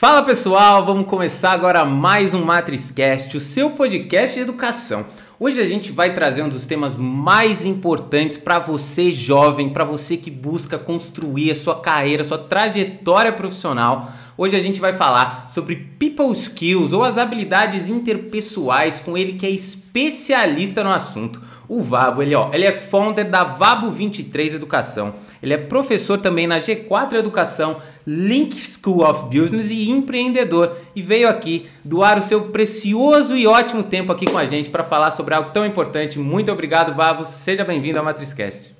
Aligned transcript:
Fala 0.00 0.22
pessoal, 0.22 0.86
vamos 0.86 1.04
começar 1.04 1.52
agora 1.52 1.84
mais 1.84 2.32
um 2.32 2.42
MatrizCast, 2.42 3.36
o 3.36 3.40
seu 3.40 3.68
podcast 3.68 4.34
de 4.34 4.40
educação. 4.40 5.04
Hoje 5.38 5.60
a 5.60 5.66
gente 5.66 5.92
vai 5.92 6.14
trazer 6.14 6.40
um 6.40 6.48
dos 6.48 6.64
temas 6.64 6.96
mais 6.96 7.66
importantes 7.66 8.38
para 8.38 8.58
você 8.58 9.10
jovem, 9.10 9.68
para 9.68 9.84
você 9.84 10.16
que 10.16 10.30
busca 10.30 10.78
construir 10.78 11.50
a 11.50 11.54
sua 11.54 11.78
carreira, 11.78 12.22
a 12.22 12.24
sua 12.24 12.38
trajetória 12.38 13.30
profissional. 13.30 14.10
Hoje 14.38 14.56
a 14.56 14.60
gente 14.60 14.80
vai 14.80 14.94
falar 14.94 15.50
sobre 15.50 15.76
people 15.98 16.32
skills 16.32 16.94
ou 16.94 17.04
as 17.04 17.18
habilidades 17.18 17.90
interpessoais 17.90 19.00
com 19.00 19.18
ele 19.18 19.34
que 19.34 19.44
é 19.44 19.50
especialista 19.50 20.82
no 20.82 20.90
assunto. 20.90 21.42
O 21.70 21.84
Vabo, 21.84 22.20
ele, 22.20 22.34
ó, 22.34 22.50
ele 22.52 22.64
é 22.64 22.72
founder 22.72 23.30
da 23.30 23.44
Vabo 23.44 23.92
23 23.92 24.54
Educação. 24.54 25.14
Ele 25.40 25.54
é 25.54 25.56
professor 25.56 26.18
também 26.18 26.44
na 26.44 26.58
G4 26.58 27.12
Educação, 27.12 27.80
Link 28.04 28.56
School 28.56 29.08
of 29.08 29.26
Business 29.26 29.70
e 29.70 29.88
empreendedor. 29.88 30.76
E 30.96 31.00
veio 31.00 31.28
aqui 31.28 31.70
doar 31.84 32.18
o 32.18 32.22
seu 32.22 32.48
precioso 32.48 33.36
e 33.36 33.46
ótimo 33.46 33.84
tempo 33.84 34.10
aqui 34.10 34.26
com 34.26 34.36
a 34.36 34.46
gente 34.46 34.68
para 34.68 34.82
falar 34.82 35.12
sobre 35.12 35.32
algo 35.32 35.52
tão 35.52 35.64
importante. 35.64 36.18
Muito 36.18 36.50
obrigado, 36.50 36.92
Vabo. 36.92 37.24
Seja 37.24 37.64
bem-vindo 37.64 38.00
ao 38.00 38.04
MatrizCast. 38.04 38.74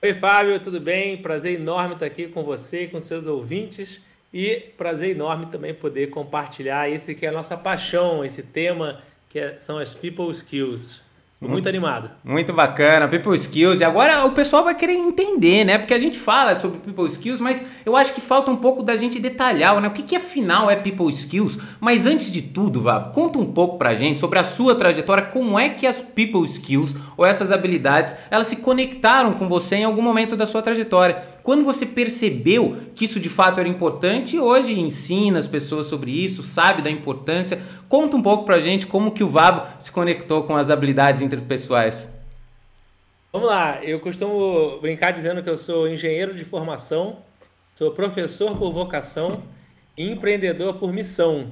Oi, 0.00 0.14
Fábio, 0.14 0.60
tudo 0.60 0.80
bem? 0.80 1.16
Prazer 1.16 1.58
enorme 1.58 1.94
estar 1.94 2.06
aqui 2.06 2.28
com 2.28 2.44
você 2.44 2.84
e 2.84 2.86
com 2.86 3.00
seus 3.00 3.26
ouvintes. 3.26 4.06
E 4.32 4.62
prazer 4.78 5.10
enorme 5.10 5.46
também 5.46 5.74
poder 5.74 6.10
compartilhar 6.10 6.88
esse 6.88 7.12
que 7.12 7.26
é 7.26 7.30
a 7.30 7.32
nossa 7.32 7.56
paixão, 7.56 8.24
esse 8.24 8.44
tema 8.44 9.00
que 9.28 9.40
é, 9.40 9.58
são 9.58 9.78
as 9.78 9.92
People 9.92 10.30
Skills. 10.30 11.03
Muito, 11.44 11.52
muito 11.52 11.68
animado. 11.68 12.10
Muito 12.24 12.52
bacana, 12.52 13.08
People 13.08 13.36
Skills. 13.36 13.80
E 13.80 13.84
agora 13.84 14.24
o 14.24 14.32
pessoal 14.32 14.64
vai 14.64 14.74
querer 14.74 14.94
entender, 14.94 15.64
né? 15.64 15.78
Porque 15.78 15.94
a 15.94 15.98
gente 15.98 16.18
fala 16.18 16.54
sobre 16.54 16.78
People 16.78 17.06
Skills, 17.06 17.40
mas 17.40 17.64
eu 17.84 17.96
acho 17.96 18.12
que 18.12 18.20
falta 18.20 18.50
um 18.50 18.56
pouco 18.56 18.82
da 18.82 18.96
gente 18.96 19.20
detalhar, 19.20 19.80
né? 19.80 19.88
O 19.88 19.92
que, 19.92 20.02
que 20.02 20.16
afinal 20.16 20.70
é 20.70 20.76
People 20.76 21.10
Skills? 21.10 21.58
Mas 21.80 22.06
antes 22.06 22.32
de 22.32 22.42
tudo, 22.42 22.80
Vab, 22.80 23.12
conta 23.12 23.38
um 23.38 23.46
pouco 23.46 23.78
pra 23.78 23.94
gente 23.94 24.18
sobre 24.18 24.38
a 24.38 24.44
sua 24.44 24.74
trajetória, 24.74 25.24
como 25.24 25.58
é 25.58 25.68
que 25.68 25.86
as 25.86 26.00
People 26.00 26.44
Skills 26.44 26.94
ou 27.16 27.24
essas 27.24 27.52
habilidades, 27.52 28.16
elas 28.30 28.46
se 28.46 28.56
conectaram 28.56 29.32
com 29.32 29.48
você 29.48 29.76
em 29.76 29.84
algum 29.84 30.02
momento 30.02 30.36
da 30.36 30.46
sua 30.46 30.62
trajetória. 30.62 31.22
Quando 31.44 31.62
você 31.62 31.84
percebeu 31.84 32.78
que 32.94 33.04
isso 33.04 33.20
de 33.20 33.28
fato 33.28 33.60
era 33.60 33.68
importante 33.68 34.38
hoje 34.38 34.80
ensina 34.80 35.38
as 35.38 35.46
pessoas 35.46 35.86
sobre 35.86 36.10
isso, 36.10 36.42
sabe 36.42 36.80
da 36.80 36.90
importância, 36.90 37.60
conta 37.86 38.16
um 38.16 38.22
pouco 38.22 38.46
pra 38.46 38.58
gente 38.58 38.86
como 38.86 39.12
que 39.12 39.22
o 39.22 39.26
Vabo 39.26 39.66
se 39.78 39.92
conectou 39.92 40.44
com 40.44 40.56
as 40.56 40.70
habilidades 40.70 41.20
interpessoais. 41.20 42.10
Vamos 43.30 43.46
lá, 43.46 43.84
eu 43.84 44.00
costumo 44.00 44.78
brincar 44.80 45.10
dizendo 45.10 45.42
que 45.42 45.50
eu 45.50 45.56
sou 45.58 45.86
engenheiro 45.86 46.32
de 46.34 46.46
formação, 46.46 47.18
sou 47.74 47.90
professor 47.90 48.56
por 48.56 48.72
vocação 48.72 49.42
e 49.98 50.10
empreendedor 50.10 50.76
por 50.76 50.94
missão. 50.94 51.50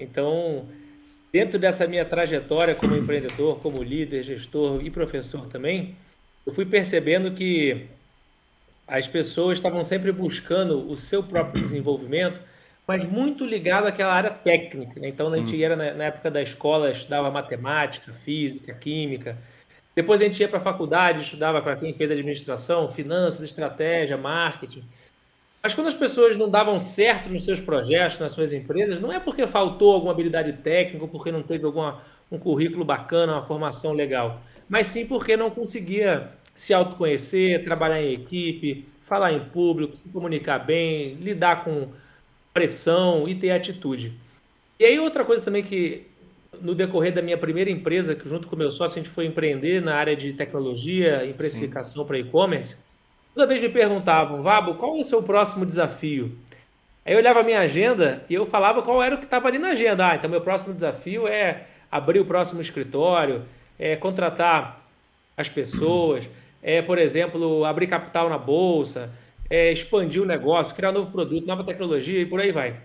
Então, 0.00 0.66
dentro 1.32 1.60
dessa 1.60 1.86
minha 1.86 2.04
trajetória 2.04 2.74
como 2.74 2.96
empreendedor, 2.96 3.60
como 3.60 3.84
líder, 3.84 4.24
gestor 4.24 4.84
e 4.84 4.90
professor 4.90 5.46
também, 5.46 5.94
eu 6.44 6.52
fui 6.52 6.66
percebendo 6.66 7.30
que 7.30 7.86
as 8.88 9.06
pessoas 9.06 9.58
estavam 9.58 9.84
sempre 9.84 10.10
buscando 10.10 10.90
o 10.90 10.96
seu 10.96 11.22
próprio 11.22 11.62
desenvolvimento, 11.62 12.40
mas 12.86 13.04
muito 13.04 13.44
ligado 13.44 13.86
àquela 13.86 14.14
área 14.14 14.30
técnica. 14.30 14.98
Né? 14.98 15.08
Então, 15.08 15.26
Sim. 15.26 15.32
a 15.32 15.36
gente 15.36 15.56
ia 15.56 15.76
na, 15.76 15.92
na, 15.92 16.04
época 16.04 16.30
da 16.30 16.40
escola, 16.40 16.90
estudava 16.90 17.30
matemática, 17.30 18.12
física, 18.12 18.72
química. 18.72 19.36
Depois 19.94 20.20
a 20.20 20.24
gente 20.24 20.40
ia 20.40 20.48
para 20.48 20.58
a 20.58 20.62
faculdade, 20.62 21.20
estudava 21.20 21.60
para 21.60 21.76
quem 21.76 21.92
fez 21.92 22.10
administração, 22.10 22.88
finanças, 22.88 23.42
estratégia, 23.42 24.16
marketing. 24.16 24.82
Mas 25.62 25.74
quando 25.74 25.88
as 25.88 25.94
pessoas 25.94 26.36
não 26.36 26.48
davam 26.48 26.78
certo 26.78 27.28
nos 27.28 27.44
seus 27.44 27.60
projetos, 27.60 28.20
nas 28.20 28.32
suas 28.32 28.52
empresas, 28.52 29.00
não 29.00 29.12
é 29.12 29.20
porque 29.20 29.46
faltou 29.46 29.92
alguma 29.92 30.12
habilidade 30.12 30.52
técnica, 30.54 31.06
porque 31.08 31.30
não 31.30 31.42
teve 31.42 31.66
alguma, 31.66 32.00
um 32.30 32.38
currículo 32.38 32.84
bacana, 32.84 33.34
uma 33.34 33.42
formação 33.42 33.92
legal, 33.92 34.40
mas 34.68 34.86
sim 34.86 35.04
porque 35.04 35.36
não 35.36 35.50
conseguia 35.50 36.30
se 36.58 36.74
autoconhecer, 36.74 37.62
trabalhar 37.62 38.02
em 38.02 38.12
equipe, 38.12 38.84
falar 39.04 39.32
em 39.32 39.38
público, 39.38 39.94
se 39.94 40.10
comunicar 40.10 40.58
bem, 40.58 41.14
lidar 41.14 41.62
com 41.62 41.92
pressão 42.52 43.28
e 43.28 43.36
ter 43.36 43.52
atitude. 43.52 44.12
E 44.76 44.84
aí 44.84 44.98
outra 44.98 45.24
coisa 45.24 45.44
também 45.44 45.62
que 45.62 46.08
no 46.60 46.74
decorrer 46.74 47.14
da 47.14 47.22
minha 47.22 47.38
primeira 47.38 47.70
empresa, 47.70 48.16
que 48.16 48.28
junto 48.28 48.48
com 48.48 48.56
o 48.56 48.58
meu 48.58 48.72
sócio 48.72 48.98
a 48.98 49.00
gente 49.00 49.08
foi 49.08 49.24
empreender 49.26 49.80
na 49.80 49.94
área 49.94 50.16
de 50.16 50.32
tecnologia 50.32 51.24
e 51.24 51.32
precificação 51.32 52.04
para 52.04 52.18
e-commerce, 52.18 52.74
toda 53.32 53.46
vez 53.46 53.62
me 53.62 53.68
perguntavam, 53.68 54.42
Vabo, 54.42 54.74
qual 54.74 54.96
é 54.96 55.00
o 55.00 55.04
seu 55.04 55.22
próximo 55.22 55.64
desafio? 55.64 56.36
Aí 57.06 57.12
eu 57.12 57.18
olhava 57.18 57.38
a 57.38 57.44
minha 57.44 57.60
agenda 57.60 58.24
e 58.28 58.34
eu 58.34 58.44
falava 58.44 58.82
qual 58.82 59.00
era 59.00 59.14
o 59.14 59.18
que 59.18 59.24
estava 59.26 59.46
ali 59.46 59.58
na 59.58 59.68
agenda. 59.68 60.08
Ah, 60.08 60.16
então 60.16 60.28
meu 60.28 60.40
próximo 60.40 60.74
desafio 60.74 61.28
é 61.28 61.68
abrir 61.88 62.18
o 62.18 62.24
próximo 62.24 62.60
escritório, 62.60 63.44
é 63.78 63.94
contratar 63.94 64.84
as 65.36 65.48
pessoas, 65.48 66.28
é, 66.62 66.82
por 66.82 66.98
exemplo, 66.98 67.64
abrir 67.64 67.86
capital 67.86 68.28
na 68.28 68.38
bolsa, 68.38 69.10
é, 69.48 69.72
expandir 69.72 70.22
o 70.22 70.26
negócio, 70.26 70.74
criar 70.74 70.92
novo 70.92 71.10
produto, 71.10 71.46
nova 71.46 71.64
tecnologia 71.64 72.20
e 72.20 72.26
por 72.26 72.40
aí 72.40 72.52
vai. 72.52 72.80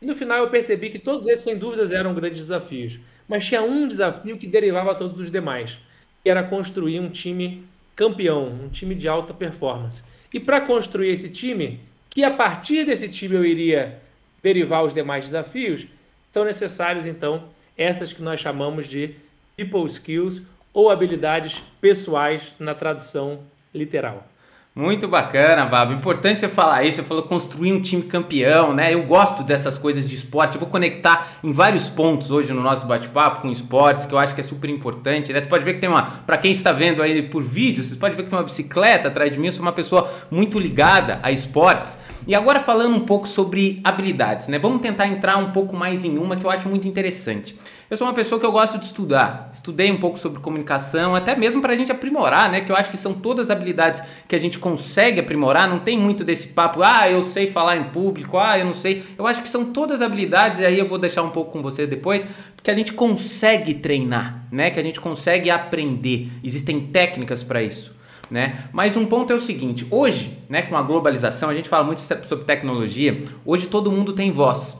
E 0.00 0.06
no 0.06 0.14
final 0.14 0.38
eu 0.38 0.50
percebi 0.50 0.90
que 0.90 0.98
todos 0.98 1.26
esses, 1.28 1.44
sem 1.44 1.56
dúvidas, 1.56 1.92
eram 1.92 2.14
grandes 2.14 2.40
desafios. 2.40 2.98
Mas 3.28 3.44
tinha 3.44 3.62
um 3.62 3.86
desafio 3.86 4.36
que 4.36 4.46
derivava 4.46 4.92
a 4.92 4.94
todos 4.94 5.18
os 5.18 5.30
demais, 5.30 5.78
que 6.22 6.28
era 6.28 6.42
construir 6.42 6.98
um 6.98 7.08
time 7.08 7.64
campeão, 7.94 8.48
um 8.48 8.68
time 8.68 8.94
de 8.94 9.06
alta 9.06 9.32
performance. 9.32 10.02
E 10.34 10.40
para 10.40 10.60
construir 10.60 11.10
esse 11.10 11.28
time, 11.28 11.80
que 12.10 12.24
a 12.24 12.30
partir 12.30 12.84
desse 12.84 13.08
time 13.08 13.36
eu 13.36 13.44
iria 13.44 14.00
derivar 14.42 14.84
os 14.84 14.92
demais 14.92 15.24
desafios, 15.26 15.86
são 16.30 16.44
necessários 16.44 17.06
então 17.06 17.44
essas 17.76 18.12
que 18.12 18.22
nós 18.22 18.40
chamamos 18.40 18.88
de 18.88 19.14
people 19.56 19.86
skills 19.86 20.42
ou 20.72 20.90
habilidades 20.90 21.62
pessoais 21.80 22.52
na 22.58 22.74
tradução 22.74 23.40
literal. 23.74 24.26
Muito 24.74 25.06
bacana, 25.06 25.66
Babo. 25.66 25.92
Importante 25.92 26.40
você 26.40 26.48
falar 26.48 26.82
isso. 26.84 26.96
Você 26.96 27.02
falou 27.02 27.24
construir 27.24 27.74
um 27.74 27.80
time 27.82 28.04
campeão, 28.04 28.72
né? 28.72 28.94
Eu 28.94 29.02
gosto 29.02 29.42
dessas 29.42 29.76
coisas 29.76 30.08
de 30.08 30.14
esporte. 30.14 30.54
Eu 30.54 30.60
vou 30.60 30.70
conectar 30.70 31.32
em 31.44 31.52
vários 31.52 31.90
pontos 31.90 32.30
hoje 32.30 32.54
no 32.54 32.62
nosso 32.62 32.86
bate-papo 32.86 33.42
com 33.42 33.52
esportes, 33.52 34.06
que 34.06 34.14
eu 34.14 34.18
acho 34.18 34.34
que 34.34 34.40
é 34.40 34.44
super 34.44 34.70
importante. 34.70 35.30
Né? 35.30 35.40
Você 35.40 35.46
pode 35.46 35.62
ver 35.62 35.74
que 35.74 35.80
tem 35.80 35.90
uma. 35.90 36.04
Para 36.04 36.38
quem 36.38 36.52
está 36.52 36.72
vendo 36.72 37.02
aí 37.02 37.20
por 37.20 37.42
vídeo, 37.42 37.84
você 37.84 37.96
pode 37.96 38.16
ver 38.16 38.22
que 38.22 38.30
tem 38.30 38.38
uma 38.38 38.44
bicicleta 38.46 39.08
atrás 39.08 39.30
de 39.30 39.38
mim. 39.38 39.48
Eu 39.48 39.52
sou 39.52 39.60
uma 39.60 39.72
pessoa 39.72 40.10
muito 40.30 40.58
ligada 40.58 41.20
a 41.22 41.30
esportes. 41.30 41.98
E 42.26 42.34
agora 42.34 42.58
falando 42.58 42.96
um 42.96 43.04
pouco 43.04 43.28
sobre 43.28 43.78
habilidades, 43.84 44.48
né? 44.48 44.58
Vamos 44.58 44.80
tentar 44.80 45.06
entrar 45.06 45.36
um 45.36 45.50
pouco 45.50 45.76
mais 45.76 46.02
em 46.02 46.16
uma 46.16 46.34
que 46.34 46.46
eu 46.46 46.50
acho 46.50 46.66
muito 46.66 46.88
interessante. 46.88 47.54
Eu 47.92 47.98
sou 47.98 48.06
uma 48.06 48.14
pessoa 48.14 48.40
que 48.40 48.46
eu 48.46 48.52
gosto 48.52 48.78
de 48.78 48.86
estudar. 48.86 49.50
Estudei 49.52 49.92
um 49.92 49.98
pouco 49.98 50.18
sobre 50.18 50.40
comunicação, 50.40 51.14
até 51.14 51.36
mesmo 51.36 51.60
para 51.60 51.74
a 51.74 51.76
gente 51.76 51.92
aprimorar, 51.92 52.50
né? 52.50 52.62
Que 52.62 52.72
eu 52.72 52.76
acho 52.76 52.90
que 52.90 52.96
são 52.96 53.12
todas 53.12 53.50
habilidades 53.50 54.02
que 54.26 54.34
a 54.34 54.38
gente 54.38 54.58
consegue 54.58 55.20
aprimorar. 55.20 55.68
Não 55.68 55.78
tem 55.78 55.98
muito 55.98 56.24
desse 56.24 56.46
papo, 56.46 56.82
ah, 56.82 57.10
eu 57.10 57.22
sei 57.22 57.48
falar 57.48 57.76
em 57.76 57.84
público, 57.84 58.38
ah, 58.38 58.58
eu 58.58 58.64
não 58.64 58.74
sei. 58.74 59.04
Eu 59.18 59.26
acho 59.26 59.42
que 59.42 59.48
são 59.50 59.74
todas 59.74 60.00
habilidades, 60.00 60.60
e 60.60 60.64
aí 60.64 60.78
eu 60.78 60.88
vou 60.88 60.96
deixar 60.96 61.22
um 61.22 61.28
pouco 61.28 61.52
com 61.52 61.60
você 61.60 61.86
depois, 61.86 62.26
que 62.62 62.70
a 62.70 62.74
gente 62.74 62.94
consegue 62.94 63.74
treinar, 63.74 64.42
né? 64.50 64.70
Que 64.70 64.80
a 64.80 64.82
gente 64.82 64.98
consegue 64.98 65.50
aprender. 65.50 66.30
Existem 66.42 66.80
técnicas 66.80 67.42
para 67.42 67.62
isso. 67.62 67.94
Né? 68.30 68.56
Mas 68.72 68.96
um 68.96 69.04
ponto 69.04 69.34
é 69.34 69.36
o 69.36 69.38
seguinte: 69.38 69.86
hoje, 69.90 70.38
né, 70.48 70.62
com 70.62 70.78
a 70.78 70.80
globalização, 70.80 71.50
a 71.50 71.54
gente 71.54 71.68
fala 71.68 71.84
muito 71.84 72.00
sobre 72.00 72.46
tecnologia. 72.46 73.22
Hoje 73.44 73.66
todo 73.66 73.92
mundo 73.92 74.14
tem 74.14 74.32
voz. 74.32 74.78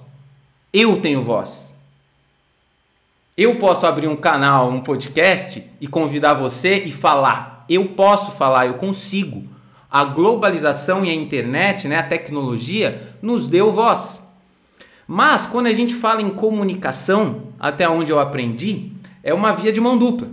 Eu 0.72 0.96
tenho 0.96 1.22
voz. 1.22 1.71
Eu 3.36 3.56
posso 3.56 3.86
abrir 3.86 4.08
um 4.08 4.16
canal, 4.16 4.68
um 4.68 4.80
podcast 4.80 5.64
e 5.80 5.86
convidar 5.86 6.34
você 6.34 6.76
e 6.84 6.92
falar. 6.92 7.64
Eu 7.66 7.88
posso 7.90 8.32
falar, 8.32 8.66
eu 8.66 8.74
consigo. 8.74 9.44
A 9.90 10.04
globalização 10.04 11.02
e 11.02 11.10
a 11.10 11.14
internet, 11.14 11.88
né, 11.88 11.98
a 11.98 12.02
tecnologia, 12.02 13.14
nos 13.22 13.48
deu 13.48 13.72
voz. 13.72 14.22
Mas 15.06 15.46
quando 15.46 15.66
a 15.66 15.72
gente 15.72 15.94
fala 15.94 16.20
em 16.20 16.28
comunicação, 16.28 17.44
até 17.58 17.88
onde 17.88 18.10
eu 18.10 18.18
aprendi, 18.18 18.92
é 19.22 19.32
uma 19.32 19.52
via 19.52 19.72
de 19.72 19.80
mão 19.80 19.96
dupla. 19.96 20.28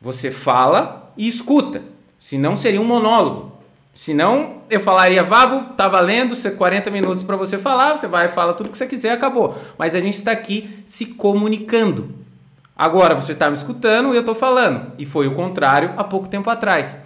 Você 0.00 0.30
fala 0.30 1.10
e 1.16 1.26
escuta, 1.26 1.82
senão 2.18 2.56
seria 2.56 2.80
um 2.80 2.84
monólogo. 2.84 3.52
Senão 3.94 4.57
eu 4.70 4.80
falaria, 4.80 5.22
Vabo, 5.22 5.74
tá 5.74 5.88
valendo, 5.88 6.34
40 6.56 6.90
minutos 6.90 7.22
para 7.22 7.36
você 7.36 7.58
falar, 7.58 7.96
você 7.96 8.06
vai 8.06 8.28
fala 8.28 8.54
tudo 8.54 8.70
que 8.70 8.78
você 8.78 8.86
quiser, 8.86 9.12
acabou. 9.12 9.56
Mas 9.78 9.94
a 9.94 10.00
gente 10.00 10.16
está 10.16 10.32
aqui 10.32 10.82
se 10.84 11.06
comunicando. 11.06 12.14
Agora 12.76 13.14
você 13.14 13.32
está 13.32 13.48
me 13.50 13.56
escutando 13.56 14.12
e 14.12 14.16
eu 14.16 14.20
estou 14.20 14.34
falando. 14.34 14.92
E 14.98 15.04
foi 15.04 15.26
o 15.26 15.34
contrário 15.34 15.94
há 15.96 16.04
pouco 16.04 16.28
tempo 16.28 16.48
atrás. 16.48 16.96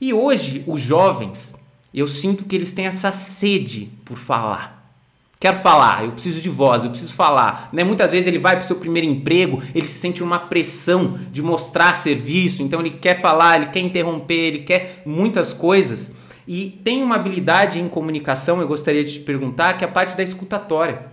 E 0.00 0.12
hoje, 0.12 0.62
os 0.66 0.80
jovens, 0.80 1.54
eu 1.94 2.06
sinto 2.06 2.44
que 2.44 2.54
eles 2.54 2.72
têm 2.72 2.86
essa 2.86 3.12
sede 3.12 3.90
por 4.04 4.18
falar. 4.18 4.82
Quero 5.42 5.56
falar, 5.56 6.04
eu 6.04 6.12
preciso 6.12 6.40
de 6.40 6.48
voz, 6.48 6.84
eu 6.84 6.90
preciso 6.90 7.14
falar. 7.14 7.68
Né? 7.72 7.82
Muitas 7.82 8.12
vezes 8.12 8.28
ele 8.28 8.38
vai 8.38 8.54
para 8.54 8.62
o 8.62 8.66
seu 8.66 8.76
primeiro 8.76 9.08
emprego, 9.08 9.60
ele 9.74 9.86
se 9.86 9.98
sente 9.98 10.22
uma 10.22 10.38
pressão 10.38 11.18
de 11.32 11.42
mostrar 11.42 11.94
serviço, 11.94 12.62
então 12.62 12.78
ele 12.78 12.90
quer 12.90 13.20
falar, 13.20 13.56
ele 13.56 13.66
quer 13.66 13.80
interromper, 13.80 14.34
ele 14.34 14.58
quer 14.60 15.02
muitas 15.04 15.52
coisas. 15.52 16.14
E 16.46 16.70
tem 16.82 17.02
uma 17.02 17.16
habilidade 17.16 17.78
em 17.78 17.88
comunicação, 17.88 18.60
eu 18.60 18.68
gostaria 18.68 19.04
de 19.04 19.14
te 19.14 19.20
perguntar, 19.20 19.78
que 19.78 19.84
é 19.84 19.88
a 19.88 19.90
parte 19.90 20.16
da 20.16 20.22
escutatória. 20.22 21.06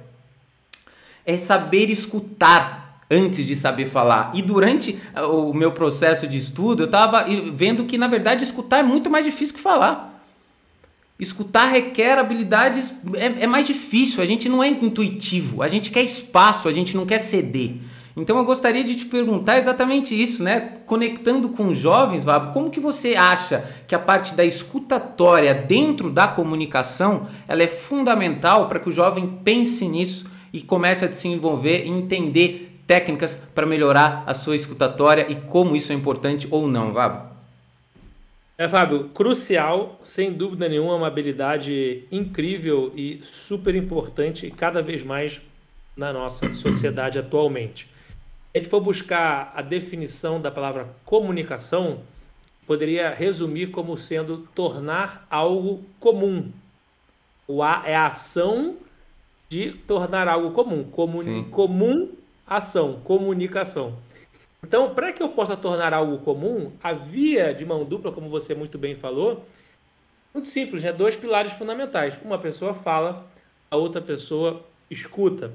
É 1.25 1.37
saber 1.37 1.89
escutar 1.89 3.03
antes 3.11 3.45
de 3.45 3.55
saber 3.55 3.87
falar. 3.87 4.31
E 4.33 4.41
durante 4.41 4.99
ah, 5.15 5.27
o 5.27 5.53
meu 5.53 5.71
processo 5.71 6.27
de 6.27 6.37
estudo, 6.37 6.83
eu 6.83 6.85
estava 6.85 7.25
vendo 7.53 7.85
que, 7.85 7.97
na 7.97 8.07
verdade, 8.07 8.43
escutar 8.43 8.79
é 8.79 8.83
muito 8.83 9.09
mais 9.09 9.25
difícil 9.25 9.55
que 9.55 9.61
falar. 9.61 10.07
Escutar 11.19 11.65
requer 11.65 12.17
habilidades, 12.17 12.93
é, 13.15 13.43
é 13.43 13.47
mais 13.47 13.67
difícil, 13.67 14.23
a 14.23 14.25
gente 14.25 14.47
não 14.47 14.63
é 14.63 14.69
intuitivo, 14.69 15.61
a 15.61 15.67
gente 15.67 15.91
quer 15.91 16.01
espaço, 16.01 16.67
a 16.67 16.71
gente 16.71 16.95
não 16.95 17.05
quer 17.05 17.19
ceder. 17.19 17.75
Então 18.15 18.37
eu 18.37 18.45
gostaria 18.45 18.83
de 18.83 18.95
te 18.95 19.05
perguntar 19.05 19.57
exatamente 19.57 20.19
isso, 20.19 20.43
né? 20.43 20.73
Conectando 20.85 21.49
com 21.49 21.73
jovens, 21.73 22.23
Vabo, 22.23 22.51
como 22.51 22.69
que 22.69 22.79
você 22.79 23.15
acha 23.15 23.63
que 23.87 23.95
a 23.95 23.99
parte 23.99 24.35
da 24.35 24.43
escutatória 24.43 25.53
dentro 25.53 26.09
da 26.09 26.27
comunicação, 26.27 27.27
ela 27.47 27.63
é 27.63 27.67
fundamental 27.67 28.67
para 28.67 28.79
que 28.79 28.89
o 28.89 28.91
jovem 28.91 29.39
pense 29.43 29.87
nisso 29.87 30.25
e 30.51 30.61
comece 30.61 31.05
a 31.05 31.11
se 31.11 31.27
envolver 31.27 31.85
e 31.85 31.89
entender 31.89 32.81
técnicas 32.87 33.35
para 33.53 33.67
melhorar 33.67 34.23
a 34.25 34.33
sua 34.33 34.55
escutatória 34.55 35.27
e 35.29 35.35
como 35.35 35.75
isso 35.75 35.91
é 35.91 35.95
importante 35.95 36.47
ou 36.49 36.67
não, 36.67 36.91
Vabo? 36.91 37.29
É, 38.57 38.67
Fábio, 38.67 39.09
crucial, 39.13 40.01
sem 40.03 40.33
dúvida 40.33 40.67
nenhuma, 40.67 40.95
uma 40.95 41.07
habilidade 41.07 42.03
incrível 42.11 42.91
e 42.93 43.19
super 43.21 43.73
importante 43.73 44.51
cada 44.51 44.81
vez 44.81 45.01
mais 45.01 45.39
na 45.95 46.11
nossa 46.11 46.53
sociedade 46.55 47.17
atualmente 47.17 47.87
a 48.53 48.57
gente 48.57 48.69
for 48.69 48.81
buscar 48.81 49.53
a 49.55 49.61
definição 49.61 50.41
da 50.41 50.49
palavra 50.49 50.89
comunicação, 51.05 52.01
poderia 52.65 53.11
resumir 53.11 53.67
como 53.67 53.95
sendo 53.97 54.47
tornar 54.55 55.27
algo 55.29 55.83
comum. 55.99 56.51
O 57.47 57.63
A 57.63 57.83
é 57.85 57.95
a 57.95 58.07
ação 58.07 58.77
de 59.49 59.71
tornar 59.71 60.27
algo 60.27 60.51
comum. 60.51 60.83
Comuni 60.83 61.45
comum 61.45 62.09
ação, 62.45 62.99
comunicação. 63.03 63.95
Então, 64.63 64.93
para 64.93 65.13
que 65.13 65.21
eu 65.21 65.29
possa 65.29 65.55
tornar 65.55 65.93
algo 65.93 66.17
comum, 66.19 66.71
a 66.83 66.91
via 66.93 67.53
de 67.53 67.65
mão 67.65 67.85
dupla, 67.85 68.11
como 68.11 68.29
você 68.29 68.53
muito 68.53 68.77
bem 68.77 68.95
falou, 68.95 69.45
muito 70.33 70.47
simples, 70.49 70.83
né? 70.83 70.91
Dois 70.91 71.15
pilares 71.15 71.53
fundamentais. 71.53 72.17
Uma 72.23 72.37
pessoa 72.37 72.73
fala, 72.73 73.25
a 73.69 73.77
outra 73.77 74.01
pessoa 74.01 74.63
escuta. 74.89 75.51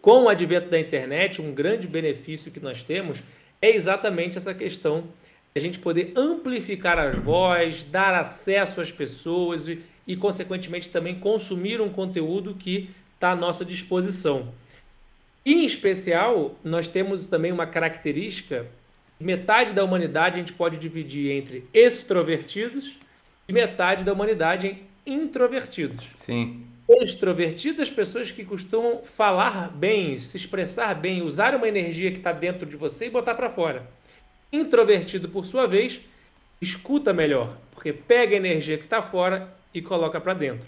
Com 0.00 0.24
o 0.24 0.28
advento 0.28 0.70
da 0.70 0.80
internet, 0.80 1.42
um 1.42 1.52
grande 1.52 1.86
benefício 1.86 2.50
que 2.50 2.60
nós 2.60 2.82
temos 2.82 3.22
é 3.60 3.70
exatamente 3.74 4.38
essa 4.38 4.54
questão 4.54 5.04
a 5.54 5.58
gente 5.58 5.78
poder 5.80 6.12
amplificar 6.16 6.98
as 6.98 7.18
vozes, 7.18 7.82
dar 7.82 8.14
acesso 8.14 8.80
às 8.80 8.92
pessoas 8.92 9.68
e, 9.68 9.82
e 10.06 10.16
consequentemente, 10.16 10.88
também 10.88 11.18
consumir 11.18 11.80
um 11.80 11.88
conteúdo 11.88 12.54
que 12.54 12.90
está 13.14 13.32
à 13.32 13.36
nossa 13.36 13.64
disposição. 13.64 14.52
Em 15.44 15.64
especial, 15.64 16.54
nós 16.62 16.86
temos 16.86 17.26
também 17.26 17.50
uma 17.50 17.66
característica: 17.66 18.66
metade 19.18 19.74
da 19.74 19.84
humanidade 19.84 20.36
a 20.36 20.38
gente 20.38 20.52
pode 20.52 20.78
dividir 20.78 21.32
entre 21.32 21.64
extrovertidos 21.74 22.96
e 23.48 23.52
metade 23.52 24.04
da 24.04 24.12
humanidade 24.12 24.66
em 24.68 24.90
introvertidos. 25.12 26.12
Sim. 26.14 26.64
Extrovertido, 26.98 27.80
as 27.80 27.90
pessoas 27.90 28.32
que 28.32 28.44
costumam 28.44 29.04
falar 29.04 29.70
bem, 29.70 30.16
se 30.16 30.36
expressar 30.36 30.92
bem, 30.92 31.22
usar 31.22 31.54
uma 31.54 31.68
energia 31.68 32.10
que 32.10 32.16
está 32.16 32.32
dentro 32.32 32.68
de 32.68 32.76
você 32.76 33.06
e 33.06 33.10
botar 33.10 33.36
para 33.36 33.48
fora. 33.48 33.88
Introvertido, 34.52 35.28
por 35.28 35.46
sua 35.46 35.68
vez, 35.68 36.00
escuta 36.60 37.12
melhor, 37.12 37.56
porque 37.70 37.92
pega 37.92 38.34
a 38.34 38.38
energia 38.38 38.76
que 38.76 38.84
está 38.84 39.00
fora 39.00 39.54
e 39.72 39.80
coloca 39.80 40.20
para 40.20 40.34
dentro. 40.34 40.66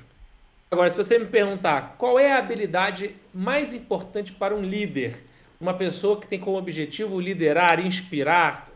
Agora, 0.71 0.89
se 0.91 0.97
você 0.97 1.19
me 1.19 1.27
perguntar 1.27 1.97
qual 1.99 2.21
é 2.21 2.31
a 2.31 2.39
habilidade 2.39 3.17
mais 3.35 3.75
importante 3.75 4.33
para 4.33 4.55
um 4.55 4.63
líder, 4.63 5.17
uma 5.61 5.75
pessoa 5.75 6.21
que 6.21 6.29
tem 6.29 6.39
como 6.39 6.57
objetivo 6.57 7.21
liderar, 7.21 7.85
inspirar, 7.85 8.69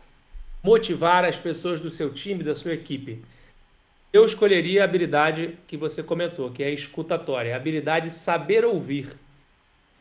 motivar 0.64 1.24
as 1.24 1.36
pessoas 1.36 1.78
do 1.78 1.90
seu 1.90 2.12
time, 2.12 2.42
da 2.42 2.56
sua 2.56 2.74
equipe, 2.74 3.22
eu 4.16 4.24
escolheria 4.24 4.82
a 4.82 4.84
habilidade 4.84 5.58
que 5.66 5.76
você 5.76 6.02
comentou, 6.02 6.50
que 6.50 6.62
é 6.62 6.66
a 6.66 6.70
escutatória, 6.70 7.52
a 7.52 7.56
habilidade 7.56 8.06
de 8.06 8.12
saber 8.12 8.64
ouvir. 8.64 9.08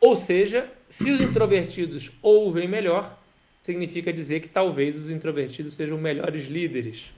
Ou 0.00 0.16
seja, 0.16 0.68
se 0.88 1.10
os 1.10 1.20
introvertidos 1.20 2.10
ouvem 2.22 2.68
melhor, 2.68 3.18
significa 3.62 4.12
dizer 4.12 4.40
que 4.40 4.48
talvez 4.48 4.96
os 4.96 5.10
introvertidos 5.10 5.74
sejam 5.74 5.98
melhores 5.98 6.44
líderes. 6.44 7.10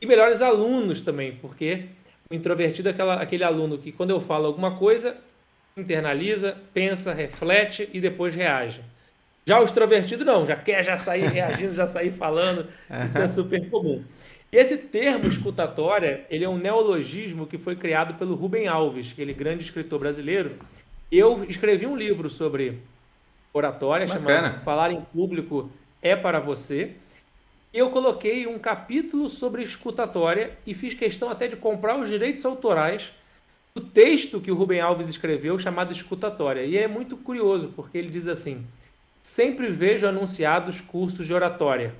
E 0.00 0.06
melhores 0.06 0.40
alunos 0.40 1.00
também, 1.00 1.32
porque 1.40 1.84
o 2.30 2.34
introvertido 2.34 2.88
é 2.88 2.92
aquela, 2.92 3.14
aquele 3.16 3.44
aluno 3.44 3.76
que, 3.76 3.92
quando 3.92 4.10
eu 4.10 4.20
falo 4.20 4.46
alguma 4.46 4.76
coisa, 4.76 5.16
internaliza, 5.76 6.56
pensa, 6.72 7.12
reflete 7.12 7.88
e 7.92 8.00
depois 8.00 8.34
reage. 8.34 8.82
Já 9.46 9.60
o 9.60 9.64
extrovertido 9.64 10.24
não, 10.24 10.46
já 10.46 10.56
quer 10.56 10.82
já 10.82 10.96
sair 10.96 11.26
reagindo, 11.26 11.74
já 11.74 11.86
sair 11.86 12.12
falando. 12.12 12.66
Isso 13.04 13.18
é 13.18 13.26
super 13.26 13.68
comum. 13.68 14.02
E 14.52 14.56
esse 14.56 14.76
termo 14.76 15.28
escutatória, 15.28 16.26
ele 16.28 16.44
é 16.44 16.48
um 16.48 16.58
neologismo 16.58 17.46
que 17.46 17.56
foi 17.56 17.76
criado 17.76 18.14
pelo 18.14 18.34
Rubem 18.34 18.66
Alves, 18.66 19.12
aquele 19.12 19.32
grande 19.32 19.62
escritor 19.62 20.00
brasileiro. 20.00 20.56
Eu 21.10 21.44
escrevi 21.48 21.86
um 21.86 21.96
livro 21.96 22.28
sobre 22.28 22.80
oratória, 23.52 24.06
Bacana. 24.06 24.48
chamado 24.48 24.64
Falar 24.64 24.90
em 24.90 25.00
Público 25.00 25.70
é 26.02 26.16
para 26.16 26.40
você. 26.40 26.96
E 27.72 27.78
eu 27.78 27.90
coloquei 27.90 28.48
um 28.48 28.58
capítulo 28.58 29.28
sobre 29.28 29.62
escutatória 29.62 30.58
e 30.66 30.74
fiz 30.74 30.94
questão 30.94 31.30
até 31.30 31.46
de 31.46 31.54
comprar 31.54 31.96
os 31.96 32.08
direitos 32.08 32.44
autorais 32.44 33.12
do 33.72 33.84
texto 33.84 34.40
que 34.40 34.50
o 34.50 34.56
Rubem 34.56 34.80
Alves 34.80 35.08
escreveu, 35.08 35.56
chamado 35.60 35.92
Escutatória. 35.92 36.64
E 36.64 36.76
é 36.76 36.88
muito 36.88 37.16
curioso, 37.16 37.72
porque 37.76 37.96
ele 37.96 38.10
diz 38.10 38.26
assim: 38.26 38.66
Sempre 39.22 39.68
vejo 39.68 40.08
anunciados 40.08 40.80
cursos 40.80 41.24
de 41.24 41.32
oratória 41.32 41.94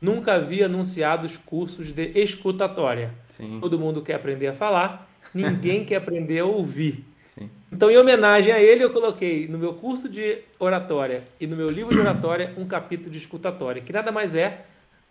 nunca 0.00 0.34
havia 0.34 0.66
anunciado 0.66 1.24
os 1.24 1.36
cursos 1.36 1.92
de 1.92 2.10
escutatória. 2.18 3.12
Sim. 3.28 3.58
Todo 3.60 3.78
mundo 3.78 4.02
quer 4.02 4.14
aprender 4.14 4.48
a 4.48 4.52
falar, 4.52 5.10
ninguém 5.32 5.84
quer 5.84 5.96
aprender 5.96 6.40
a 6.40 6.44
ouvir. 6.44 7.04
Sim. 7.24 7.50
Então, 7.72 7.90
em 7.90 7.96
homenagem 7.96 8.52
a 8.52 8.60
ele, 8.60 8.82
eu 8.82 8.90
coloquei 8.90 9.46
no 9.48 9.58
meu 9.58 9.74
curso 9.74 10.08
de 10.08 10.38
oratória 10.58 11.22
e 11.40 11.46
no 11.46 11.56
meu 11.56 11.68
livro 11.68 11.94
de 11.94 12.00
oratória 12.00 12.52
um 12.56 12.66
capítulo 12.66 13.10
de 13.10 13.18
escutatória, 13.18 13.82
que 13.82 13.92
nada 13.92 14.10
mais 14.10 14.34
é 14.34 14.64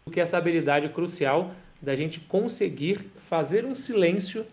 do 0.05 0.11
que 0.11 0.19
essa 0.19 0.37
habilidade 0.37 0.89
crucial 0.89 1.51
da 1.81 1.95
gente 1.95 2.19
conseguir 2.19 2.99
fazer 3.17 3.65
um 3.65 3.75
silêncio 3.75 4.45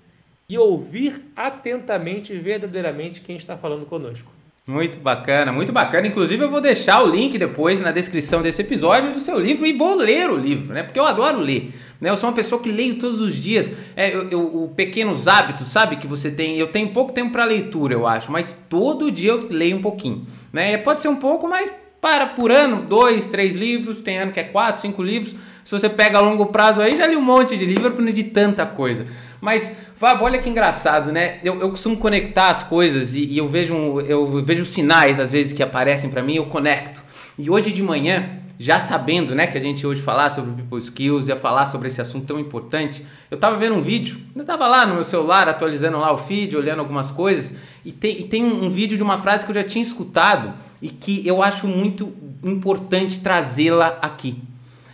e 0.49 0.59
ouvir 0.59 1.23
atentamente 1.35 2.33
e 2.33 2.39
verdadeiramente 2.39 3.21
quem 3.21 3.37
está 3.37 3.57
falando 3.57 3.87
conosco. 3.87 4.31
Muito 4.65 5.01
bacana, 5.01 5.51
muito 5.51 5.73
bacana. 5.73 6.07
Inclusive, 6.07 6.45
eu 6.45 6.51
vou 6.51 6.61
deixar 6.61 7.03
o 7.03 7.07
link 7.09 7.37
depois 7.37 7.81
na 7.81 7.91
descrição 7.91 8.43
desse 8.43 8.63
episódio 8.63 9.13
do 9.13 9.19
seu 9.19 9.37
livro 9.37 9.67
e 9.67 9.73
vou 9.73 9.97
ler 9.97 10.31
o 10.31 10.37
livro, 10.37 10.73
né? 10.73 10.85
Porque 10.85 11.01
eu 11.01 11.05
adoro 11.05 11.41
ler. 11.41 11.75
Né? 12.01 12.11
Eu 12.11 12.17
sou 12.17 12.29
uma 12.29 12.35
pessoa 12.35 12.63
que 12.63 12.71
leio 12.71 12.95
todos 12.95 13.21
os 13.21 13.35
dias. 13.35 13.77
É, 13.97 14.15
eu, 14.15 14.31
eu, 14.31 14.41
o 14.63 14.69
pequenos 14.69 15.27
hábitos, 15.27 15.69
sabe? 15.69 15.97
Que 15.97 16.07
você 16.07 16.31
tem. 16.31 16.57
Eu 16.57 16.69
tenho 16.69 16.91
pouco 16.91 17.13
tempo 17.13 17.33
para 17.33 17.45
leitura, 17.45 17.93
eu 17.93 18.07
acho, 18.07 18.31
mas 18.31 18.55
todo 18.69 19.11
dia 19.11 19.33
eu 19.33 19.49
leio 19.51 19.79
um 19.79 19.83
pouquinho. 19.83 20.25
Né? 20.53 20.77
Pode 20.77 21.03
ser 21.03 21.09
um 21.09 21.17
pouco, 21.17 21.49
mas 21.49 21.69
para 22.01 22.29
por 22.29 22.53
ano, 22.53 22.83
dois, 22.83 23.29
três 23.29 23.57
livros. 23.57 23.99
Tem 23.99 24.19
ano 24.19 24.31
que 24.31 24.39
é 24.39 24.45
quatro, 24.45 24.81
cinco 24.81 25.03
livros. 25.03 25.35
Se 25.65 25.73
você 25.73 25.89
pega 25.89 26.19
a 26.19 26.21
longo 26.21 26.47
prazo 26.47 26.81
aí, 26.81 26.97
já 26.97 27.07
li 27.09 27.17
um 27.17 27.21
monte 27.21 27.57
de 27.57 27.65
livro 27.65 28.13
de 28.13 28.25
tanta 28.25 28.65
coisa. 28.65 29.07
Mas, 29.43 29.73
Fábio, 29.97 30.25
olha 30.25 30.39
que 30.39 30.49
engraçado, 30.49 31.11
né? 31.11 31.41
Eu, 31.43 31.61
eu 31.61 31.69
costumo 31.71 31.97
conectar 31.97 32.49
as 32.49 32.63
coisas 32.63 33.13
e, 33.13 33.25
e, 33.25 33.39
eu, 33.39 33.49
vejo, 33.49 33.75
eu 34.03 34.41
vejo 34.45 34.65
sinais, 34.65 35.19
às 35.19 35.33
vezes, 35.33 35.53
que 35.53 35.65
aparecem 35.65 36.09
para 36.09 36.23
mim, 36.23 36.37
eu 36.37 36.47
conecto. 36.47 37.03
E 37.37 37.51
hoje 37.51 37.73
de 37.73 37.83
manhã, 37.83 38.39
já 38.57 38.79
sabendo, 38.79 39.35
né, 39.35 39.49
que 39.49 39.59
a 39.59 39.61
gente 39.61 39.85
hoje 39.85 40.01
falar 40.01 40.31
sobre 40.31 40.53
People 40.53 40.79
Skills, 40.79 41.27
ia 41.27 41.35
falar 41.35 41.67
sobre 41.67 41.89
esse 41.89 42.01
assunto 42.01 42.25
tão 42.25 42.39
importante, 42.39 43.05
eu 43.33 43.37
tava 43.37 43.57
vendo 43.57 43.75
um 43.75 43.83
vídeo, 43.83 44.21
eu 44.37 44.45
tava 44.45 44.69
lá 44.69 44.87
no 44.87 44.95
meu 44.95 45.03
celular, 45.03 45.49
atualizando 45.49 45.99
lá 45.99 46.13
o 46.13 46.19
feed, 46.19 46.57
olhando 46.57 46.79
algumas 46.79 47.11
coisas, 47.11 47.57
e 47.85 47.91
tem, 47.91 48.21
e 48.21 48.29
tem 48.29 48.45
um, 48.45 48.67
um 48.67 48.71
vídeo 48.71 48.97
de 48.97 49.03
uma 49.03 49.19
frase 49.19 49.45
que 49.45 49.51
eu 49.51 49.57
já 49.57 49.65
tinha 49.65 49.83
escutado 49.83 50.55
e 50.81 50.89
que 50.89 51.27
eu 51.27 51.43
acho 51.43 51.67
muito 51.67 52.13
importante 52.45 53.19
trazê-la 53.19 53.99
aqui 54.01 54.41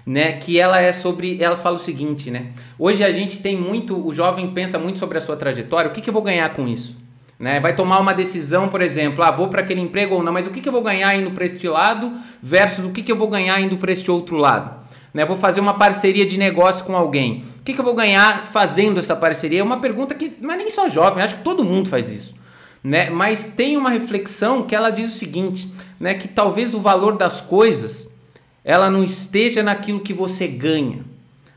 né? 0.08 0.32
Que 0.32 0.58
ela 0.58 0.80
é 0.80 0.90
sobre, 0.90 1.36
ela 1.38 1.54
fala 1.54 1.76
o 1.76 1.78
seguinte, 1.78 2.30
né? 2.30 2.46
Hoje 2.78 3.04
a 3.04 3.10
gente 3.10 3.40
tem 3.40 3.54
muito, 3.54 3.94
o 4.06 4.10
jovem 4.10 4.48
pensa 4.48 4.78
muito 4.78 4.98
sobre 4.98 5.18
a 5.18 5.20
sua 5.20 5.36
trajetória. 5.36 5.90
O 5.90 5.92
que, 5.92 6.00
que 6.00 6.08
eu 6.08 6.14
vou 6.14 6.22
ganhar 6.22 6.50
com 6.54 6.66
isso? 6.66 6.96
Né? 7.38 7.60
Vai 7.60 7.76
tomar 7.76 8.00
uma 8.00 8.14
decisão, 8.14 8.70
por 8.70 8.80
exemplo, 8.80 9.22
ah, 9.22 9.30
vou 9.30 9.48
para 9.48 9.60
aquele 9.60 9.82
emprego 9.82 10.14
ou 10.14 10.22
não, 10.22 10.32
mas 10.32 10.46
o 10.46 10.50
que, 10.50 10.62
que 10.62 10.68
eu 10.68 10.72
vou 10.72 10.80
ganhar 10.80 11.14
indo 11.14 11.30
para 11.32 11.44
este 11.44 11.68
lado 11.68 12.10
versus 12.42 12.86
o 12.86 12.90
que, 12.90 13.02
que 13.02 13.12
eu 13.12 13.16
vou 13.16 13.28
ganhar 13.28 13.60
indo 13.60 13.76
para 13.76 13.92
este 13.92 14.10
outro 14.10 14.38
lado? 14.38 14.82
Né? 15.12 15.26
Vou 15.26 15.36
fazer 15.36 15.60
uma 15.60 15.74
parceria 15.74 16.24
de 16.24 16.38
negócio 16.38 16.86
com 16.86 16.96
alguém. 16.96 17.44
O 17.60 17.62
que, 17.62 17.74
que 17.74 17.80
eu 17.80 17.84
vou 17.84 17.94
ganhar 17.94 18.46
fazendo 18.46 18.98
essa 18.98 19.14
parceria? 19.14 19.60
É 19.60 19.62
uma 19.62 19.78
pergunta 19.78 20.14
que 20.14 20.32
não 20.40 20.54
é 20.54 20.56
nem 20.56 20.70
só 20.70 20.88
jovem, 20.88 21.22
acho 21.22 21.36
que 21.36 21.44
todo 21.44 21.62
mundo 21.62 21.90
faz 21.90 22.10
isso. 22.10 22.34
Né? 22.82 23.10
Mas 23.10 23.52
tem 23.54 23.76
uma 23.76 23.90
reflexão 23.90 24.62
que 24.62 24.74
ela 24.74 24.88
diz 24.88 25.14
o 25.14 25.18
seguinte, 25.18 25.70
né? 26.00 26.14
que 26.14 26.26
talvez 26.26 26.72
o 26.72 26.80
valor 26.80 27.18
das 27.18 27.42
coisas 27.42 28.07
ela 28.68 28.90
não 28.90 29.02
esteja 29.02 29.62
naquilo 29.62 30.00
que 30.00 30.12
você 30.12 30.46
ganha, 30.46 30.98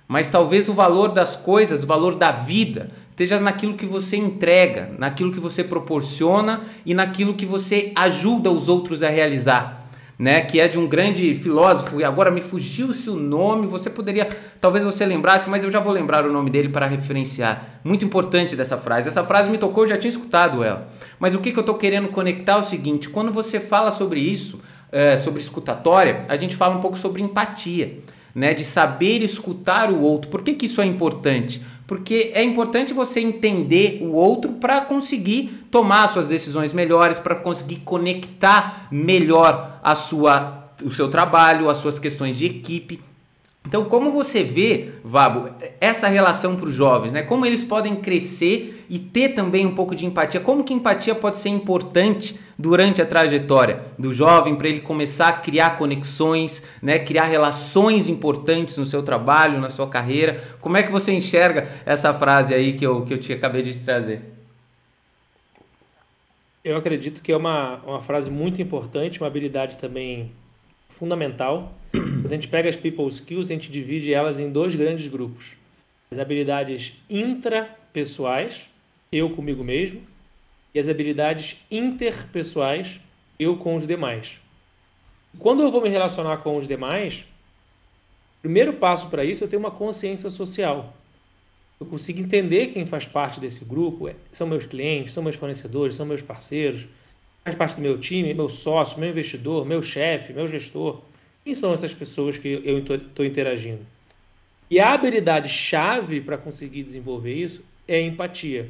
mas 0.07 0.29
talvez 0.29 0.69
o 0.69 0.73
valor 0.73 1.09
das 1.09 1.35
coisas, 1.35 1.83
o 1.83 1.87
valor 1.87 2.15
da 2.15 2.31
vida, 2.31 2.89
esteja 3.09 3.37
naquilo 3.37 3.73
que 3.73 3.85
você 3.85 4.15
entrega, 4.15 4.89
naquilo 4.97 5.29
que 5.29 5.39
você 5.39 5.61
proporciona 5.61 6.61
e 6.85 6.93
naquilo 6.93 7.33
que 7.33 7.45
você 7.45 7.91
ajuda 7.95 8.49
os 8.49 8.69
outros 8.69 9.03
a 9.03 9.09
realizar. 9.09 9.79
Né, 10.17 10.41
que 10.41 10.59
é 10.59 10.67
de 10.67 10.77
um 10.77 10.87
grande 10.87 11.33
filósofo, 11.33 11.99
e 11.99 12.03
agora 12.03 12.29
me 12.29 12.41
fugiu-se 12.41 13.09
o 13.09 13.15
nome, 13.15 13.65
você 13.65 13.89
poderia, 13.89 14.29
talvez 14.61 14.85
você 14.85 15.03
lembrasse, 15.03 15.49
mas 15.49 15.63
eu 15.63 15.71
já 15.71 15.79
vou 15.79 15.91
lembrar 15.91 16.27
o 16.27 16.31
nome 16.31 16.51
dele 16.51 16.69
para 16.69 16.85
referenciar. 16.85 17.81
Muito 17.83 18.05
importante 18.05 18.55
dessa 18.55 18.77
frase. 18.77 19.07
Essa 19.07 19.23
frase 19.23 19.49
me 19.49 19.57
tocou, 19.57 19.85
eu 19.85 19.89
já 19.89 19.97
tinha 19.97 20.11
escutado 20.11 20.63
ela. 20.63 20.87
Mas 21.19 21.33
o 21.33 21.39
que, 21.39 21.51
que 21.51 21.57
eu 21.57 21.61
estou 21.61 21.73
querendo 21.73 22.09
conectar 22.09 22.53
é 22.53 22.57
o 22.57 22.63
seguinte: 22.63 23.09
quando 23.09 23.33
você 23.33 23.59
fala 23.59 23.89
sobre 23.89 24.19
isso, 24.19 24.61
é, 24.91 25.17
sobre 25.17 25.41
escutatória, 25.41 26.25
a 26.27 26.37
gente 26.37 26.55
fala 26.55 26.75
um 26.75 26.81
pouco 26.81 26.97
sobre 26.97 27.21
empatia, 27.21 27.99
né, 28.33 28.53
de 28.53 28.65
saber 28.65 29.21
escutar 29.23 29.89
o 29.91 30.01
outro. 30.01 30.29
Por 30.29 30.41
que, 30.41 30.53
que 30.53 30.65
isso 30.65 30.81
é 30.81 30.85
importante? 30.85 31.61
porque 31.91 32.31
é 32.33 32.41
importante 32.41 32.93
você 32.93 33.19
entender 33.19 33.99
o 34.01 34.13
outro 34.13 34.53
para 34.53 34.79
conseguir 34.79 35.67
tomar 35.69 36.07
suas 36.07 36.25
decisões 36.25 36.71
melhores, 36.71 37.19
para 37.19 37.35
conseguir 37.35 37.81
conectar 37.83 38.87
melhor 38.89 39.77
a 39.83 39.93
sua, 39.93 40.71
o 40.81 40.89
seu 40.89 41.09
trabalho, 41.09 41.69
as 41.69 41.79
suas 41.79 41.99
questões 41.99 42.37
de 42.37 42.45
equipe. 42.45 43.01
Então, 43.65 43.85
como 43.85 44.11
você 44.11 44.43
vê, 44.43 44.89
Vabo, 45.03 45.47
essa 45.79 46.07
relação 46.07 46.55
para 46.55 46.65
os 46.65 46.73
jovens, 46.73 47.13
né? 47.13 47.21
Como 47.21 47.45
eles 47.45 47.63
podem 47.63 47.95
crescer 47.95 48.85
e 48.89 48.97
ter 48.97 49.29
também 49.29 49.67
um 49.67 49.75
pouco 49.75 49.95
de 49.95 50.05
empatia? 50.05 50.41
Como 50.41 50.63
que 50.63 50.73
empatia 50.73 51.13
pode 51.13 51.37
ser 51.37 51.49
importante 51.49 52.39
durante 52.57 53.01
a 53.01 53.05
trajetória 53.05 53.81
do 53.99 54.11
jovem 54.11 54.55
para 54.55 54.67
ele 54.67 54.81
começar 54.81 55.29
a 55.29 55.33
criar 55.33 55.77
conexões, 55.77 56.63
né? 56.81 56.97
Criar 56.97 57.25
relações 57.25 58.09
importantes 58.09 58.77
no 58.77 58.85
seu 58.85 59.03
trabalho, 59.03 59.59
na 59.59 59.69
sua 59.69 59.87
carreira? 59.87 60.43
Como 60.59 60.75
é 60.75 60.81
que 60.81 60.91
você 60.91 61.13
enxerga 61.13 61.69
essa 61.85 62.11
frase 62.15 62.55
aí 62.55 62.73
que 62.73 62.85
eu, 62.85 63.05
que 63.05 63.13
eu 63.13 63.19
te 63.19 63.31
acabei 63.31 63.61
de 63.61 63.73
te 63.73 63.85
trazer? 63.85 64.21
Eu 66.63 66.77
acredito 66.77 67.21
que 67.21 67.31
é 67.31 67.37
uma, 67.37 67.75
uma 67.85 68.01
frase 68.01 68.29
muito 68.29 68.59
importante, 68.59 69.21
uma 69.21 69.27
habilidade 69.27 69.77
também 69.77 70.31
fundamental 70.89 71.71
quando 72.21 72.31
a 72.31 72.35
gente 72.35 72.47
pega 72.47 72.69
as 72.69 72.75
people 72.75 73.07
skills, 73.07 73.49
a 73.49 73.53
gente 73.53 73.71
divide 73.71 74.13
elas 74.13 74.39
em 74.39 74.51
dois 74.51 74.75
grandes 74.75 75.07
grupos. 75.07 75.55
As 76.11 76.19
habilidades 76.19 76.93
intrapessoais, 77.09 78.67
eu 79.11 79.31
comigo 79.31 79.63
mesmo, 79.63 80.01
e 80.73 80.79
as 80.79 80.87
habilidades 80.87 81.57
interpessoais, 81.69 82.99
eu 83.39 83.57
com 83.57 83.75
os 83.75 83.87
demais. 83.87 84.39
Quando 85.39 85.63
eu 85.63 85.71
vou 85.71 85.81
me 85.81 85.89
relacionar 85.89 86.37
com 86.37 86.57
os 86.57 86.67
demais, 86.67 87.25
primeiro 88.41 88.73
passo 88.73 89.09
para 89.09 89.25
isso 89.25 89.43
é 89.43 89.47
ter 89.47 89.57
uma 89.57 89.71
consciência 89.71 90.29
social. 90.29 90.93
Eu 91.79 91.87
consigo 91.87 92.19
entender 92.19 92.67
quem 92.67 92.85
faz 92.85 93.07
parte 93.07 93.39
desse 93.39 93.65
grupo, 93.65 94.07
é, 94.07 94.15
são 94.31 94.45
meus 94.45 94.67
clientes, 94.67 95.13
são 95.13 95.23
meus 95.23 95.35
fornecedores, 95.35 95.95
são 95.95 96.05
meus 96.05 96.21
parceiros, 96.21 96.87
faz 97.43 97.55
parte 97.55 97.75
do 97.75 97.81
meu 97.81 97.99
time, 97.99 98.33
meu 98.33 98.49
sócio, 98.49 98.99
meu 98.99 99.09
investidor, 99.09 99.65
meu 99.65 99.81
chefe, 99.81 100.31
meu 100.31 100.47
gestor. 100.47 101.01
Quem 101.43 101.55
são 101.55 101.73
essas 101.73 101.93
pessoas 101.93 102.37
que 102.37 102.61
eu 102.63 102.79
estou 102.79 103.25
interagindo? 103.25 103.85
E 104.69 104.79
a 104.79 104.93
habilidade 104.93 105.49
chave 105.49 106.21
para 106.21 106.37
conseguir 106.37 106.83
desenvolver 106.83 107.33
isso 107.33 107.63
é 107.87 107.95
a 107.95 108.01
empatia. 108.01 108.69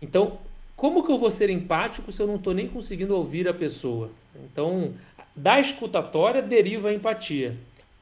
Então, 0.00 0.38
como 0.76 1.02
que 1.02 1.10
eu 1.10 1.18
vou 1.18 1.30
ser 1.30 1.48
empático 1.50 2.12
se 2.12 2.20
eu 2.20 2.26
não 2.26 2.36
estou 2.36 2.52
nem 2.52 2.68
conseguindo 2.68 3.16
ouvir 3.16 3.48
a 3.48 3.54
pessoa? 3.54 4.10
Então, 4.44 4.92
da 5.34 5.58
escutatória 5.58 6.42
deriva 6.42 6.88
a 6.88 6.94
empatia. 6.94 7.56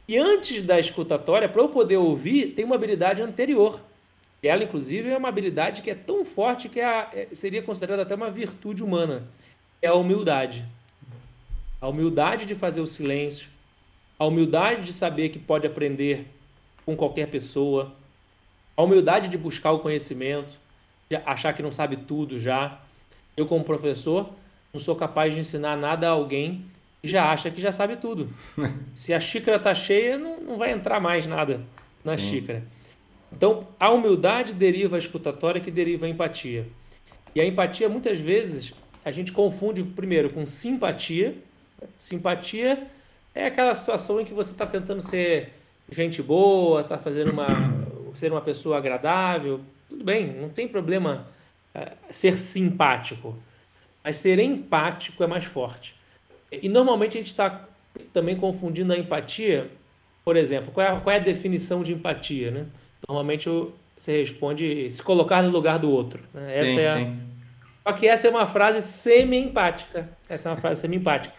E 0.08 0.18
antes 0.18 0.62
da 0.62 0.80
escutatória, 0.80 1.48
para 1.48 1.62
eu 1.62 1.68
poder 1.68 1.96
ouvir, 1.96 2.48
tem 2.54 2.64
uma 2.64 2.74
habilidade 2.74 3.22
anterior. 3.22 3.80
Ela, 4.42 4.64
inclusive, 4.64 5.08
é 5.08 5.16
uma 5.16 5.28
habilidade 5.28 5.80
que 5.80 5.90
é 5.90 5.94
tão 5.94 6.24
forte 6.24 6.68
que 6.68 6.80
é, 6.80 7.08
é 7.12 7.28
seria 7.32 7.62
considerada 7.62 8.02
até 8.02 8.14
uma 8.14 8.30
virtude 8.30 8.82
humana. 8.82 9.28
É 9.80 9.86
a 9.86 9.94
humildade. 9.94 10.64
A 11.80 11.88
humildade 11.88 12.44
de 12.44 12.54
fazer 12.54 12.80
o 12.80 12.86
silêncio, 12.86 13.48
a 14.22 14.24
humildade 14.24 14.84
de 14.84 14.92
saber 14.92 15.30
que 15.30 15.38
pode 15.40 15.66
aprender 15.66 16.28
com 16.86 16.94
qualquer 16.94 17.26
pessoa, 17.26 17.92
a 18.76 18.82
humildade 18.84 19.26
de 19.26 19.36
buscar 19.36 19.72
o 19.72 19.80
conhecimento, 19.80 20.54
de 21.10 21.16
achar 21.26 21.52
que 21.52 21.60
não 21.60 21.72
sabe 21.72 21.96
tudo 21.96 22.38
já. 22.38 22.80
Eu, 23.36 23.46
como 23.46 23.64
professor, 23.64 24.30
não 24.72 24.78
sou 24.78 24.94
capaz 24.94 25.34
de 25.34 25.40
ensinar 25.40 25.76
nada 25.76 26.06
a 26.06 26.10
alguém 26.10 26.64
que 27.02 27.08
já 27.08 27.32
acha 27.32 27.50
que 27.50 27.60
já 27.60 27.72
sabe 27.72 27.96
tudo. 27.96 28.30
Se 28.94 29.12
a 29.12 29.18
xícara 29.18 29.56
está 29.56 29.74
cheia, 29.74 30.16
não, 30.16 30.40
não 30.40 30.56
vai 30.56 30.70
entrar 30.70 31.00
mais 31.00 31.26
nada 31.26 31.60
na 32.04 32.16
Sim. 32.16 32.28
xícara. 32.28 32.62
Então, 33.32 33.66
a 33.80 33.90
humildade 33.90 34.52
deriva 34.52 34.94
a 34.94 35.00
escutatória, 35.00 35.60
que 35.60 35.70
deriva 35.70 36.06
a 36.06 36.08
empatia. 36.08 36.68
E 37.34 37.40
a 37.40 37.44
empatia, 37.44 37.88
muitas 37.88 38.20
vezes, 38.20 38.72
a 39.04 39.10
gente 39.10 39.32
confunde 39.32 39.82
primeiro 39.82 40.32
com 40.32 40.46
simpatia. 40.46 41.34
Simpatia 41.98 42.86
é 43.34 43.46
aquela 43.46 43.74
situação 43.74 44.20
em 44.20 44.24
que 44.24 44.34
você 44.34 44.52
está 44.52 44.66
tentando 44.66 45.00
ser 45.00 45.52
gente 45.90 46.22
boa, 46.22 46.80
está 46.80 46.98
fazendo 46.98 47.32
uma 47.32 47.46
ser 48.14 48.30
uma 48.30 48.42
pessoa 48.42 48.76
agradável, 48.76 49.60
tudo 49.88 50.04
bem, 50.04 50.26
não 50.34 50.50
tem 50.50 50.68
problema 50.68 51.26
uh, 51.74 51.96
ser 52.10 52.38
simpático, 52.38 53.34
mas 54.04 54.16
ser 54.16 54.38
empático 54.38 55.22
é 55.24 55.26
mais 55.26 55.44
forte. 55.44 55.96
E 56.50 56.68
normalmente 56.68 57.16
a 57.16 57.20
gente 57.20 57.28
está 57.28 57.66
também 58.12 58.36
confundindo 58.36 58.92
a 58.92 58.98
empatia, 58.98 59.70
por 60.22 60.36
exemplo, 60.36 60.70
qual 60.72 60.86
é, 60.86 60.90
a, 60.90 61.00
qual 61.00 61.14
é 61.14 61.18
a 61.18 61.22
definição 61.22 61.82
de 61.82 61.94
empatia, 61.94 62.50
né? 62.50 62.66
Normalmente 63.08 63.48
você 63.96 64.18
responde 64.18 64.90
se 64.90 65.02
colocar 65.02 65.42
no 65.42 65.50
lugar 65.50 65.78
do 65.78 65.90
outro. 65.90 66.22
Né? 66.34 66.52
Essa 66.52 66.64
sim, 66.64 66.80
é 66.80 66.88
a... 66.90 66.96
sim. 66.98 67.18
Só 67.82 67.92
que 67.92 68.06
essa 68.06 68.26
é 68.28 68.30
uma 68.30 68.46
frase 68.46 68.80
semi-empática. 68.82 70.08
Essa 70.28 70.48
é 70.48 70.52
uma 70.52 70.60
frase 70.60 70.82
semi-empática. 70.82 71.34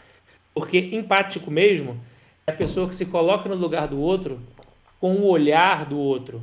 Porque 0.53 0.77
empático 0.91 1.49
mesmo 1.49 1.99
é 2.45 2.51
a 2.51 2.55
pessoa 2.55 2.87
que 2.87 2.95
se 2.95 3.05
coloca 3.05 3.49
no 3.49 3.55
lugar 3.55 3.87
do 3.87 3.99
outro 3.99 4.39
com 4.99 5.15
o 5.15 5.27
olhar 5.27 5.85
do 5.85 5.97
outro, 5.97 6.41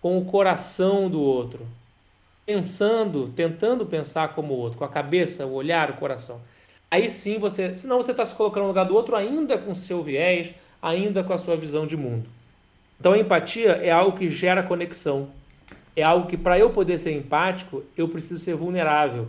com 0.00 0.18
o 0.18 0.24
coração 0.24 1.08
do 1.08 1.20
outro, 1.20 1.66
pensando, 2.44 3.32
tentando 3.34 3.86
pensar 3.86 4.34
como 4.34 4.52
o 4.52 4.58
outro, 4.58 4.78
com 4.78 4.84
a 4.84 4.88
cabeça, 4.88 5.46
o 5.46 5.54
olhar, 5.54 5.90
o 5.90 5.94
coração. 5.94 6.40
Aí 6.90 7.08
sim 7.08 7.38
você, 7.38 7.72
senão 7.72 7.96
você 7.96 8.10
está 8.10 8.26
se 8.26 8.34
colocando 8.34 8.64
no 8.64 8.68
lugar 8.68 8.84
do 8.84 8.94
outro 8.94 9.16
ainda 9.16 9.56
com 9.56 9.74
seu 9.74 10.02
viés, 10.02 10.52
ainda 10.82 11.24
com 11.24 11.32
a 11.32 11.38
sua 11.38 11.56
visão 11.56 11.86
de 11.86 11.96
mundo. 11.96 12.28
Então 13.00 13.12
a 13.12 13.18
empatia 13.18 13.70
é 13.82 13.90
algo 13.90 14.16
que 14.16 14.28
gera 14.28 14.62
conexão. 14.62 15.28
É 15.96 16.02
algo 16.02 16.26
que 16.26 16.36
para 16.36 16.58
eu 16.58 16.70
poder 16.70 16.98
ser 16.98 17.12
empático, 17.12 17.82
eu 17.96 18.08
preciso 18.08 18.38
ser 18.38 18.54
vulnerável 18.54 19.28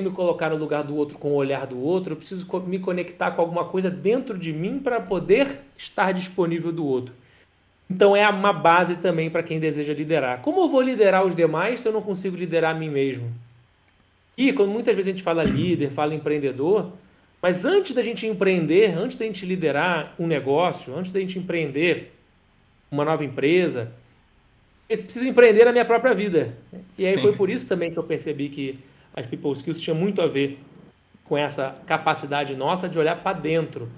me 0.00 0.10
colocar 0.10 0.50
no 0.50 0.56
lugar 0.56 0.84
do 0.84 0.94
outro 0.94 1.18
com 1.18 1.30
o 1.30 1.34
olhar 1.34 1.66
do 1.66 1.78
outro, 1.78 2.12
eu 2.12 2.16
preciso 2.16 2.46
me 2.66 2.78
conectar 2.78 3.30
com 3.30 3.40
alguma 3.40 3.64
coisa 3.64 3.90
dentro 3.90 4.38
de 4.38 4.52
mim 4.52 4.78
para 4.78 5.00
poder 5.00 5.60
estar 5.76 6.12
disponível 6.12 6.72
do 6.72 6.84
outro. 6.84 7.14
Então 7.88 8.16
é 8.16 8.28
uma 8.28 8.52
base 8.52 8.96
também 8.96 9.30
para 9.30 9.42
quem 9.42 9.60
deseja 9.60 9.94
liderar. 9.94 10.42
Como 10.42 10.60
eu 10.62 10.68
vou 10.68 10.80
liderar 10.80 11.24
os 11.24 11.34
demais 11.34 11.80
se 11.80 11.88
eu 11.88 11.92
não 11.92 12.02
consigo 12.02 12.36
liderar 12.36 12.74
a 12.74 12.78
mim 12.78 12.90
mesmo? 12.90 13.32
E 14.36 14.52
quando 14.52 14.70
muitas 14.70 14.94
vezes 14.94 15.08
a 15.08 15.12
gente 15.12 15.22
fala 15.22 15.42
líder, 15.42 15.90
fala 15.90 16.14
empreendedor, 16.14 16.92
mas 17.40 17.64
antes 17.64 17.92
da 17.92 18.02
gente 18.02 18.26
empreender, 18.26 18.92
antes 18.98 19.16
da 19.16 19.24
gente 19.24 19.46
liderar 19.46 20.14
um 20.18 20.26
negócio, 20.26 20.94
antes 20.94 21.12
da 21.12 21.20
gente 21.20 21.38
empreender 21.38 22.12
uma 22.90 23.04
nova 23.04 23.24
empresa, 23.24 23.92
eu 24.88 24.98
preciso 24.98 25.26
empreender 25.26 25.64
na 25.64 25.72
minha 25.72 25.84
própria 25.84 26.12
vida. 26.12 26.56
E 26.98 27.06
aí 27.06 27.14
Sim. 27.14 27.20
foi 27.20 27.32
por 27.32 27.48
isso 27.48 27.66
também 27.66 27.90
que 27.90 27.96
eu 27.96 28.02
percebi 28.02 28.48
que 28.48 28.78
as 29.16 29.26
people 29.26 29.50
skills 29.52 29.80
tinha 29.80 29.94
muito 29.94 30.20
a 30.20 30.26
ver 30.26 30.60
com 31.24 31.36
essa 31.36 31.74
capacidade 31.86 32.54
nossa 32.54 32.88
de 32.88 32.98
olhar 32.98 33.16
para 33.16 33.36
dentro. 33.36 33.88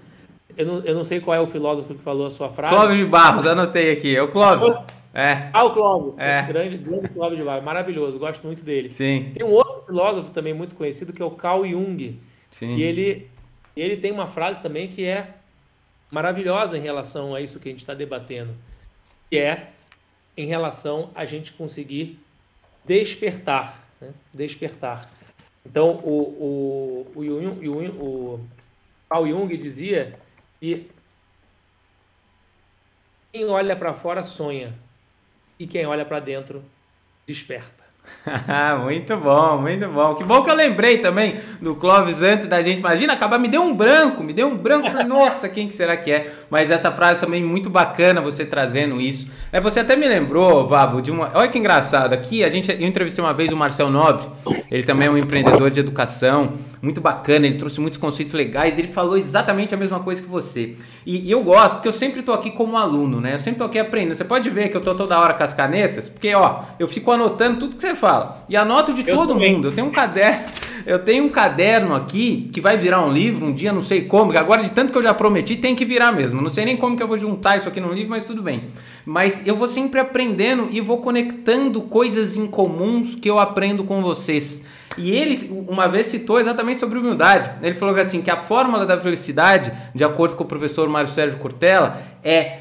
Eu 0.56 0.66
não, 0.66 0.78
eu 0.80 0.94
não 0.94 1.04
sei 1.04 1.20
qual 1.20 1.36
é 1.36 1.40
o 1.40 1.46
filósofo 1.46 1.94
que 1.94 2.02
falou 2.02 2.26
a 2.26 2.30
sua 2.30 2.48
frase. 2.48 2.74
Clóvis 2.74 2.96
de 2.96 3.04
Barros, 3.04 3.46
anotei 3.46 3.92
aqui. 3.92 4.16
É 4.16 4.22
o 4.22 4.28
Clóvis. 4.28 4.76
É. 5.12 5.50
Ah, 5.52 5.64
o 5.64 5.70
Clóvis. 5.70 6.14
É. 6.16 6.42
Grande, 6.42 6.78
grande 6.78 7.08
Clóvis 7.08 7.36
de 7.36 7.44
Barros. 7.44 7.64
Maravilhoso, 7.64 8.18
gosto 8.18 8.46
muito 8.46 8.62
dele. 8.62 8.88
Sim. 8.88 9.32
Tem 9.34 9.44
um 9.44 9.50
outro 9.50 9.84
filósofo 9.86 10.30
também 10.30 10.54
muito 10.54 10.74
conhecido 10.74 11.12
que 11.12 11.20
é 11.20 11.24
o 11.24 11.30
Carl 11.32 11.66
Jung. 11.66 12.18
Sim. 12.50 12.76
E 12.76 12.82
ele, 12.82 13.28
ele 13.76 13.96
tem 13.96 14.10
uma 14.10 14.26
frase 14.26 14.60
também 14.60 14.88
que 14.88 15.04
é 15.04 15.34
maravilhosa 16.10 16.78
em 16.78 16.80
relação 16.80 17.34
a 17.34 17.40
isso 17.40 17.60
que 17.60 17.68
a 17.68 17.72
gente 17.72 17.80
está 17.80 17.94
debatendo. 17.94 18.54
Que 19.30 19.38
é 19.38 19.70
em 20.36 20.46
relação 20.46 21.10
a 21.14 21.24
gente 21.24 21.52
conseguir 21.52 22.18
despertar 22.84 23.87
né? 24.00 24.12
despertar. 24.32 25.08
Então, 25.64 25.96
o, 25.96 27.06
o, 27.14 27.18
o, 27.18 27.24
Jung, 27.24 27.68
o, 27.68 28.40
o 29.10 29.26
Jung 29.26 29.56
dizia 29.56 30.18
que 30.60 30.90
quem 33.32 33.46
olha 33.46 33.76
para 33.76 33.94
fora 33.94 34.24
sonha 34.24 34.74
e 35.58 35.66
quem 35.66 35.86
olha 35.86 36.04
para 36.04 36.20
dentro 36.20 36.64
desperta. 37.26 37.87
muito 38.82 39.16
bom, 39.16 39.58
muito 39.58 39.88
bom. 39.88 40.14
Que 40.14 40.24
bom 40.24 40.42
que 40.42 40.50
eu 40.50 40.54
lembrei 40.54 40.98
também 40.98 41.36
do 41.60 41.74
Clóvis 41.74 42.22
antes 42.22 42.46
da 42.46 42.62
gente. 42.62 42.78
Imagina, 42.78 43.12
acabar, 43.12 43.38
me 43.38 43.48
deu 43.48 43.62
um 43.62 43.74
branco, 43.74 44.22
me 44.22 44.32
deu 44.32 44.48
um 44.48 44.56
branco. 44.56 44.88
Nossa, 45.04 45.48
quem 45.48 45.68
que 45.68 45.74
será 45.74 45.96
que 45.96 46.10
é? 46.10 46.32
Mas 46.50 46.70
essa 46.70 46.90
frase 46.90 47.20
também 47.20 47.42
muito 47.42 47.70
bacana 47.70 48.20
você 48.20 48.44
trazendo 48.44 49.00
isso. 49.00 49.28
É, 49.52 49.60
você 49.60 49.80
até 49.80 49.96
me 49.96 50.06
lembrou, 50.06 50.66
Vabo, 50.66 51.00
de 51.00 51.10
uma. 51.10 51.30
Olha 51.34 51.48
que 51.48 51.58
engraçado. 51.58 52.12
Aqui 52.12 52.44
a 52.44 52.48
gente, 52.48 52.70
eu 52.70 52.86
entrevistei 52.86 53.24
uma 53.24 53.34
vez 53.34 53.50
o 53.52 53.56
Marcel 53.56 53.90
Nobre. 53.90 54.26
Ele 54.70 54.82
também 54.82 55.08
é 55.08 55.10
um 55.10 55.16
empreendedor 55.16 55.70
de 55.70 55.80
educação, 55.80 56.52
muito 56.82 57.00
bacana. 57.00 57.46
Ele 57.46 57.56
trouxe 57.56 57.80
muitos 57.80 57.98
conceitos 57.98 58.34
legais. 58.34 58.78
Ele 58.78 58.88
falou 58.88 59.16
exatamente 59.16 59.74
a 59.74 59.76
mesma 59.76 60.00
coisa 60.00 60.22
que 60.22 60.28
você. 60.28 60.76
E, 61.04 61.28
e 61.28 61.30
eu 61.30 61.42
gosto, 61.42 61.76
porque 61.76 61.88
eu 61.88 61.92
sempre 61.92 62.20
estou 62.20 62.34
aqui 62.34 62.50
como 62.50 62.76
aluno, 62.76 63.20
né? 63.20 63.34
Eu 63.34 63.38
sempre 63.38 63.52
estou 63.52 63.66
aqui 63.66 63.78
aprendendo. 63.78 64.14
Você 64.14 64.24
pode 64.24 64.48
ver 64.50 64.68
que 64.68 64.76
eu 64.76 64.80
estou 64.80 64.94
toda 64.94 65.18
hora 65.18 65.34
com 65.34 65.42
as 65.42 65.52
canetas, 65.52 66.08
porque 66.08 66.34
ó, 66.34 66.60
eu 66.78 66.86
fico 66.86 67.10
anotando 67.10 67.60
tudo 67.60 67.76
que 67.76 67.82
você 67.82 67.94
fala 67.94 68.44
e 68.48 68.56
anoto 68.56 68.92
de 68.92 69.08
eu 69.08 69.16
todo 69.16 69.34
também. 69.34 69.54
mundo. 69.54 69.68
Eu 69.68 69.72
tenho 69.72 69.86
um 69.86 69.90
caderno. 69.90 70.44
Eu 70.86 70.98
tenho 71.00 71.24
um 71.24 71.28
caderno 71.28 71.94
aqui 71.94 72.48
que 72.50 72.62
vai 72.62 72.78
virar 72.78 73.04
um 73.04 73.12
livro 73.12 73.44
um 73.44 73.52
dia, 73.52 73.72
não 73.72 73.82
sei 73.82 74.02
como, 74.02 74.36
agora 74.38 74.62
de 74.62 74.72
tanto 74.72 74.90
que 74.90 74.96
eu 74.96 75.02
já 75.02 75.12
prometi, 75.12 75.54
tem 75.54 75.74
que 75.74 75.84
virar 75.84 76.12
mesmo. 76.12 76.40
Não 76.40 76.48
sei 76.48 76.64
nem 76.64 76.78
como 76.78 76.96
que 76.96 77.02
eu 77.02 77.08
vou 77.08 77.18
juntar 77.18 77.58
isso 77.58 77.68
aqui 77.68 77.78
num 77.78 77.92
livro, 77.92 78.08
mas 78.08 78.24
tudo 78.24 78.42
bem. 78.42 78.64
Mas 79.08 79.46
eu 79.46 79.56
vou 79.56 79.68
sempre 79.68 79.98
aprendendo 79.98 80.68
e 80.70 80.82
vou 80.82 80.98
conectando 80.98 81.80
coisas 81.80 82.36
em 82.36 82.46
comuns 82.46 83.14
que 83.14 83.30
eu 83.30 83.38
aprendo 83.38 83.82
com 83.82 84.02
vocês. 84.02 84.66
E 84.98 85.10
ele 85.10 85.64
uma 85.66 85.88
vez 85.88 86.08
citou 86.08 86.38
exatamente 86.38 86.78
sobre 86.78 86.98
humildade. 86.98 87.52
Ele 87.62 87.74
falou 87.74 87.96
assim 87.96 88.20
que 88.20 88.30
a 88.30 88.36
fórmula 88.36 88.84
da 88.84 89.00
felicidade, 89.00 89.72
de 89.94 90.04
acordo 90.04 90.36
com 90.36 90.44
o 90.44 90.46
professor 90.46 90.86
Mário 90.90 91.08
Sérgio 91.08 91.38
Cortella, 91.38 92.02
é 92.22 92.58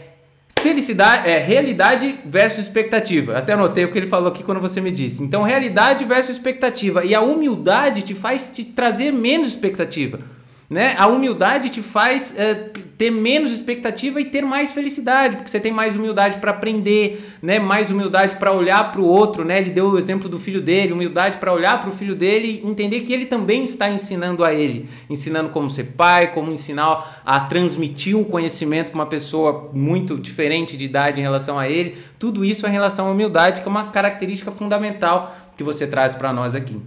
felicidade, 0.62 1.30
é 1.30 1.38
realidade 1.38 2.18
versus 2.24 2.60
expectativa. 2.60 3.38
Até 3.38 3.52
anotei 3.52 3.84
o 3.84 3.92
que 3.92 3.98
ele 3.98 4.08
falou 4.08 4.30
aqui 4.30 4.42
quando 4.42 4.62
você 4.62 4.80
me 4.80 4.90
disse. 4.90 5.22
Então, 5.22 5.44
realidade 5.44 6.06
versus 6.06 6.38
expectativa. 6.38 7.04
E 7.04 7.14
a 7.14 7.20
humildade 7.20 8.04
te 8.04 8.16
faz 8.16 8.50
te 8.50 8.64
trazer 8.64 9.12
menos 9.12 9.50
expectativa. 9.50 10.37
Né? 10.70 10.96
A 10.98 11.08
humildade 11.08 11.70
te 11.70 11.82
faz 11.82 12.38
é, 12.38 12.54
ter 12.98 13.10
menos 13.10 13.54
expectativa 13.54 14.20
e 14.20 14.26
ter 14.26 14.42
mais 14.42 14.74
felicidade, 14.74 15.38
porque 15.38 15.50
você 15.50 15.62
tem 15.62 15.72
mais 15.72 15.96
humildade 15.96 16.40
para 16.40 16.52
aprender, 16.52 17.26
né? 17.42 17.58
mais 17.58 17.90
humildade 17.90 18.36
para 18.36 18.52
olhar 18.52 18.92
para 18.92 19.00
o 19.00 19.06
outro. 19.06 19.46
Né? 19.46 19.60
Ele 19.60 19.70
deu 19.70 19.92
o 19.92 19.98
exemplo 19.98 20.28
do 20.28 20.38
filho 20.38 20.60
dele, 20.60 20.92
humildade 20.92 21.38
para 21.38 21.54
olhar 21.54 21.80
para 21.80 21.90
o 21.90 21.94
filho 21.94 22.16
dele 22.16 22.62
e 22.62 22.68
entender 22.68 23.02
que 23.02 23.14
ele 23.14 23.26
também 23.26 23.64
está 23.64 23.90
ensinando 23.90 24.44
a 24.44 24.54
ele, 24.54 24.90
ensinando 25.10 25.50
como 25.50 25.72
ser 25.72 25.86
pai, 25.96 26.34
como 26.34 26.52
ensinar 26.52 27.22
a 27.26 27.40
transmitir 27.40 28.18
um 28.18 28.26
conhecimento 28.26 28.92
para 28.92 29.00
uma 29.00 29.06
pessoa 29.06 29.70
muito 29.74 30.18
diferente 30.18 30.76
de 30.76 30.84
idade 30.84 31.18
em 31.18 31.24
relação 31.24 31.58
a 31.58 31.70
ele. 31.70 31.98
Tudo 32.20 32.44
isso 32.44 32.68
em 32.68 32.72
relação 32.72 33.08
à 33.08 33.12
humildade, 33.12 33.62
que 33.62 33.68
é 33.68 33.72
uma 33.72 33.90
característica 33.92 34.52
fundamental 34.52 35.34
que 35.56 35.64
você 35.64 35.88
traz 35.88 36.14
para 36.14 36.34
nós 36.34 36.54
aqui. 36.56 36.78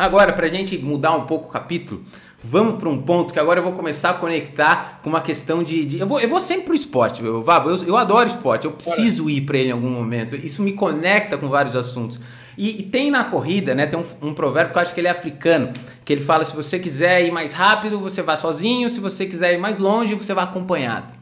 Agora, 0.00 0.32
para 0.32 0.46
a 0.46 0.48
gente 0.48 0.78
mudar 0.78 1.14
um 1.14 1.26
pouco 1.26 1.48
o 1.48 1.50
capítulo, 1.50 2.02
Vamos 2.42 2.78
para 2.78 2.88
um 2.88 2.96
ponto 3.02 3.34
que 3.34 3.38
agora 3.38 3.60
eu 3.60 3.64
vou 3.64 3.72
começar 3.72 4.10
a 4.10 4.14
conectar 4.14 5.00
com 5.02 5.10
uma 5.10 5.20
questão 5.20 5.62
de. 5.62 5.84
de 5.84 5.98
eu, 5.98 6.06
vou, 6.06 6.18
eu 6.20 6.28
vou 6.28 6.40
sempre 6.40 6.64
pro 6.64 6.74
esporte, 6.74 7.22
eu, 7.22 7.44
eu, 7.44 7.76
eu 7.86 7.96
adoro 7.96 8.28
esporte, 8.28 8.64
eu 8.64 8.72
preciso 8.72 9.28
ir 9.28 9.42
para 9.42 9.58
ele 9.58 9.68
em 9.68 9.72
algum 9.72 9.90
momento. 9.90 10.34
Isso 10.34 10.62
me 10.62 10.72
conecta 10.72 11.36
com 11.36 11.48
vários 11.48 11.76
assuntos. 11.76 12.18
E, 12.56 12.80
e 12.80 12.82
tem 12.82 13.10
na 13.10 13.24
corrida, 13.24 13.74
né? 13.74 13.86
Tem 13.86 13.98
um, 13.98 14.28
um, 14.28 14.34
provérbio 14.34 14.72
que 14.72 14.78
eu 14.78 14.82
acho 14.82 14.94
que 14.94 15.00
ele 15.00 15.08
é 15.08 15.10
africano, 15.10 15.70
que 16.02 16.12
ele 16.12 16.22
fala: 16.22 16.44
se 16.46 16.56
você 16.56 16.78
quiser 16.78 17.26
ir 17.26 17.30
mais 17.30 17.52
rápido, 17.52 18.00
você 18.00 18.22
vai 18.22 18.38
sozinho, 18.38 18.88
se 18.88 19.00
você 19.00 19.26
quiser 19.26 19.52
ir 19.52 19.58
mais 19.58 19.78
longe, 19.78 20.14
você 20.14 20.32
vai 20.32 20.44
acompanhado. 20.44 21.20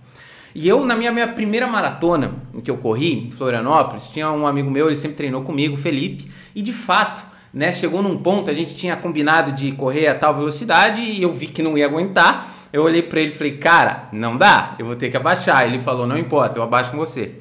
E 0.54 0.66
eu, 0.66 0.84
na 0.84 0.96
minha, 0.96 1.12
minha 1.12 1.28
primeira 1.28 1.66
maratona 1.66 2.32
que 2.64 2.70
eu 2.70 2.76
corri, 2.78 3.26
em 3.26 3.30
Florianópolis, 3.30 4.06
tinha 4.06 4.30
um 4.30 4.46
amigo 4.46 4.70
meu, 4.70 4.86
ele 4.86 4.96
sempre 4.96 5.16
treinou 5.16 5.42
comigo, 5.42 5.76
Felipe, 5.76 6.30
e 6.54 6.62
de 6.62 6.72
fato 6.72 7.22
né? 7.52 7.72
Chegou 7.72 8.02
num 8.02 8.18
ponto, 8.18 8.50
a 8.50 8.54
gente 8.54 8.76
tinha 8.76 8.96
combinado 8.96 9.52
de 9.52 9.72
correr 9.72 10.06
a 10.06 10.14
tal 10.14 10.34
velocidade 10.34 11.00
e 11.00 11.22
eu 11.22 11.32
vi 11.32 11.46
que 11.46 11.62
não 11.62 11.76
ia 11.76 11.86
aguentar. 11.86 12.46
Eu 12.72 12.82
olhei 12.82 13.02
para 13.02 13.20
ele 13.20 13.32
e 13.32 13.34
falei, 13.34 13.56
cara, 13.56 14.08
não 14.12 14.36
dá, 14.36 14.74
eu 14.78 14.86
vou 14.86 14.96
ter 14.96 15.10
que 15.10 15.16
abaixar. 15.16 15.66
Ele 15.66 15.78
falou, 15.78 16.06
não 16.06 16.18
importa, 16.18 16.58
eu 16.58 16.62
abaixo 16.62 16.90
com 16.90 16.98
você. 16.98 17.32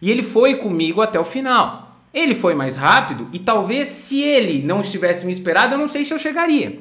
E 0.00 0.10
ele 0.10 0.22
foi 0.22 0.54
comigo 0.54 1.00
até 1.00 1.18
o 1.18 1.24
final. 1.24 1.96
Ele 2.14 2.34
foi 2.34 2.54
mais 2.54 2.76
rápido 2.76 3.28
e 3.32 3.38
talvez 3.38 3.88
se 3.88 4.22
ele 4.22 4.62
não 4.64 4.80
estivesse 4.80 5.26
me 5.26 5.32
esperado, 5.32 5.74
eu 5.74 5.78
não 5.78 5.88
sei 5.88 6.04
se 6.04 6.14
eu 6.14 6.18
chegaria. 6.18 6.80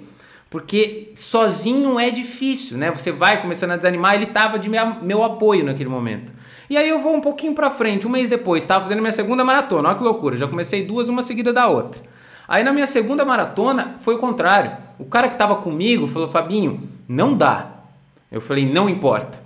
Porque 0.49 1.11
sozinho 1.15 1.99
é 1.99 2.09
difícil, 2.09 2.77
né? 2.77 2.89
Você 2.91 3.11
vai 3.11 3.41
começando 3.41 3.71
a 3.71 3.75
desanimar, 3.75 4.15
ele 4.15 4.23
estava 4.23 4.57
de 4.57 4.69
meu, 4.69 4.95
meu 5.01 5.23
apoio 5.23 5.65
naquele 5.65 5.89
momento. 5.89 6.31
E 6.69 6.77
aí 6.77 6.87
eu 6.87 6.99
vou 6.99 7.15
um 7.15 7.21
pouquinho 7.21 7.53
para 7.53 7.69
frente, 7.69 8.07
um 8.07 8.09
mês 8.09 8.29
depois, 8.29 8.63
estava 8.63 8.83
fazendo 8.83 8.99
minha 8.99 9.11
segunda 9.11 9.43
maratona, 9.43 9.89
olha 9.89 9.97
que 9.97 10.03
loucura, 10.03 10.37
já 10.37 10.47
comecei 10.47 10.85
duas, 10.85 11.07
uma 11.07 11.21
seguida 11.21 11.51
da 11.51 11.67
outra. 11.67 12.01
Aí 12.47 12.63
na 12.63 12.71
minha 12.71 12.87
segunda 12.87 13.25
maratona 13.25 13.95
foi 13.99 14.15
o 14.15 14.19
contrário. 14.19 14.71
O 14.97 15.05
cara 15.05 15.27
que 15.27 15.35
estava 15.35 15.57
comigo 15.57 16.07
falou: 16.07 16.29
Fabinho, 16.29 16.87
não 17.07 17.35
dá. 17.35 17.71
Eu 18.31 18.41
falei: 18.41 18.65
não 18.65 18.89
importa. 18.89 19.41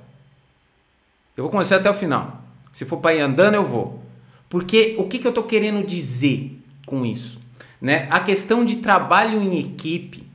Eu 1.35 1.43
vou 1.43 1.51
começar 1.51 1.77
até 1.77 1.89
o 1.89 1.93
final. 1.93 2.41
Se 2.71 2.85
for 2.85 2.97
para 2.97 3.15
ir 3.15 3.21
andando, 3.21 3.55
eu 3.55 3.63
vou. 3.63 4.01
Porque 4.49 4.95
o 4.97 5.07
que, 5.07 5.17
que 5.17 5.25
eu 5.25 5.31
estou 5.31 5.43
querendo 5.43 5.85
dizer 5.85 6.59
com 6.85 7.05
isso? 7.05 7.39
Né? 7.81 8.07
A 8.11 8.19
questão 8.19 8.65
de 8.65 8.77
trabalho 8.77 9.41
em 9.41 9.57
equipe 9.57 10.31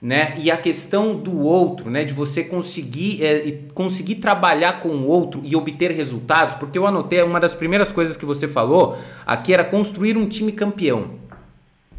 né? 0.00 0.34
E 0.38 0.50
a 0.50 0.56
questão 0.56 1.16
do 1.16 1.40
outro, 1.40 1.90
né? 1.90 2.04
De 2.04 2.12
você 2.12 2.44
conseguir, 2.44 3.22
é, 3.22 3.58
conseguir 3.74 4.16
trabalhar 4.16 4.80
com 4.80 4.90
o 4.90 5.06
outro 5.06 5.40
e 5.44 5.56
obter 5.56 5.90
resultados, 5.90 6.54
porque 6.54 6.78
eu 6.78 6.86
anotei 6.86 7.22
uma 7.22 7.40
das 7.40 7.52
primeiras 7.52 7.90
coisas 7.90 8.16
que 8.16 8.24
você 8.24 8.46
falou 8.46 8.96
aqui 9.26 9.52
era 9.52 9.64
construir 9.64 10.16
um 10.16 10.28
time 10.28 10.52
campeão. 10.52 11.18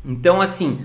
Então, 0.04 0.42
assim, 0.42 0.80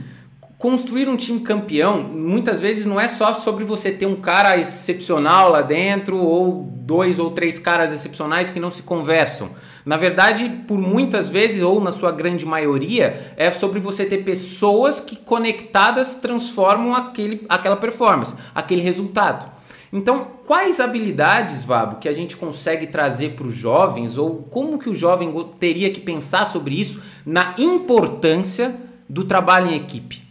construir 0.59 1.09
um 1.09 1.17
time 1.17 1.41
campeão 1.41 2.03
muitas 2.03 2.61
vezes 2.61 2.87
não 2.87 2.99
é 3.01 3.07
só 3.07 3.35
sobre 3.35 3.65
você 3.65 3.93
ter 3.93 4.07
um 4.07 4.17
cara 4.17 4.57
excepcional 4.57 5.51
lá 5.51 5.61
dentro 5.61 6.17
ou 6.17 6.63
dois 6.63 7.19
ou 7.19 7.31
três 7.31 7.59
caras 7.59 7.93
excepcionais 7.93 8.51
que 8.51 8.61
não 8.61 8.71
se 8.71 8.83
conversam. 8.83 9.51
Na 9.85 9.97
verdade, 9.97 10.63
por 10.67 10.79
muitas 10.79 11.29
vezes, 11.29 11.61
ou 11.61 11.81
na 11.81 11.93
sua 11.93 12.11
grande 12.11 12.47
maioria, 12.47 13.35
é 13.37 13.51
sobre 13.53 13.79
você 13.81 14.05
ter 14.05 14.25
pessoas 14.25 15.01
que 15.01 15.17
conectadas 15.17 16.17
transformam 16.17 16.95
aquele, 16.95 17.45
aquela 17.49 17.77
performance, 17.77 18.35
aquele 18.55 18.81
resultado. 18.81 19.53
Então, 19.93 20.27
quais 20.45 20.81
habilidades, 20.81 21.65
Vabo, 21.65 22.01
que 22.01 22.09
a 22.09 22.13
gente 22.13 22.37
consegue 22.37 22.87
trazer 22.87 23.33
para 23.33 23.47
os 23.47 23.55
jovens, 23.55 24.19
ou 24.19 24.43
como 24.51 24.79
que 24.79 24.91
o 24.91 24.95
jovem 24.95 25.33
teria 25.61 25.91
que 25.91 26.01
pensar 26.01 26.47
sobre 26.47 26.81
isso 26.81 27.01
na 27.25 27.55
importância 27.59 28.75
do 29.09 29.25
trabalho 29.25 29.71
em 29.71 29.77
equipe. 29.77 30.25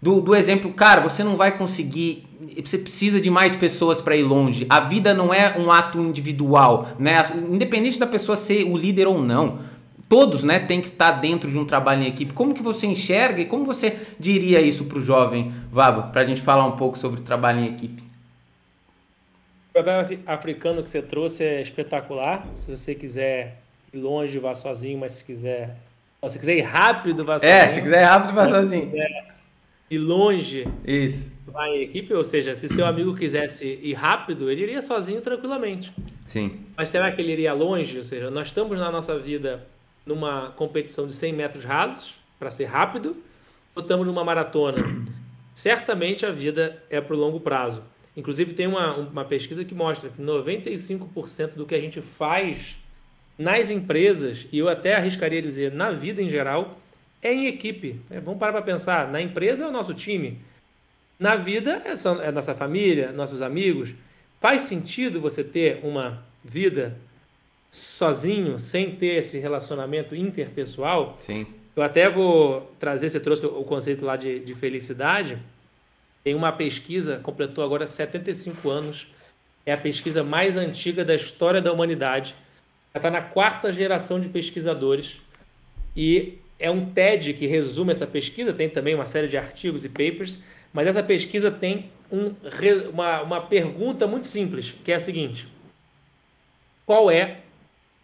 Do, 0.00 0.20
do 0.20 0.34
exemplo, 0.34 0.72
cara, 0.72 1.00
você 1.00 1.24
não 1.24 1.36
vai 1.36 1.56
conseguir. 1.56 2.24
Você 2.64 2.78
precisa 2.78 3.20
de 3.20 3.30
mais 3.30 3.54
pessoas 3.54 4.00
para 4.00 4.16
ir 4.16 4.22
longe. 4.22 4.64
A 4.68 4.80
vida 4.80 5.12
não 5.12 5.34
é 5.34 5.58
um 5.58 5.70
ato 5.70 5.98
individual, 5.98 6.88
né? 6.98 7.16
Independente 7.50 7.98
da 7.98 8.06
pessoa 8.06 8.36
ser 8.36 8.64
o 8.64 8.76
líder 8.76 9.06
ou 9.06 9.20
não. 9.20 9.58
Todos, 10.08 10.42
né, 10.42 10.58
tem 10.58 10.80
que 10.80 10.86
estar 10.86 11.12
dentro 11.12 11.50
de 11.50 11.58
um 11.58 11.66
trabalho 11.66 12.02
em 12.02 12.06
equipe. 12.06 12.32
Como 12.32 12.54
que 12.54 12.62
você 12.62 12.86
enxerga 12.86 13.42
e 13.42 13.44
como 13.44 13.66
você 13.66 13.94
diria 14.18 14.58
isso 14.58 14.86
para 14.86 14.98
o 14.98 15.02
jovem, 15.02 15.52
Vaba, 15.70 16.04
para 16.04 16.22
a 16.22 16.24
gente 16.24 16.40
falar 16.40 16.64
um 16.64 16.76
pouco 16.76 16.96
sobre 16.96 17.20
trabalho 17.20 17.60
em 17.60 17.66
equipe? 17.66 18.02
O 19.68 19.72
provérbio 19.74 20.20
africano 20.26 20.82
que 20.82 20.88
você 20.88 21.02
trouxe 21.02 21.44
é 21.44 21.60
espetacular. 21.60 22.46
Se 22.54 22.70
você 22.70 22.94
quiser 22.94 23.60
ir 23.92 23.98
longe, 23.98 24.38
vá 24.38 24.54
sozinho, 24.54 24.98
mas 24.98 25.12
se 25.12 25.24
quiser 25.24 25.76
se 26.26 26.38
quiser 26.38 26.56
ir 26.56 26.62
rápido, 26.62 27.24
vá 27.24 27.38
sozinho. 27.38 27.52
É, 27.52 27.68
se 27.68 27.80
quiser 27.80 28.02
ir 28.02 28.06
rápido, 28.06 28.34
vá 28.34 28.48
sozinho. 28.48 28.92
ir 29.90 29.98
longe, 29.98 30.66
Isso. 30.84 31.32
vai 31.46 31.70
em 31.76 31.82
equipe. 31.82 32.12
Ou 32.12 32.24
seja, 32.24 32.54
se 32.54 32.68
seu 32.68 32.84
amigo 32.86 33.14
quisesse 33.14 33.78
ir 33.82 33.94
rápido, 33.94 34.50
ele 34.50 34.62
iria 34.62 34.82
sozinho 34.82 35.20
tranquilamente. 35.20 35.92
Sim. 36.26 36.60
Mas 36.76 36.88
será 36.88 37.12
que 37.12 37.22
ele 37.22 37.32
iria 37.32 37.52
longe? 37.52 37.98
Ou 37.98 38.04
seja, 38.04 38.30
nós 38.30 38.48
estamos 38.48 38.78
na 38.78 38.90
nossa 38.90 39.18
vida 39.18 39.66
numa 40.04 40.50
competição 40.50 41.06
de 41.06 41.14
100 41.14 41.32
metros 41.32 41.64
rasos, 41.64 42.14
para 42.38 42.50
ser 42.50 42.64
rápido, 42.64 43.16
ou 43.74 43.82
estamos 43.82 44.06
numa 44.06 44.24
maratona? 44.24 44.78
Certamente 45.54 46.26
a 46.26 46.30
vida 46.30 46.82
é 46.90 47.00
para 47.00 47.14
o 47.14 47.18
longo 47.18 47.40
prazo. 47.40 47.82
Inclusive, 48.16 48.52
tem 48.52 48.66
uma, 48.66 48.96
uma 48.96 49.24
pesquisa 49.24 49.64
que 49.64 49.74
mostra 49.74 50.10
que 50.10 50.20
95% 50.20 51.54
do 51.54 51.64
que 51.64 51.74
a 51.74 51.80
gente 51.80 52.00
faz 52.02 52.76
nas 53.38 53.70
empresas, 53.70 54.48
e 54.50 54.58
eu 54.58 54.68
até 54.68 54.96
arriscaria 54.96 55.40
dizer 55.40 55.72
na 55.72 55.92
vida 55.92 56.20
em 56.20 56.28
geral, 56.28 56.76
é 57.22 57.32
em 57.32 57.46
equipe. 57.46 58.00
É, 58.10 58.20
vamos 58.20 58.40
parar 58.40 58.52
para 58.52 58.62
pensar. 58.62 59.08
Na 59.08 59.20
empresa 59.20 59.64
é 59.64 59.68
o 59.68 59.70
nosso 59.70 59.94
time. 59.94 60.38
Na 61.18 61.36
vida 61.36 61.82
é, 61.84 61.96
só, 61.96 62.20
é 62.20 62.32
nossa 62.32 62.54
família, 62.54 63.12
nossos 63.12 63.40
amigos. 63.40 63.94
Faz 64.40 64.62
sentido 64.62 65.20
você 65.20 65.42
ter 65.44 65.80
uma 65.84 66.22
vida 66.44 66.96
sozinho, 67.70 68.58
sem 68.58 68.96
ter 68.96 69.16
esse 69.16 69.38
relacionamento 69.38 70.14
interpessoal? 70.14 71.16
Sim. 71.18 71.46
Eu 71.76 71.82
até 71.82 72.08
vou 72.08 72.72
trazer, 72.78 73.08
você 73.08 73.20
trouxe 73.20 73.46
o 73.46 73.62
conceito 73.62 74.04
lá 74.04 74.16
de, 74.16 74.40
de 74.40 74.54
felicidade. 74.54 75.38
Tem 76.24 76.34
uma 76.34 76.50
pesquisa, 76.50 77.20
completou 77.22 77.64
agora 77.64 77.86
75 77.86 78.68
anos, 78.68 79.08
é 79.64 79.72
a 79.72 79.76
pesquisa 79.76 80.24
mais 80.24 80.56
antiga 80.56 81.04
da 81.04 81.14
história 81.14 81.60
da 81.60 81.72
humanidade 81.72 82.34
está 82.98 83.10
na 83.10 83.22
quarta 83.22 83.72
geração 83.72 84.20
de 84.20 84.28
pesquisadores 84.28 85.20
e 85.96 86.38
é 86.58 86.70
um 86.70 86.90
TED 86.90 87.34
que 87.34 87.46
resume 87.46 87.92
essa 87.92 88.06
pesquisa, 88.06 88.52
tem 88.52 88.68
também 88.68 88.94
uma 88.94 89.06
série 89.06 89.28
de 89.28 89.36
artigos 89.36 89.84
e 89.84 89.88
papers, 89.88 90.38
mas 90.72 90.86
essa 90.86 91.02
pesquisa 91.02 91.50
tem 91.50 91.90
um, 92.10 92.34
uma, 92.92 93.22
uma 93.22 93.40
pergunta 93.40 94.06
muito 94.06 94.26
simples, 94.26 94.74
que 94.84 94.92
é 94.92 94.96
a 94.96 95.00
seguinte: 95.00 95.46
qual 96.84 97.10
é 97.10 97.40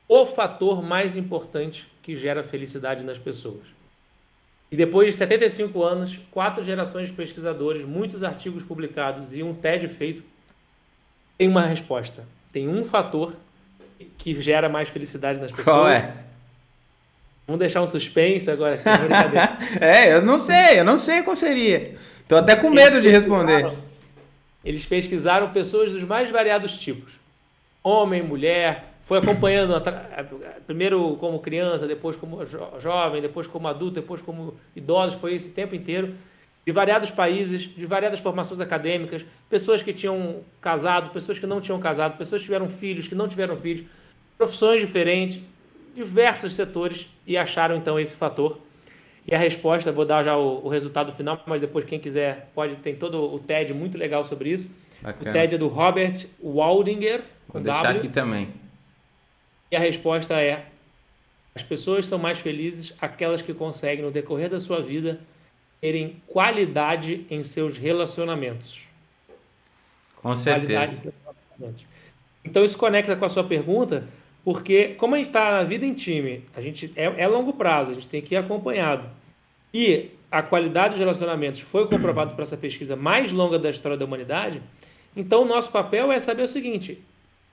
o 0.09 0.25
fator 0.25 0.83
mais 0.83 1.17
importante 1.17 1.87
que 2.03 2.15
gera 2.15 2.43
felicidade 2.43 3.03
nas 3.03 3.19
pessoas? 3.19 3.75
E 4.71 4.77
depois 4.77 5.13
de 5.13 5.19
75 5.19 5.83
anos, 5.83 6.19
quatro 6.31 6.65
gerações 6.65 7.09
de 7.09 7.15
pesquisadores, 7.15 7.85
muitos 7.85 8.25
artigos 8.25 8.65
publicados 8.65 9.35
e 9.35 9.43
um 9.43 9.55
TED 9.55 9.89
feito, 9.89 10.25
tem 11.39 11.49
uma 11.49 11.63
resposta. 11.63 12.27
Tem 12.53 12.69
um 12.69 12.85
fator 12.85 13.37
que 14.25 14.41
gera 14.41 14.71
mais 14.71 14.89
felicidade 14.89 15.39
nas 15.39 15.51
pessoas. 15.51 15.67
Qual 15.67 15.87
é? 15.87 16.15
Vamos 17.47 17.61
deixar 17.61 17.83
um 17.83 17.87
suspense 17.87 18.51
agora. 18.51 18.81
é, 19.79 20.15
eu 20.15 20.23
não 20.23 20.39
sei, 20.39 20.81
eu 20.81 20.85
não 20.85 20.97
sei 20.97 21.23
qual 21.23 21.37
seria. 21.37 21.95
Tô 22.27 22.37
até 22.37 22.57
com 22.57 22.71
medo 22.71 23.03
de 23.03 23.11
responder. 23.11 23.71
Eles 24.65 24.87
pesquisaram 24.87 25.51
pessoas 25.51 25.93
dos 25.93 26.05
mais 26.05 26.31
variados 26.31 26.75
tipos: 26.79 27.19
homem, 27.83 28.23
mulher, 28.23 28.85
foi 29.03 29.19
acompanhando 29.19 29.75
primeiro 30.67 31.19
como 31.21 31.39
criança, 31.41 31.87
depois 31.87 32.17
como 32.17 32.47
jo 32.47 32.81
jovem, 32.81 33.21
depois 33.21 33.47
como 33.47 33.69
adulto, 33.69 33.97
depois 33.97 34.23
como 34.23 34.55
idosos, 34.75 35.21
foi 35.21 35.35
esse 35.35 35.51
tempo 35.51 35.75
inteiro, 35.75 36.15
de 36.65 36.73
variados 36.73 37.11
países, 37.11 37.61
de 37.61 37.85
variadas 37.85 38.21
formações 38.21 38.59
acadêmicas, 38.59 39.23
pessoas 39.51 39.83
que 39.83 39.93
tinham 39.93 40.41
casado, 40.63 41.11
pessoas 41.11 41.39
que 41.39 41.47
não 41.47 41.61
tinham 41.61 41.79
casado, 41.79 42.17
pessoas 42.17 42.41
que 42.41 42.47
tiveram 42.47 42.71
filhos, 42.71 43.07
que 43.07 43.15
não 43.15 43.29
tiveram 43.29 43.55
filhos, 43.55 43.85
profissões 44.37 44.81
diferentes, 44.81 45.41
diversos 45.95 46.53
setores 46.53 47.09
e 47.27 47.37
acharam 47.37 47.77
então 47.77 47.99
esse 47.99 48.15
fator. 48.15 48.59
E 49.27 49.35
a 49.35 49.39
resposta, 49.39 49.91
vou 49.91 50.05
dar 50.05 50.23
já 50.23 50.37
o, 50.37 50.67
o 50.67 50.69
resultado 50.69 51.11
final, 51.13 51.43
mas 51.47 51.61
depois 51.61 51.85
quem 51.85 51.99
quiser 51.99 52.51
pode, 52.55 52.77
tem 52.77 52.95
todo 52.95 53.35
o 53.35 53.39
TED 53.39 53.73
muito 53.73 53.97
legal 53.97 54.25
sobre 54.25 54.51
isso. 54.51 54.69
Bacana. 55.01 55.31
O 55.31 55.33
TED 55.33 55.55
é 55.55 55.59
do 55.59 55.69
Robert 55.69 56.27
Waldinger. 56.43 57.23
Vou 57.49 57.63
deixar 57.63 57.95
w. 57.95 57.99
aqui 57.99 58.09
também. 58.09 58.49
E 59.71 59.77
a 59.77 59.79
resposta 59.79 60.35
é: 60.41 60.67
as 61.55 61.63
pessoas 61.63 62.07
são 62.07 62.19
mais 62.19 62.39
felizes 62.39 62.95
aquelas 63.01 63.41
que 63.41 63.55
conseguem, 63.55 64.05
no 64.05 64.11
decorrer 64.11 64.51
da 64.51 64.61
sua 64.61 64.83
vida, 64.83 65.21
terem 65.81 66.23
qualidade 66.27 67.27
em 67.31 67.43
seus 67.43 67.79
relacionamentos. 67.79 68.87
Com 70.17 70.35
certeza. 70.35 71.13
Então 72.45 72.65
isso 72.65 72.77
conecta 72.77 73.15
com 73.15 73.25
a 73.25 73.29
sua 73.29 73.45
pergunta, 73.45 74.07
porque, 74.45 74.89
como 74.99 75.15
a 75.15 75.19
gente 75.19 75.29
está 75.29 75.53
na 75.53 75.63
vida 75.63 75.87
em 75.87 75.95
time, 75.95 76.45
a 76.55 76.61
gente 76.61 76.93
é, 76.95 77.05
é, 77.05 77.27
longo 77.27 77.55
prazo, 77.55 77.91
a 77.91 77.95
gente 77.95 78.07
tem 78.07 78.21
que 78.21 78.35
ir 78.35 78.37
acompanhado. 78.37 79.09
E 79.73 80.11
a 80.31 80.43
qualidade 80.43 80.91
dos 80.91 80.99
relacionamentos 80.99 81.61
foi 81.61 81.89
comprovado 81.89 82.35
por 82.35 82.43
essa 82.43 82.57
pesquisa 82.57 82.95
mais 82.95 83.33
longa 83.33 83.59
da 83.59 83.71
história 83.71 83.97
da 83.97 84.05
humanidade. 84.05 84.61
Então, 85.17 85.43
o 85.43 85.47
nosso 85.47 85.71
papel 85.71 86.13
é 86.13 86.21
saber 86.21 86.43
o 86.43 86.49
seguinte: 86.49 87.03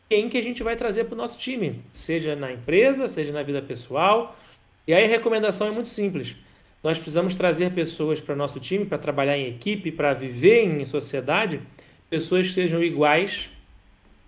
quem 0.10 0.28
que 0.28 0.38
a 0.38 0.44
gente 0.44 0.62
vai 0.62 0.76
trazer 0.76 1.06
para 1.06 1.14
o 1.14 1.18
nosso 1.18 1.40
time, 1.40 1.82
seja 1.94 2.36
na 2.36 2.52
empresa, 2.52 3.08
seja 3.08 3.32
na 3.32 3.42
vida 3.42 3.62
pessoal. 3.62 4.38
E 4.86 4.94
aí 4.94 5.06
a 5.06 5.08
recomendação 5.08 5.68
é 5.68 5.72
muito 5.72 5.88
simples. 5.88 6.36
Nós 6.84 6.98
precisamos 6.98 7.36
trazer 7.36 7.72
pessoas 7.72 8.20
para 8.20 8.34
o 8.34 8.38
nosso 8.38 8.60
time, 8.60 8.86
para 8.86 8.98
trabalhar 8.98 9.38
em 9.38 9.48
equipe, 9.48 9.92
para 9.92 10.14
viver 10.14 10.64
em 10.64 10.84
sociedade, 10.84 11.62
pessoas 12.10 12.48
que 12.48 12.54
sejam 12.54 12.84
iguais, 12.84 13.50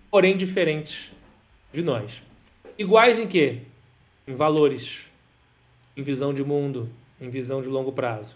porém 0.09 0.37
diferentes 0.37 1.11
de 1.73 1.81
nós. 1.81 2.21
Iguais 2.77 3.19
em 3.19 3.27
quê? 3.27 3.59
Em 4.27 4.35
valores, 4.35 5.01
em 5.95 6.01
visão 6.01 6.33
de 6.33 6.43
mundo, 6.43 6.89
em 7.21 7.29
visão 7.29 7.61
de 7.61 7.69
longo 7.69 7.91
prazo. 7.91 8.35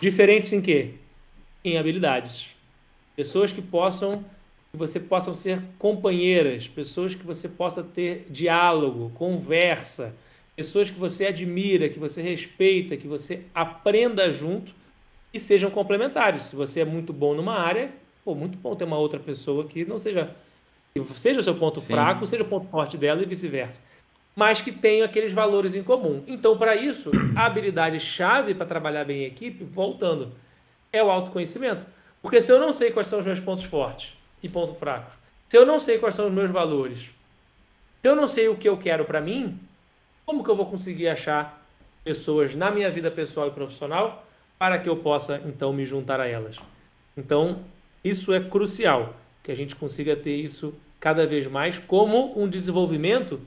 Diferentes 0.00 0.52
em 0.52 0.60
quê? 0.60 0.94
Em 1.64 1.78
habilidades. 1.78 2.54
Pessoas 3.16 3.52
que 3.52 3.62
possam 3.62 4.24
que 4.70 4.76
você 4.76 5.00
possam 5.00 5.34
ser 5.34 5.62
companheiras, 5.78 6.68
pessoas 6.68 7.14
que 7.14 7.24
você 7.24 7.48
possa 7.48 7.82
ter 7.82 8.26
diálogo, 8.28 9.10
conversa, 9.14 10.14
pessoas 10.54 10.90
que 10.90 10.98
você 10.98 11.26
admira, 11.26 11.88
que 11.88 11.98
você 11.98 12.20
respeita, 12.20 12.94
que 12.94 13.08
você 13.08 13.44
aprenda 13.54 14.30
junto 14.30 14.74
e 15.32 15.40
sejam 15.40 15.70
complementares. 15.70 16.42
Se 16.42 16.56
você 16.56 16.80
é 16.80 16.84
muito 16.84 17.12
bom 17.14 17.34
numa 17.34 17.54
área, 17.54 17.90
pô, 18.22 18.34
muito 18.34 18.58
bom 18.58 18.76
ter 18.76 18.84
uma 18.84 18.98
outra 18.98 19.18
pessoa 19.18 19.64
que 19.66 19.86
não 19.86 19.98
seja 19.98 20.36
seja 21.16 21.40
o 21.40 21.42
seu 21.42 21.54
ponto 21.54 21.80
Sim. 21.80 21.92
fraco, 21.92 22.26
seja 22.26 22.42
o 22.42 22.48
ponto 22.48 22.66
forte 22.66 22.96
dela 22.96 23.22
e 23.22 23.26
vice-versa. 23.26 23.80
Mas 24.34 24.60
que 24.60 24.70
tenha 24.70 25.04
aqueles 25.04 25.32
valores 25.32 25.74
em 25.74 25.82
comum. 25.82 26.22
Então, 26.26 26.56
para 26.56 26.76
isso, 26.76 27.10
a 27.36 27.46
habilidade 27.46 27.98
chave 27.98 28.54
para 28.54 28.66
trabalhar 28.66 29.04
bem 29.04 29.22
em 29.22 29.26
equipe, 29.26 29.64
voltando, 29.64 30.32
é 30.92 31.02
o 31.02 31.10
autoconhecimento. 31.10 31.86
Porque 32.22 32.40
se 32.40 32.52
eu 32.52 32.58
não 32.58 32.72
sei 32.72 32.90
quais 32.90 33.06
são 33.06 33.18
os 33.18 33.26
meus 33.26 33.40
pontos 33.40 33.64
fortes 33.64 34.16
e 34.42 34.48
pontos 34.48 34.76
fracos, 34.78 35.12
se 35.48 35.56
eu 35.56 35.64
não 35.64 35.78
sei 35.78 35.98
quais 35.98 36.14
são 36.14 36.28
os 36.28 36.32
meus 36.32 36.50
valores, 36.50 37.10
se 38.00 38.08
eu 38.08 38.14
não 38.14 38.28
sei 38.28 38.48
o 38.48 38.56
que 38.56 38.68
eu 38.68 38.76
quero 38.76 39.04
para 39.04 39.20
mim, 39.20 39.58
como 40.24 40.44
que 40.44 40.50
eu 40.50 40.56
vou 40.56 40.66
conseguir 40.66 41.08
achar 41.08 41.64
pessoas 42.04 42.54
na 42.54 42.70
minha 42.70 42.90
vida 42.90 43.10
pessoal 43.10 43.48
e 43.48 43.50
profissional 43.50 44.24
para 44.58 44.78
que 44.78 44.88
eu 44.88 44.96
possa 44.96 45.40
então 45.46 45.72
me 45.72 45.84
juntar 45.84 46.20
a 46.20 46.26
elas? 46.26 46.58
Então, 47.16 47.60
isso 48.04 48.32
é 48.32 48.40
crucial 48.40 49.14
que 49.48 49.52
a 49.52 49.56
gente 49.56 49.74
consiga 49.74 50.14
ter 50.14 50.36
isso 50.36 50.74
cada 51.00 51.26
vez 51.26 51.46
mais 51.46 51.78
como 51.78 52.38
um 52.38 52.46
desenvolvimento 52.46 53.40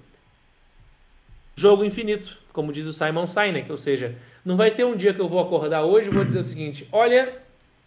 jogo 1.55 1.85
infinito, 1.85 2.39
como 2.51 2.73
diz 2.73 2.87
o 2.87 2.91
Simon 2.91 3.27
Sinek, 3.27 3.69
ou 3.71 3.77
seja, 3.77 4.15
não 4.43 4.57
vai 4.57 4.71
ter 4.71 4.83
um 4.83 4.95
dia 4.95 5.13
que 5.13 5.21
eu 5.21 5.27
vou 5.27 5.39
acordar 5.39 5.83
hoje 5.83 6.09
e 6.09 6.11
vou 6.11 6.25
dizer 6.25 6.39
o 6.39 6.43
seguinte: 6.43 6.89
olha, 6.91 7.37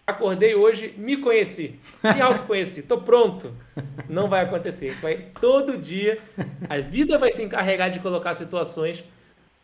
acordei 0.07 0.55
hoje, 0.55 0.95
me 0.97 1.17
conheci, 1.17 1.75
me 2.05 2.21
autoconheci, 2.23 2.81
estou 2.81 3.01
pronto. 3.01 3.53
Não 4.09 4.29
vai 4.29 4.45
acontecer. 4.45 4.95
Vai 5.01 5.17
todo 5.41 5.77
dia, 5.77 6.17
a 6.71 6.79
vida 6.79 7.19
vai 7.19 7.33
se 7.33 7.43
encarregar 7.43 7.91
de 7.91 7.99
colocar 7.99 8.35
situações 8.35 9.03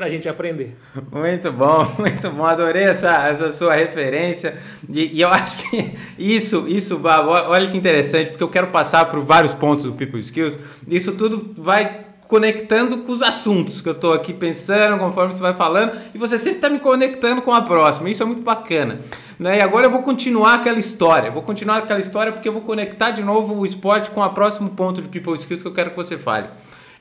para 0.00 0.06
a 0.06 0.10
gente 0.10 0.26
aprender. 0.30 0.74
Muito 1.12 1.52
bom, 1.52 1.86
muito 2.00 2.30
bom. 2.30 2.46
Adorei 2.46 2.84
essa, 2.84 3.28
essa 3.28 3.52
sua 3.52 3.74
referência. 3.74 4.56
E, 4.88 5.18
e 5.18 5.20
eu 5.20 5.28
acho 5.28 5.58
que 5.58 5.92
isso, 6.18 6.64
isso, 6.66 6.98
olha 7.04 7.68
que 7.68 7.76
interessante, 7.76 8.30
porque 8.30 8.42
eu 8.42 8.48
quero 8.48 8.68
passar 8.68 9.04
por 9.10 9.20
vários 9.20 9.52
pontos 9.52 9.84
do 9.84 9.92
People 9.92 10.18
Skills. 10.18 10.58
Isso 10.88 11.12
tudo 11.12 11.52
vai 11.54 12.06
conectando 12.22 12.98
com 12.98 13.12
os 13.12 13.20
assuntos 13.20 13.82
que 13.82 13.90
eu 13.90 13.92
estou 13.92 14.14
aqui 14.14 14.32
pensando 14.32 14.98
conforme 14.98 15.34
você 15.34 15.42
vai 15.42 15.52
falando 15.52 15.92
e 16.14 16.16
você 16.16 16.38
sempre 16.38 16.58
está 16.58 16.70
me 16.70 16.78
conectando 16.78 17.42
com 17.42 17.52
a 17.52 17.60
próxima. 17.60 18.08
Isso 18.08 18.22
é 18.22 18.26
muito 18.26 18.40
bacana. 18.40 19.00
Né? 19.38 19.58
E 19.58 19.60
agora 19.60 19.84
eu 19.84 19.90
vou 19.90 20.00
continuar 20.00 20.54
aquela 20.54 20.78
história. 20.78 21.30
Vou 21.30 21.42
continuar 21.42 21.76
aquela 21.76 22.00
história 22.00 22.32
porque 22.32 22.48
eu 22.48 22.54
vou 22.54 22.62
conectar 22.62 23.10
de 23.10 23.22
novo 23.22 23.54
o 23.54 23.66
esporte 23.66 24.10
com 24.10 24.22
o 24.22 24.30
próximo 24.30 24.70
ponto 24.70 25.02
de 25.02 25.08
People 25.08 25.34
Skills 25.34 25.60
que 25.60 25.68
eu 25.68 25.74
quero 25.74 25.90
que 25.90 25.96
você 25.96 26.16
fale. 26.16 26.48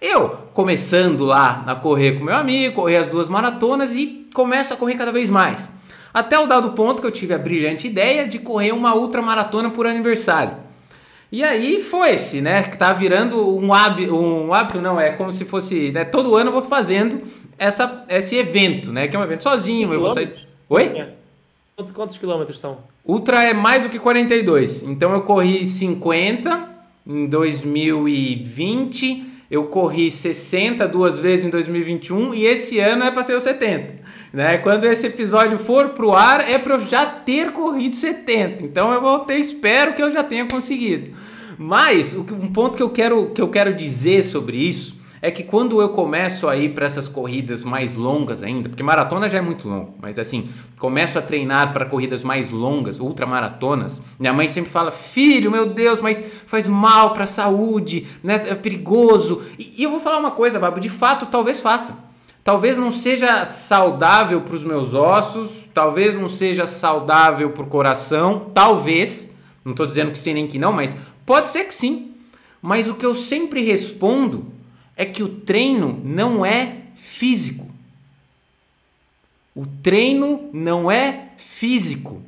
Eu, 0.01 0.29
começando 0.53 1.25
lá 1.25 1.61
a 1.67 1.75
correr 1.75 2.13
com 2.13 2.23
meu 2.23 2.35
amigo, 2.35 2.75
correr 2.75 2.97
as 2.97 3.09
duas 3.09 3.27
maratonas 3.27 3.93
e 3.95 4.27
começo 4.33 4.73
a 4.73 4.77
correr 4.77 4.95
cada 4.95 5.11
vez 5.11 5.29
mais. 5.29 5.67
Até 6.13 6.39
o 6.39 6.47
dado 6.47 6.71
ponto 6.71 7.01
que 7.01 7.07
eu 7.07 7.11
tive 7.11 7.33
a 7.33 7.37
brilhante 7.37 7.87
ideia 7.87 8.25
de 8.25 8.39
correr 8.39 8.71
uma 8.71 8.95
ultra 8.95 9.21
maratona 9.21 9.69
por 9.69 9.85
aniversário. 9.85 10.55
E 11.29 11.43
aí 11.43 11.81
foi-se, 11.81 12.39
né? 12.39 12.63
Que 12.63 12.77
tá 12.77 12.93
virando 12.93 13.57
um 13.57 13.73
hábito, 13.73 14.15
um 14.15 14.53
hábito 14.53 14.79
não, 14.79 14.99
é 14.99 15.11
como 15.11 15.33
se 15.33 15.43
fosse, 15.43 15.91
né? 15.91 16.05
Todo 16.05 16.35
ano 16.35 16.47
eu 16.47 16.53
vou 16.53 16.61
fazendo 16.61 17.21
essa, 17.57 18.05
esse 18.07 18.37
evento, 18.37 18.93
né? 18.93 19.09
Que 19.09 19.17
é 19.17 19.19
um 19.19 19.23
evento 19.23 19.43
sozinho, 19.43 19.93
eu 19.93 19.99
vou 19.99 20.13
sair... 20.13 20.31
Oi? 20.69 20.83
É. 20.83 21.09
Quantos, 21.75 21.93
quantos 21.93 22.17
quilômetros 22.17 22.57
são? 22.57 22.77
Ultra 23.05 23.43
é 23.43 23.53
mais 23.53 23.83
do 23.83 23.89
que 23.89 23.99
42. 23.99 24.83
Então 24.83 25.11
eu 25.11 25.23
corri 25.23 25.65
50 25.65 26.69
em 27.05 27.27
2020 27.27 29.28
eu 29.49 29.65
corri 29.65 30.11
60 30.11 30.87
duas 30.87 31.17
vezes 31.17 31.45
em 31.45 31.49
2021 31.49 32.33
e 32.35 32.45
esse 32.45 32.79
ano 32.79 33.03
é 33.03 33.11
para 33.11 33.23
ser 33.23 33.35
os 33.35 33.43
70. 33.43 33.95
Né? 34.31 34.59
Quando 34.59 34.85
esse 34.85 35.07
episódio 35.07 35.57
for 35.57 35.89
pro 35.89 36.13
ar, 36.13 36.47
é 36.47 36.57
para 36.57 36.75
eu 36.75 36.79
já 36.79 37.05
ter 37.05 37.51
corrido 37.51 37.95
70. 37.95 38.63
Então 38.63 38.93
eu 38.93 39.01
vou 39.01 39.19
ter, 39.19 39.39
espero 39.39 39.95
que 39.95 40.03
eu 40.03 40.11
já 40.11 40.23
tenha 40.23 40.45
conseguido. 40.45 41.11
Mas 41.57 42.13
um 42.13 42.53
ponto 42.53 42.77
que 42.77 42.83
eu 42.83 42.89
quero, 42.89 43.31
que 43.31 43.41
eu 43.41 43.49
quero 43.49 43.73
dizer 43.73 44.23
sobre 44.23 44.57
isso 44.57 44.98
é 45.21 45.29
que 45.29 45.43
quando 45.43 45.81
eu 45.81 45.89
começo 45.89 46.47
a 46.47 46.55
ir 46.55 46.73
para 46.73 46.85
essas 46.85 47.07
corridas 47.07 47.63
mais 47.63 47.95
longas 47.95 48.41
ainda, 48.41 48.69
porque 48.69 48.83
maratona 48.83 49.27
já 49.27 49.39
é 49.39 49.41
muito 49.41 49.67
longo, 49.67 49.95
mas 50.01 50.17
assim, 50.17 50.49
começo 50.77 51.19
a 51.19 51.21
treinar 51.21 51.73
para 51.73 51.85
corridas 51.85 52.23
mais 52.23 52.49
longas, 52.49 52.99
ultramaratonas, 52.99 54.01
minha 54.17 54.31
mãe 54.31 54.47
sempre 54.47 54.71
fala: 54.71 54.91
"Filho, 54.91 55.51
meu 55.51 55.67
Deus, 55.67 55.99
mas 55.99 56.23
faz 56.45 56.67
mal 56.67 57.13
para 57.13 57.23
a 57.23 57.27
saúde, 57.27 58.07
né? 58.23 58.35
É 58.47 58.55
perigoso". 58.55 59.41
E, 59.57 59.75
e 59.77 59.83
eu 59.83 59.91
vou 59.91 59.99
falar 59.99 60.19
uma 60.19 60.31
coisa, 60.31 60.59
Babo, 60.59 60.79
de 60.79 60.89
fato, 60.89 61.25
talvez 61.25 61.59
faça. 61.59 62.07
Talvez 62.43 62.77
não 62.77 62.89
seja 62.89 63.45
saudável 63.45 64.41
para 64.41 64.55
os 64.55 64.63
meus 64.63 64.93
ossos, 64.93 65.69
talvez 65.73 66.15
não 66.15 66.29
seja 66.29 66.65
saudável 66.65 67.51
para 67.51 67.63
o 67.63 67.67
coração, 67.67 68.49
talvez, 68.53 69.35
não 69.63 69.73
estou 69.73 69.85
dizendo 69.85 70.11
que 70.11 70.17
sim 70.17 70.33
nem 70.33 70.47
que 70.47 70.57
não, 70.57 70.71
mas 70.71 70.95
pode 71.25 71.49
ser 71.49 71.65
que 71.65 71.73
sim. 71.73 72.13
Mas 72.61 72.87
o 72.87 72.95
que 72.95 73.05
eu 73.05 73.13
sempre 73.13 73.61
respondo 73.61 74.47
é 74.99 75.05
que 75.05 75.23
o 75.23 75.29
treino 75.29 75.97
não 76.03 76.45
é 76.45 76.75
físico. 76.97 77.65
O 79.55 79.65
treino 79.65 80.49
não 80.51 80.91
é 80.91 81.29
físico. 81.37 82.21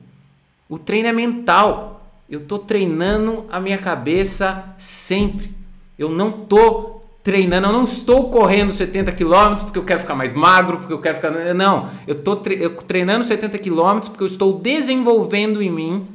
O 0.70 0.78
treino 0.78 1.10
é 1.10 1.12
mental. 1.12 2.10
Eu 2.30 2.40
estou 2.40 2.58
treinando 2.58 3.46
a 3.52 3.60
minha 3.60 3.78
cabeça 3.78 4.74
sempre. 4.78 5.54
Eu 6.00 6.08
não 6.08 6.32
tô 6.32 7.02
treinando, 7.22 7.68
eu 7.68 7.74
não 7.74 7.84
estou 7.84 8.30
correndo 8.30 8.72
70 8.72 9.12
km 9.12 9.66
porque 9.66 9.78
eu 9.78 9.84
quero 9.84 10.00
ficar 10.00 10.16
mais 10.16 10.32
magro, 10.32 10.78
porque 10.78 10.94
eu 10.94 11.02
quero 11.02 11.18
ficar. 11.18 11.30
Não, 11.54 11.90
eu 12.08 12.16
estou 12.16 12.38
treinando 12.38 13.26
70 13.26 13.60
km 13.60 14.00
porque 14.06 14.24
eu 14.24 14.28
estou 14.28 14.58
desenvolvendo 14.58 15.62
em 15.62 15.70
mim 15.70 16.08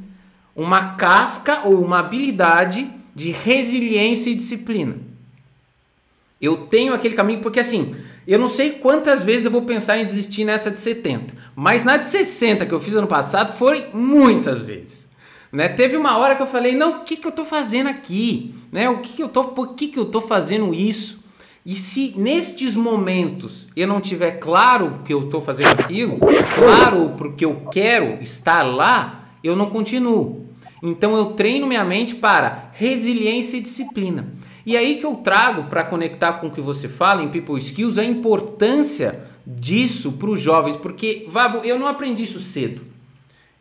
uma 0.55 0.95
casca 0.95 1.69
ou 1.69 1.85
uma 1.85 1.99
habilidade 1.99 2.90
de 3.14 3.31
resiliência 3.31 4.31
e 4.31 4.35
disciplina. 4.35 5.06
Eu 6.40 6.66
tenho 6.66 6.92
aquele 6.92 7.14
caminho 7.14 7.40
porque 7.40 7.61
assim, 7.61 7.94
eu 8.27 8.38
não 8.38 8.49
sei 8.49 8.72
quantas 8.72 9.22
vezes 9.22 9.46
eu 9.46 9.51
vou 9.51 9.62
pensar 9.62 9.99
em 9.99 10.05
desistir 10.05 10.44
nessa 10.44 10.70
de 10.70 10.81
70, 10.81 11.35
mas 11.55 11.85
na 11.85 11.96
de 11.96 12.09
60 12.09 12.66
que 12.66 12.72
eu 12.72 12.81
fiz 12.81 12.94
ano 12.94 13.07
passado 13.07 13.57
foi 13.57 13.87
muitas 13.94 14.62
vezes. 14.62 15.09
Né? 15.53 15.68
Teve 15.68 15.96
uma 15.96 16.18
hora 16.18 16.35
que 16.35 16.42
eu 16.42 16.46
falei, 16.46 16.75
não, 16.75 16.99
o 16.99 17.05
que, 17.05 17.16
que 17.16 17.27
eu 17.27 17.31
estou 17.31 17.44
fazendo 17.44 17.88
aqui? 17.88 18.55
Né? 18.70 18.90
O 18.90 18.99
que, 18.99 19.14
que 19.14 19.22
eu 19.22 19.29
tô, 19.29 19.44
por 19.44 19.75
que, 19.75 19.88
que 19.88 19.99
eu 19.99 20.03
estou 20.03 20.20
fazendo 20.20 20.75
isso? 20.75 21.25
E 21.64 21.75
se 21.75 22.14
nestes 22.16 22.75
momentos 22.75 23.66
eu 23.75 23.88
não 23.88 24.01
tiver 24.01 24.33
claro 24.33 25.01
que 25.05 25.12
eu 25.12 25.25
estou 25.25 25.40
fazendo 25.40 25.81
aquilo, 25.81 26.18
claro 26.55 27.14
porque 27.16 27.44
eu 27.44 27.66
quero 27.72 28.22
estar 28.22 28.62
lá, 28.62 29.31
eu 29.42 29.57
não 29.57 29.70
continuo. 29.70 30.46
Então 30.83 31.16
eu 31.16 31.27
treino 31.33 31.66
minha 31.66 31.85
mente 31.85 32.14
para 32.14 32.70
resiliência 32.72 33.57
e 33.57 33.61
disciplina. 33.61 34.33
E 34.67 34.77
aí 34.77 34.97
que 34.97 35.07
eu 35.07 35.15
trago 35.15 35.71
para 35.71 35.85
conectar 35.85 36.35
com 36.35 36.49
o 36.49 36.51
que 36.51 36.61
você 36.61 36.89
fala 36.89 37.23
em 37.23 37.29
People 37.29 37.57
Skills 37.57 37.99
a 37.99 38.05
importância 38.05 39.23
disso 39.47 40.13
para 40.13 40.29
os 40.29 40.41
jovens, 40.41 40.75
porque 40.75 41.25
Vabo, 41.31 41.59
eu 41.59 41.79
não 41.79 41.87
aprendi 41.87 42.25
isso 42.25 42.41
cedo. 42.41 42.83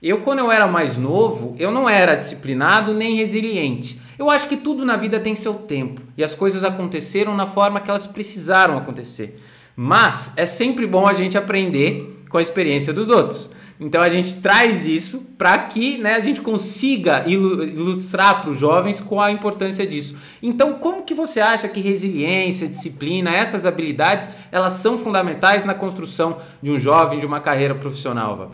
Eu 0.02 0.22
quando 0.22 0.39
eu 0.39 0.52
era 0.52 0.68
mais 0.68 0.98
novo, 0.98 1.56
eu 1.60 1.72
não 1.72 1.88
era 1.88 2.15
disciplinado 2.15 2.91
nem 2.91 3.15
resiliente. 3.15 4.02
Eu 4.18 4.32
acho 4.32 4.48
que 4.48 4.58
tudo 4.58 4.84
na 4.84 4.98
vida 4.98 5.20
tem 5.20 5.36
seu 5.36 5.54
tempo 5.54 6.02
e 6.18 6.24
as 6.24 6.34
coisas 6.34 6.63
aconteceram 6.63 7.36
na 7.36 7.46
forma 7.46 7.80
que 7.80 7.89
elas 7.89 8.08
precisaram 8.08 8.76
acontecer. 8.76 9.39
Mas 9.76 10.34
é 10.36 10.48
sempre 10.48 10.88
bom 10.88 11.06
a 11.06 11.13
gente 11.13 11.38
aprender 11.38 12.24
com 12.30 12.39
a 12.39 12.41
experiência 12.41 12.91
dos 12.91 13.12
outros. 13.12 13.52
Então 13.79 14.01
a 14.01 14.09
gente 14.09 14.41
traz 14.41 14.88
isso 14.88 15.21
para 15.38 15.57
que 15.59 15.97
né, 15.97 16.15
a 16.15 16.19
gente 16.19 16.39
consiga 16.39 17.27
ilustrar 17.27 18.41
para 18.41 18.51
os 18.51 18.59
jovens 18.59 19.01
com 19.01 19.19
a 19.19 19.31
importância 19.31 19.85
disso. 19.85 20.15
Então, 20.41 20.75
como 20.75 21.03
que 21.03 21.13
você 21.13 21.41
acha 21.41 21.67
que 21.67 21.81
resiliência, 21.81 22.67
disciplina, 22.67 23.35
essas 23.35 23.65
habilidades, 23.65 24.29
elas 24.51 24.73
são 24.73 24.97
fundamentais 24.97 25.65
na 25.65 25.73
construção 25.73 26.39
de 26.61 26.71
um 26.71 26.79
jovem, 26.79 27.19
de 27.19 27.25
uma 27.25 27.41
carreira 27.41 27.75
profissional? 27.75 28.51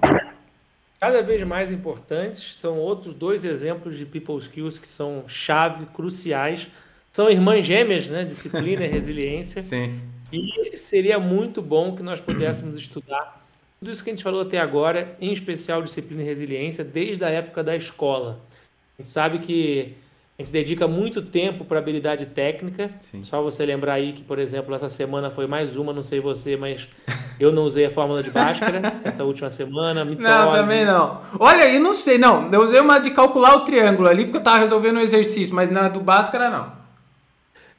Cada 0.99 1.21
vez 1.21 1.43
mais 1.43 1.69
importantes 1.69 2.55
são 2.55 2.77
outros 2.77 3.13
dois 3.13 3.45
exemplos 3.45 3.97
de 3.97 4.05
people 4.05 4.37
skills 4.37 4.77
que 4.77 4.87
são 4.87 5.23
chave, 5.27 5.85
cruciais. 5.87 6.67
São 7.11 7.29
irmãs 7.29 7.65
gêmeas, 7.65 8.07
né? 8.07 8.23
Disciplina 8.23 8.85
e 8.85 8.87
resiliência. 8.89 9.61
Sim. 9.61 9.99
E 10.31 10.77
seria 10.77 11.19
muito 11.19 11.61
bom 11.61 11.95
que 11.95 12.01
nós 12.01 12.21
pudéssemos 12.21 12.77
estudar 12.77 13.40
tudo 13.81 13.91
isso 13.91 14.03
que 14.03 14.11
a 14.11 14.13
gente 14.13 14.23
falou 14.23 14.41
até 14.41 14.59
agora, 14.59 15.13
em 15.19 15.33
especial 15.33 15.81
disciplina 15.81 16.21
e 16.21 16.25
resiliência, 16.25 16.83
desde 16.83 17.25
a 17.25 17.29
época 17.29 17.63
da 17.63 17.75
escola. 17.75 18.39
A 18.95 19.01
gente 19.01 19.09
sabe 19.09 19.39
que 19.39 19.95
a 20.37 20.43
gente 20.43 20.51
dedica 20.51 20.87
muito 20.87 21.19
tempo 21.19 21.65
para 21.65 21.79
habilidade 21.79 22.27
técnica. 22.27 22.91
Sim. 22.99 23.23
Só 23.23 23.41
você 23.41 23.65
lembrar 23.65 23.93
aí 23.93 24.13
que, 24.13 24.21
por 24.21 24.37
exemplo, 24.37 24.75
essa 24.75 24.87
semana 24.87 25.31
foi 25.31 25.47
mais 25.47 25.75
uma, 25.75 25.91
não 25.91 26.03
sei 26.03 26.19
você, 26.19 26.55
mas 26.55 26.87
eu 27.39 27.51
não 27.51 27.63
usei 27.63 27.87
a 27.87 27.89
fórmula 27.89 28.21
de 28.21 28.29
Bhaskara 28.29 28.97
essa 29.03 29.23
última 29.23 29.49
semana. 29.49 30.05
Mitose. 30.05 30.29
Não, 30.29 30.53
também 30.53 30.85
não. 30.85 31.19
Olha 31.39 31.63
aí, 31.63 31.79
não 31.79 31.95
sei, 31.95 32.19
não. 32.19 32.53
Eu 32.53 32.61
usei 32.61 32.79
uma 32.79 32.99
de 32.99 33.09
calcular 33.09 33.55
o 33.55 33.61
triângulo 33.61 34.07
ali 34.07 34.25
porque 34.25 34.37
eu 34.37 34.41
estava 34.41 34.59
resolvendo 34.59 34.97
um 34.97 35.01
exercício, 35.01 35.55
mas 35.55 35.71
na 35.71 35.89
do 35.89 36.01
Bhaskara 36.01 36.51
não. 36.51 36.80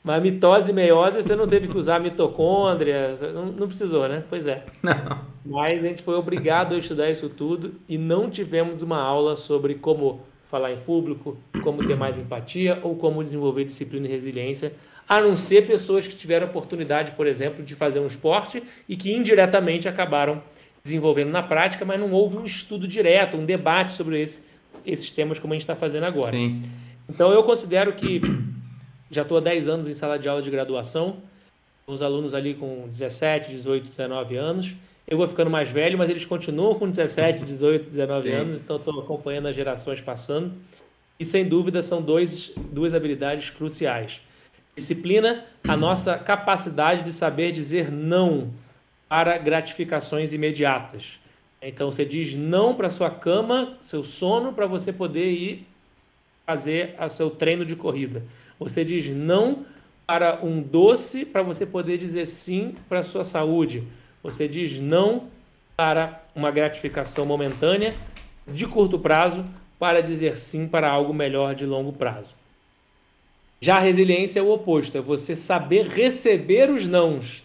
Mas 0.04 0.20
mitose 0.22 0.70
e 0.70 0.74
meiose 0.74 1.22
você 1.22 1.36
não 1.36 1.46
teve 1.46 1.68
que 1.68 1.78
usar 1.78 2.00
mitocôndria, 2.00 3.16
não, 3.32 3.46
não 3.46 3.68
precisou, 3.68 4.08
né? 4.08 4.24
Pois 4.28 4.46
é. 4.46 4.64
Não. 4.82 5.20
Mas 5.46 5.84
a 5.84 5.88
gente 5.88 6.02
foi 6.02 6.14
obrigado 6.14 6.74
a 6.74 6.78
estudar 6.78 7.10
isso 7.10 7.28
tudo 7.28 7.74
e 7.88 7.96
não 7.96 8.28
tivemos 8.28 8.82
uma 8.82 9.00
aula 9.00 9.36
sobre 9.36 9.76
como 9.76 10.20
falar 10.50 10.72
em 10.72 10.76
público, 10.76 11.38
como 11.62 11.86
ter 11.86 11.96
mais 11.96 12.18
empatia 12.18 12.78
ou 12.82 12.96
como 12.96 13.22
desenvolver 13.22 13.64
disciplina 13.64 14.06
e 14.06 14.10
resiliência, 14.10 14.74
a 15.08 15.20
não 15.20 15.36
ser 15.36 15.66
pessoas 15.66 16.06
que 16.06 16.14
tiveram 16.14 16.46
oportunidade, 16.46 17.12
por 17.12 17.26
exemplo, 17.26 17.64
de 17.64 17.74
fazer 17.74 18.00
um 18.00 18.06
esporte 18.06 18.62
e 18.88 18.96
que 18.96 19.12
indiretamente 19.12 19.88
acabaram 19.88 20.42
desenvolvendo 20.82 21.30
na 21.30 21.42
prática, 21.42 21.84
mas 21.84 21.98
não 21.98 22.10
houve 22.12 22.36
um 22.36 22.44
estudo 22.44 22.86
direto, 22.86 23.36
um 23.36 23.44
debate 23.44 23.92
sobre 23.92 24.20
esse, 24.20 24.40
esses 24.84 25.10
temas 25.12 25.38
como 25.38 25.52
a 25.52 25.56
gente 25.56 25.62
está 25.62 25.76
fazendo 25.76 26.04
agora. 26.04 26.32
Sim. 26.32 26.62
Então 27.08 27.32
eu 27.32 27.42
considero 27.44 27.92
que 27.92 28.20
já 29.12 29.22
estou 29.22 29.36
há 29.36 29.40
10 29.40 29.68
anos 29.68 29.86
em 29.86 29.94
sala 29.94 30.18
de 30.18 30.28
aula 30.28 30.40
de 30.40 30.50
graduação, 30.50 31.18
os 31.86 32.02
alunos 32.02 32.34
ali 32.34 32.54
com 32.54 32.88
17, 32.88 33.50
18, 33.50 33.90
19 33.90 34.36
anos. 34.36 34.74
Eu 35.06 35.18
vou 35.18 35.28
ficando 35.28 35.50
mais 35.50 35.68
velho, 35.68 35.98
mas 35.98 36.08
eles 36.08 36.24
continuam 36.24 36.74
com 36.74 36.88
17, 36.88 37.44
18, 37.44 37.90
19 37.90 38.22
Sim. 38.22 38.34
anos, 38.34 38.56
então 38.56 38.76
estou 38.76 38.98
acompanhando 39.00 39.48
as 39.48 39.54
gerações 39.54 40.00
passando. 40.00 40.52
E 41.20 41.24
sem 41.24 41.44
dúvida 41.44 41.82
são 41.82 42.00
dois, 42.00 42.52
duas 42.72 42.94
habilidades 42.94 43.50
cruciais. 43.50 44.22
Disciplina, 44.74 45.44
a 45.68 45.76
nossa 45.76 46.16
capacidade 46.16 47.02
de 47.02 47.12
saber 47.12 47.52
dizer 47.52 47.92
não 47.92 48.50
para 49.06 49.36
gratificações 49.36 50.32
imediatas. 50.32 51.18
Então 51.60 51.92
você 51.92 52.04
diz 52.04 52.34
não 52.34 52.74
para 52.74 52.88
sua 52.88 53.10
cama, 53.10 53.76
seu 53.82 54.02
sono, 54.02 54.54
para 54.54 54.66
você 54.66 54.90
poder 54.90 55.30
ir 55.30 55.66
fazer 56.46 56.94
o 56.98 57.08
seu 57.10 57.28
treino 57.28 57.66
de 57.66 57.76
corrida. 57.76 58.22
Você 58.62 58.84
diz 58.84 59.08
não 59.08 59.64
para 60.06 60.40
um 60.42 60.60
doce 60.60 61.24
para 61.24 61.42
você 61.42 61.64
poder 61.64 61.98
dizer 61.98 62.26
sim 62.26 62.74
para 62.88 63.00
a 63.00 63.04
sua 63.04 63.24
saúde. 63.24 63.84
Você 64.22 64.46
diz 64.46 64.80
não 64.80 65.28
para 65.76 66.16
uma 66.34 66.50
gratificação 66.50 67.24
momentânea 67.24 67.94
de 68.46 68.66
curto 68.66 68.98
prazo 68.98 69.44
para 69.78 70.00
dizer 70.00 70.38
sim 70.38 70.68
para 70.68 70.90
algo 70.90 71.12
melhor 71.12 71.54
de 71.54 71.66
longo 71.66 71.92
prazo. 71.92 72.34
Já 73.60 73.76
a 73.76 73.80
resiliência 73.80 74.40
é 74.40 74.42
o 74.42 74.50
oposto, 74.50 74.98
é 74.98 75.00
você 75.00 75.36
saber 75.36 75.86
receber 75.86 76.70
os 76.70 76.86
nãos. 76.86 77.44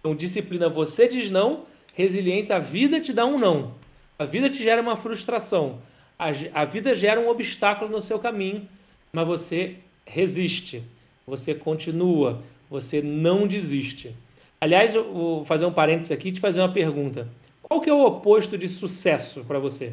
Então, 0.00 0.14
disciplina, 0.14 0.68
você 0.68 1.06
diz 1.06 1.30
não, 1.30 1.64
resiliência, 1.94 2.56
a 2.56 2.58
vida 2.58 3.00
te 3.00 3.12
dá 3.12 3.26
um 3.26 3.38
não. 3.38 3.72
A 4.18 4.24
vida 4.24 4.48
te 4.48 4.62
gera 4.62 4.80
uma 4.80 4.96
frustração. 4.96 5.78
A, 6.18 6.26
a 6.54 6.64
vida 6.64 6.94
gera 6.94 7.20
um 7.20 7.28
obstáculo 7.28 7.90
no 7.90 8.00
seu 8.00 8.18
caminho, 8.18 8.66
mas 9.12 9.26
você 9.26 9.76
resiste, 10.06 10.82
você 11.26 11.54
continua, 11.54 12.42
você 12.70 13.00
não 13.00 13.46
desiste. 13.46 14.14
Aliás, 14.60 14.94
eu 14.94 15.12
vou 15.12 15.44
fazer 15.44 15.66
um 15.66 15.72
parênteses 15.72 16.12
aqui 16.12 16.28
e 16.28 16.32
te 16.32 16.40
fazer 16.40 16.60
uma 16.60 16.72
pergunta. 16.72 17.28
Qual 17.62 17.80
que 17.80 17.90
é 17.90 17.92
o 17.92 18.04
oposto 18.04 18.56
de 18.56 18.68
sucesso 18.68 19.44
para 19.44 19.58
você? 19.58 19.92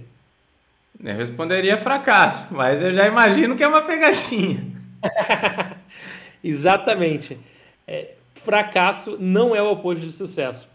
Eu 1.04 1.15
responderia 1.15 1.78
fracasso, 1.78 2.54
mas 2.54 2.82
eu 2.82 2.93
já 2.93 3.08
imagino 3.08 3.56
que 3.56 3.63
é 3.63 3.67
uma 3.67 3.82
pegadinha. 3.82 4.65
Exatamente. 6.43 7.38
É, 7.88 8.13
fracasso 8.36 9.17
não 9.19 9.56
é 9.56 9.62
o 9.62 9.71
oposto 9.71 10.06
de 10.06 10.12
sucesso, 10.12 10.67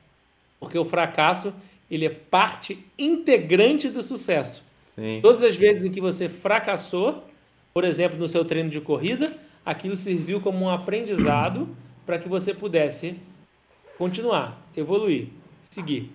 porque 0.59 0.79
o 0.79 0.85
fracasso 0.85 1.55
ele 1.91 2.07
é 2.07 2.11
parte 2.11 2.85
integrante 2.99 3.89
do 3.89 4.03
sucesso. 4.03 4.65
Sim. 4.87 5.21
Todas 5.23 5.43
as 5.43 5.57
vezes 5.57 5.85
em 5.85 5.91
que 5.91 6.01
você 6.01 6.29
fracassou, 6.29 7.25
por 7.77 7.85
exemplo, 7.85 8.19
no 8.19 8.27
seu 8.27 8.43
treino 8.43 8.71
de 8.71 8.81
corrida, 8.81 9.37
aquilo 9.63 9.95
serviu 9.95 10.41
como 10.41 10.65
um 10.65 10.71
aprendizado 10.71 11.69
para 12.07 12.19
que 12.19 12.27
você 12.27 12.55
pudesse 12.55 13.17
continuar, 13.99 14.59
evoluir, 14.75 15.29
seguir. 15.61 16.11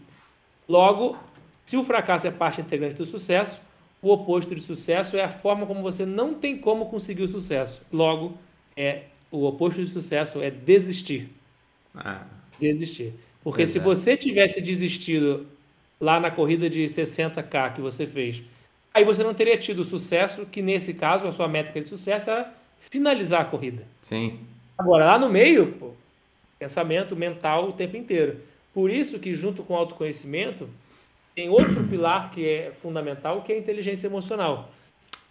Logo, 0.68 1.16
se 1.64 1.78
o 1.78 1.84
fracasso 1.84 2.26
é 2.26 2.32
parte 2.32 2.62
integrante 2.62 2.96
do 2.96 3.06
sucesso, 3.06 3.62
o 4.02 4.12
oposto 4.12 4.56
de 4.56 4.62
sucesso 4.62 5.16
é 5.16 5.24
a 5.24 5.30
forma 5.30 5.68
como 5.68 5.84
você 5.84 6.04
não 6.04 6.34
tem 6.34 6.58
como 6.58 6.88
conseguir 6.88 7.22
o 7.22 7.28
sucesso. 7.28 7.80
Logo, 7.94 8.36
é 8.76 9.04
o 9.30 9.46
oposto 9.46 9.86
de 9.86 9.88
sucesso 9.88 10.42
é 10.42 10.50
desistir. 10.50 11.30
Ah, 11.94 12.26
desistir. 12.60 13.14
Porque 13.44 13.68
se 13.68 13.78
você 13.78 14.18
tivesse 14.18 14.62
desistido 14.62 15.46
lá 16.00 16.20
na 16.20 16.32
corrida 16.32 16.68
de 16.68 16.86
60K 16.86 17.76
que 17.76 17.82
você 17.82 18.08
fez 18.08 18.42
aí 18.94 19.04
você 19.04 19.24
não 19.24 19.34
teria 19.34 19.58
tido 19.58 19.80
o 19.80 19.86
sucesso, 19.86 20.46
que 20.46 20.62
nesse 20.62 20.94
caso 20.94 21.28
a 21.28 21.34
sua 21.34 21.48
métrica 21.48 21.80
de 21.80 21.88
sucesso 21.88 22.30
era 22.30 22.54
finalizar 22.80 23.42
a 23.42 23.46
corrida. 23.46 23.86
Sim. 24.02 24.40
Agora, 24.78 25.06
lá 25.06 25.20
no 25.20 25.30
meio, 25.30 25.74
pô, 25.74 25.92
pensamento 26.58 27.16
mental 27.16 27.70
o 27.70 27.74
tempo 27.74 27.98
inteiro. 27.98 28.40
Por 28.74 28.90
isso 28.90 29.20
que 29.20 29.34
junto 29.34 29.64
com 29.64 29.74
o 29.74 29.78
autoconhecimento, 29.78 30.70
tem 31.36 31.50
outro 31.50 31.84
pilar 31.88 32.32
que 32.32 32.48
é 32.48 32.72
fundamental, 32.72 33.42
que 33.42 33.52
é 33.52 33.56
a 33.56 33.60
inteligência 33.60 34.08
emocional. 34.08 34.72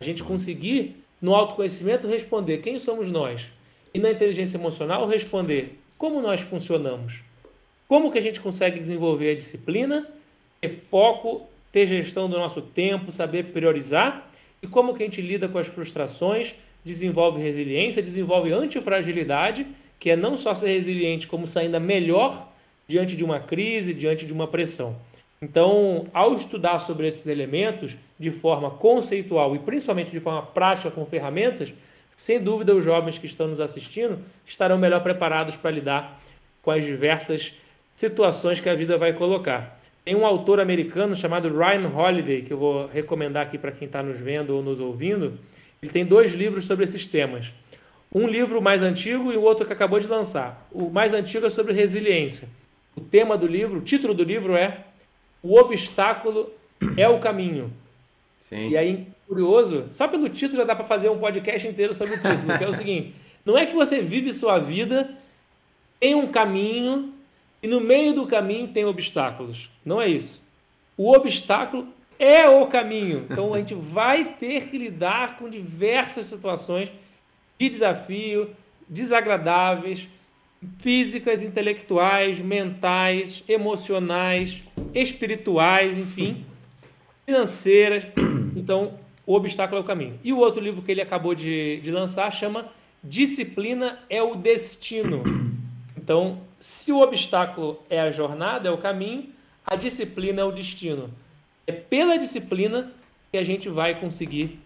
A 0.00 0.04
gente 0.04 0.22
conseguir, 0.22 0.96
no 1.20 1.34
autoconhecimento, 1.34 2.06
responder 2.06 2.58
quem 2.58 2.78
somos 2.78 3.10
nós. 3.10 3.50
E 3.92 3.98
na 3.98 4.10
inteligência 4.10 4.56
emocional, 4.56 5.06
responder 5.06 5.78
como 5.98 6.20
nós 6.20 6.40
funcionamos. 6.40 7.22
Como 7.88 8.10
que 8.10 8.18
a 8.18 8.22
gente 8.22 8.40
consegue 8.40 8.78
desenvolver 8.78 9.32
a 9.32 9.34
disciplina 9.34 10.06
ter 10.60 10.68
foco, 10.68 11.48
ter 11.72 11.86
gestão 11.86 12.28
do 12.28 12.36
nosso 12.38 12.60
tempo, 12.60 13.12
saber 13.12 13.46
priorizar 13.52 14.28
e 14.62 14.66
como 14.66 14.94
que 14.94 15.02
a 15.02 15.06
gente 15.06 15.20
lida 15.20 15.48
com 15.48 15.58
as 15.58 15.66
frustrações, 15.66 16.54
desenvolve 16.84 17.40
resiliência, 17.40 18.02
desenvolve 18.02 18.52
antifragilidade, 18.52 19.66
que 19.98 20.10
é 20.10 20.16
não 20.16 20.36
só 20.36 20.54
ser 20.54 20.68
resiliente, 20.68 21.26
como 21.26 21.46
sair 21.46 21.66
ainda 21.66 21.80
melhor 21.80 22.50
diante 22.86 23.14
de 23.14 23.24
uma 23.24 23.38
crise, 23.38 23.94
diante 23.94 24.26
de 24.26 24.32
uma 24.32 24.48
pressão. 24.48 24.96
Então, 25.42 26.06
ao 26.12 26.34
estudar 26.34 26.78
sobre 26.80 27.06
esses 27.06 27.26
elementos 27.26 27.96
de 28.18 28.30
forma 28.30 28.70
conceitual 28.70 29.54
e 29.56 29.58
principalmente 29.58 30.10
de 30.10 30.20
forma 30.20 30.42
prática 30.42 30.90
com 30.90 31.06
ferramentas, 31.06 31.72
sem 32.14 32.38
dúvida 32.38 32.74
os 32.74 32.84
jovens 32.84 33.16
que 33.16 33.24
estão 33.24 33.48
nos 33.48 33.60
assistindo 33.60 34.18
estarão 34.44 34.76
melhor 34.76 35.02
preparados 35.02 35.56
para 35.56 35.70
lidar 35.70 36.20
com 36.60 36.70
as 36.70 36.84
diversas 36.84 37.54
situações 37.96 38.60
que 38.60 38.68
a 38.68 38.74
vida 38.74 38.98
vai 38.98 39.14
colocar. 39.14 39.79
Tem 40.04 40.14
um 40.14 40.24
autor 40.24 40.60
americano 40.60 41.14
chamado 41.14 41.48
Ryan 41.48 41.88
Holiday, 41.88 42.42
que 42.42 42.52
eu 42.52 42.58
vou 42.58 42.86
recomendar 42.86 43.46
aqui 43.46 43.58
para 43.58 43.70
quem 43.70 43.86
está 43.86 44.02
nos 44.02 44.18
vendo 44.18 44.56
ou 44.56 44.62
nos 44.62 44.80
ouvindo. 44.80 45.38
Ele 45.82 45.92
tem 45.92 46.04
dois 46.04 46.32
livros 46.32 46.64
sobre 46.64 46.84
esses 46.84 47.06
temas. 47.06 47.52
Um 48.12 48.26
livro 48.26 48.60
mais 48.60 48.82
antigo 48.82 49.32
e 49.32 49.36
o 49.36 49.42
outro 49.42 49.66
que 49.66 49.72
acabou 49.72 50.00
de 50.00 50.08
lançar. 50.08 50.66
O 50.72 50.90
mais 50.90 51.14
antigo 51.14 51.46
é 51.46 51.50
sobre 51.50 51.72
resiliência. 51.72 52.48
O 52.96 53.00
tema 53.00 53.36
do 53.36 53.46
livro, 53.46 53.78
o 53.78 53.82
título 53.82 54.12
do 54.14 54.24
livro 54.24 54.56
é 54.56 54.84
O 55.42 55.56
Obstáculo 55.56 56.50
é 56.96 57.08
o 57.08 57.20
Caminho. 57.20 57.72
Sim. 58.38 58.70
E 58.70 58.76
aí, 58.76 59.06
curioso, 59.28 59.86
só 59.90 60.08
pelo 60.08 60.28
título 60.28 60.56
já 60.56 60.64
dá 60.64 60.74
para 60.74 60.86
fazer 60.86 61.08
um 61.08 61.18
podcast 61.18 61.68
inteiro 61.68 61.94
sobre 61.94 62.14
o 62.14 62.18
título, 62.18 62.58
que 62.58 62.64
é 62.64 62.68
o 62.68 62.74
seguinte: 62.74 63.14
não 63.44 63.56
é 63.56 63.64
que 63.64 63.74
você 63.74 64.00
vive 64.00 64.32
sua 64.32 64.58
vida, 64.58 65.10
tem 66.00 66.14
um 66.14 66.26
caminho 66.26 67.12
e 67.62 67.68
no 67.68 67.80
meio 67.80 68.14
do 68.14 68.26
caminho 68.26 68.68
tem 68.68 68.84
obstáculos. 68.84 69.70
Não 69.84 70.00
é 70.00 70.08
isso. 70.08 70.42
O 70.96 71.12
obstáculo 71.12 71.86
é 72.18 72.48
o 72.48 72.66
caminho. 72.66 73.26
Então 73.30 73.54
a 73.54 73.58
gente 73.58 73.74
vai 73.74 74.24
ter 74.24 74.68
que 74.68 74.78
lidar 74.78 75.38
com 75.38 75.48
diversas 75.48 76.26
situações 76.26 76.92
de 77.58 77.68
desafio, 77.68 78.50
desagradáveis, 78.88 80.08
físicas, 80.78 81.42
intelectuais, 81.42 82.40
mentais, 82.40 83.42
emocionais, 83.48 84.62
espirituais, 84.94 85.96
enfim, 85.96 86.44
financeiras. 87.24 88.06
Então, 88.56 88.94
o 89.26 89.34
obstáculo 89.34 89.78
é 89.78 89.80
o 89.80 89.86
caminho. 89.86 90.18
E 90.24 90.32
o 90.32 90.38
outro 90.38 90.60
livro 90.60 90.82
que 90.82 90.90
ele 90.90 91.00
acabou 91.00 91.34
de, 91.34 91.80
de 91.80 91.90
lançar 91.90 92.30
chama 92.30 92.66
Disciplina 93.02 93.98
é 94.10 94.22
o 94.22 94.34
Destino. 94.34 95.22
Então, 96.10 96.40
se 96.58 96.90
o 96.90 97.00
obstáculo 97.00 97.80
é 97.88 98.00
a 98.00 98.10
jornada, 98.10 98.68
é 98.68 98.72
o 98.72 98.76
caminho, 98.76 99.28
a 99.64 99.76
disciplina 99.76 100.40
é 100.40 100.44
o 100.44 100.50
destino. 100.50 101.08
É 101.68 101.70
pela 101.70 102.18
disciplina 102.18 102.90
que 103.30 103.38
a 103.38 103.44
gente 103.44 103.68
vai 103.68 103.94
conseguir 103.94 104.58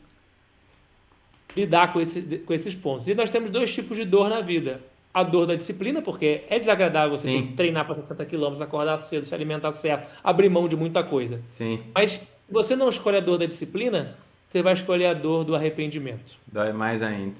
lidar 1.55 1.93
com, 1.93 2.01
esse, 2.01 2.23
com 2.47 2.55
esses 2.55 2.75
pontos. 2.75 3.09
E 3.09 3.15
nós 3.15 3.29
temos 3.29 3.51
dois 3.51 3.75
tipos 3.75 3.95
de 3.95 4.07
dor 4.07 4.31
na 4.31 4.41
vida. 4.41 4.81
A 5.13 5.23
dor 5.23 5.45
da 5.47 5.55
disciplina, 5.55 6.01
porque 6.01 6.45
é 6.49 6.59
desagradável 6.59 7.15
você 7.15 7.47
treinar 7.55 7.85
para 7.85 7.95
60 7.95 8.25
quilômetros, 8.25 8.63
acordar 8.63 8.97
cedo, 8.97 9.27
se 9.27 9.35
alimentar 9.35 9.71
certo, 9.73 10.11
abrir 10.25 10.49
mão 10.49 10.67
de 10.67 10.77
muita 10.77 11.03
coisa. 11.03 11.43
Sim. 11.49 11.83
Mas 11.95 12.23
se 12.33 12.45
você 12.51 12.75
não 12.75 12.89
escolhe 12.89 13.19
a 13.19 13.21
dor 13.21 13.37
da 13.37 13.45
disciplina, 13.45 14.17
você 14.49 14.63
vai 14.63 14.73
escolher 14.73 15.09
a 15.09 15.15
dor 15.15 15.45
do 15.45 15.55
arrependimento. 15.55 16.39
Dói 16.51 16.73
mais 16.73 17.03
ainda. 17.03 17.37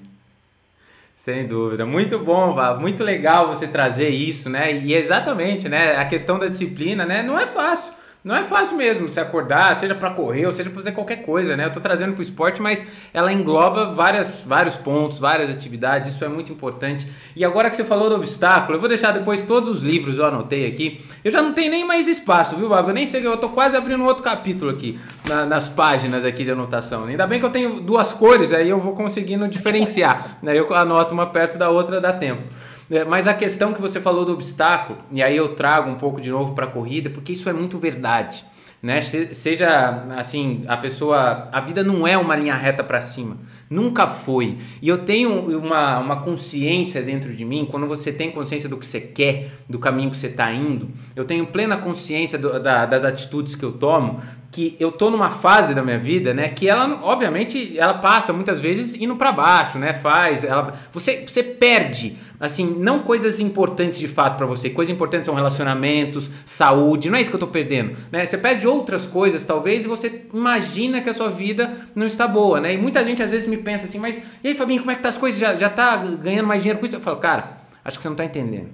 Sem 1.25 1.47
dúvida. 1.47 1.87
Muito 1.87 2.19
bom, 2.19 2.53
Vá. 2.53 2.75
Muito 2.75 3.03
legal 3.03 3.47
você 3.47 3.67
trazer 3.67 4.09
isso, 4.09 4.47
né? 4.47 4.71
E 4.71 4.93
exatamente, 4.93 5.67
né? 5.67 5.95
A 5.95 6.05
questão 6.05 6.37
da 6.37 6.45
disciplina, 6.45 7.03
né? 7.03 7.23
Não 7.23 7.39
é 7.39 7.47
fácil. 7.47 7.91
Não 8.25 8.35
é 8.35 8.43
fácil 8.43 8.75
mesmo 8.75 9.07
se 9.07 9.19
acordar, 9.19 9.75
seja 9.75 9.93
para 9.93 10.09
correr 10.09 10.47
ou 10.47 10.51
seja 10.51 10.67
para 10.71 10.79
fazer 10.79 10.93
qualquer 10.93 11.17
coisa, 11.17 11.55
né? 11.55 11.65
Eu 11.65 11.71
tô 11.71 11.79
trazendo 11.79 12.13
para 12.13 12.21
o 12.21 12.23
esporte, 12.23 12.59
mas 12.59 12.83
ela 13.13 13.31
engloba 13.31 13.93
várias, 13.93 14.43
vários 14.43 14.75
pontos, 14.75 15.19
várias 15.19 15.47
atividades, 15.47 16.15
isso 16.15 16.25
é 16.25 16.27
muito 16.27 16.51
importante. 16.51 17.07
E 17.35 17.45
agora 17.45 17.69
que 17.69 17.77
você 17.77 17.83
falou 17.83 18.09
do 18.09 18.15
obstáculo, 18.15 18.77
eu 18.77 18.79
vou 18.79 18.89
deixar 18.89 19.11
depois 19.11 19.43
todos 19.43 19.69
os 19.69 19.83
livros, 19.83 20.17
eu 20.17 20.25
anotei 20.25 20.65
aqui. 20.65 20.99
Eu 21.23 21.31
já 21.31 21.39
não 21.39 21.53
tenho 21.53 21.69
nem 21.69 21.85
mais 21.85 22.07
espaço, 22.07 22.55
viu, 22.55 22.67
Babo? 22.67 22.89
Eu 22.89 22.95
nem 22.95 23.05
sei, 23.05 23.23
eu 23.23 23.37
tô 23.37 23.49
quase 23.49 23.77
abrindo 23.77 24.03
outro 24.03 24.23
capítulo 24.23 24.71
aqui, 24.71 24.99
na, 25.29 25.45
nas 25.45 25.67
páginas 25.67 26.25
aqui 26.25 26.43
de 26.43 26.49
anotação. 26.49 27.05
Ainda 27.05 27.27
bem 27.27 27.39
que 27.39 27.45
eu 27.45 27.51
tenho 27.51 27.79
duas 27.79 28.11
cores, 28.11 28.51
aí 28.51 28.67
eu 28.67 28.79
vou 28.79 28.95
conseguindo 28.95 29.47
diferenciar, 29.47 30.39
né? 30.41 30.57
Eu 30.57 30.73
anoto 30.73 31.13
uma 31.13 31.27
perto 31.27 31.59
da 31.59 31.69
outra, 31.69 32.01
dá 32.01 32.11
tempo. 32.11 32.41
É, 32.89 33.03
mas 33.03 33.27
a 33.27 33.33
questão 33.33 33.73
que 33.73 33.81
você 33.81 33.99
falou 33.99 34.25
do 34.25 34.33
obstáculo, 34.33 34.99
e 35.11 35.23
aí 35.23 35.35
eu 35.35 35.55
trago 35.55 35.89
um 35.89 35.95
pouco 35.95 36.21
de 36.21 36.29
novo 36.29 36.53
para 36.53 36.65
a 36.65 36.69
corrida, 36.69 37.09
porque 37.09 37.33
isso 37.33 37.49
é 37.49 37.53
muito 37.53 37.77
verdade. 37.77 38.45
Né? 38.85 39.01
Seja 39.01 40.05
assim, 40.15 40.63
a 40.67 40.77
pessoa. 40.77 41.49
A 41.51 41.59
vida 41.59 41.83
não 41.83 42.07
é 42.07 42.15
uma 42.15 42.35
linha 42.35 42.53
reta 42.53 42.83
para 42.83 43.01
cima. 43.01 43.35
Nunca 43.67 44.05
foi. 44.05 44.59
E 44.79 44.87
eu 44.87 44.99
tenho 44.99 45.57
uma, 45.57 45.97
uma 45.97 46.21
consciência 46.21 47.01
dentro 47.01 47.33
de 47.33 47.43
mim, 47.43 47.65
quando 47.65 47.87
você 47.87 48.11
tem 48.11 48.29
consciência 48.29 48.69
do 48.69 48.77
que 48.77 48.85
você 48.85 49.01
quer, 49.01 49.49
do 49.67 49.79
caminho 49.79 50.11
que 50.11 50.17
você 50.17 50.27
está 50.27 50.53
indo, 50.53 50.89
eu 51.15 51.25
tenho 51.25 51.47
plena 51.47 51.77
consciência 51.77 52.37
do, 52.37 52.59
da, 52.59 52.85
das 52.85 53.03
atitudes 53.03 53.55
que 53.55 53.63
eu 53.63 53.71
tomo, 53.71 54.21
que 54.51 54.75
eu 54.79 54.91
tô 54.91 55.09
numa 55.09 55.31
fase 55.31 55.73
da 55.73 55.81
minha 55.81 55.97
vida, 55.97 56.33
né, 56.33 56.47
que 56.47 56.69
ela 56.69 57.01
obviamente 57.03 57.77
ela 57.77 57.95
passa 57.95 58.31
muitas 58.31 58.61
vezes 58.61 58.95
indo 58.95 59.15
para 59.15 59.31
baixo, 59.31 59.77
né? 59.77 59.93
Faz, 59.93 60.43
ela 60.43 60.73
você 60.93 61.25
você 61.27 61.43
perde 61.43 62.17
assim, 62.45 62.65
não 62.77 62.99
coisas 62.99 63.39
importantes 63.39 63.99
de 63.99 64.07
fato 64.07 64.37
para 64.37 64.45
você. 64.45 64.69
Coisas 64.69 64.93
importantes 64.93 65.25
são 65.25 65.35
relacionamentos, 65.35 66.29
saúde, 66.45 67.09
não 67.09 67.17
é 67.17 67.21
isso 67.21 67.29
que 67.29 67.35
eu 67.35 67.39
tô 67.39 67.47
perdendo, 67.47 67.95
né? 68.11 68.25
Você 68.25 68.37
perde 68.37 68.67
outras 68.67 69.05
coisas 69.05 69.43
talvez 69.43 69.85
e 69.85 69.87
você 69.87 70.25
imagina 70.33 71.01
que 71.01 71.09
a 71.09 71.13
sua 71.13 71.29
vida 71.29 71.75
não 71.95 72.05
está 72.05 72.27
boa, 72.27 72.59
né? 72.59 72.73
E 72.73 72.77
muita 72.77 73.03
gente 73.03 73.21
às 73.21 73.31
vezes 73.31 73.47
me 73.47 73.57
pensa 73.57 73.85
assim, 73.85 73.99
mas 73.99 74.21
e 74.43 74.47
aí, 74.47 74.55
Fabinho, 74.55 74.81
como 74.81 74.91
é 74.91 74.95
que 74.95 75.01
tá 75.01 75.09
as 75.09 75.17
coisas? 75.17 75.39
Já, 75.39 75.55
já 75.55 75.69
tá 75.69 75.97
ganhando 75.97 76.47
mais 76.47 76.61
dinheiro 76.61 76.79
com 76.79 76.85
isso? 76.85 76.95
Eu 76.95 77.01
falo, 77.01 77.17
cara, 77.17 77.57
acho 77.83 77.97
que 77.97 78.03
você 78.03 78.09
não 78.09 78.15
tá 78.15 78.25
entendendo. 78.25 78.69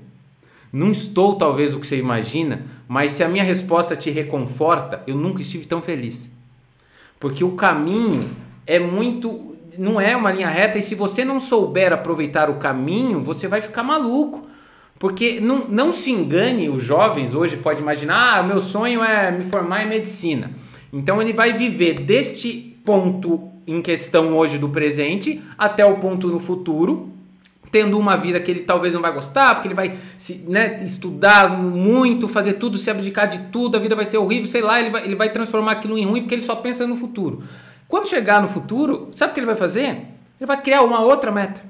Não 0.71 0.91
estou 0.91 1.35
talvez 1.35 1.73
o 1.73 1.79
que 1.79 1.87
você 1.87 1.97
imagina, 1.97 2.65
mas 2.87 3.11
se 3.11 3.23
a 3.23 3.27
minha 3.27 3.43
resposta 3.43 3.95
te 3.95 4.09
reconforta, 4.09 5.03
eu 5.05 5.15
nunca 5.15 5.41
estive 5.41 5.65
tão 5.65 5.81
feliz. 5.81 6.31
Porque 7.19 7.43
o 7.43 7.51
caminho 7.51 8.29
é 8.65 8.79
muito 8.79 9.55
não 9.77 9.99
é 9.99 10.15
uma 10.15 10.31
linha 10.31 10.49
reta 10.49 10.77
e 10.77 10.81
se 10.81 10.95
você 10.95 11.23
não 11.23 11.39
souber 11.39 11.93
aproveitar 11.93 12.49
o 12.49 12.55
caminho, 12.55 13.21
você 13.21 13.47
vai 13.47 13.61
ficar 13.61 13.83
maluco. 13.83 14.47
Porque 14.99 15.39
não, 15.41 15.65
não 15.67 15.91
se 15.91 16.11
engane, 16.11 16.69
os 16.69 16.83
jovens 16.83 17.33
hoje 17.33 17.57
podem 17.57 17.81
imaginar, 17.81 18.37
ah, 18.37 18.43
meu 18.43 18.61
sonho 18.61 19.03
é 19.03 19.31
me 19.31 19.45
formar 19.45 19.83
em 19.83 19.89
medicina. 19.89 20.51
Então 20.93 21.19
ele 21.19 21.33
vai 21.33 21.53
viver 21.53 21.95
deste 21.95 22.77
ponto 22.85 23.49
em 23.65 23.81
questão 23.81 24.37
hoje 24.37 24.57
do 24.57 24.69
presente 24.69 25.41
até 25.57 25.83
o 25.83 25.97
ponto 25.97 26.27
no 26.27 26.39
futuro, 26.39 27.09
tendo 27.71 27.97
uma 27.97 28.15
vida 28.17 28.39
que 28.39 28.51
ele 28.51 28.59
talvez 28.59 28.93
não 28.93 29.01
vai 29.01 29.13
gostar, 29.13 29.55
porque 29.55 29.69
ele 29.69 29.75
vai 29.75 29.95
se, 30.17 30.45
né, 30.47 30.83
estudar 30.83 31.49
muito, 31.49 32.27
fazer 32.27 32.53
tudo, 32.53 32.77
se 32.77 32.91
abdicar 32.91 33.27
de 33.27 33.39
tudo, 33.51 33.77
a 33.77 33.79
vida 33.79 33.95
vai 33.95 34.05
ser 34.05 34.17
horrível, 34.17 34.45
sei 34.45 34.61
lá, 34.61 34.79
ele 34.79 34.89
vai, 34.89 35.05
ele 35.05 35.15
vai 35.15 35.31
transformar 35.31 35.73
aquilo 35.73 35.97
em 35.97 36.05
ruim 36.05 36.21
porque 36.21 36.35
ele 36.35 36.41
só 36.41 36.55
pensa 36.55 36.85
no 36.85 36.95
futuro. 36.95 37.41
Quando 37.91 38.07
chegar 38.07 38.41
no 38.41 38.47
futuro, 38.47 39.09
sabe 39.11 39.31
o 39.31 39.33
que 39.33 39.41
ele 39.41 39.47
vai 39.47 39.55
fazer? 39.57 39.89
Ele 40.39 40.45
vai 40.45 40.61
criar 40.61 40.81
uma 40.81 41.01
outra 41.01 41.29
meta. 41.29 41.61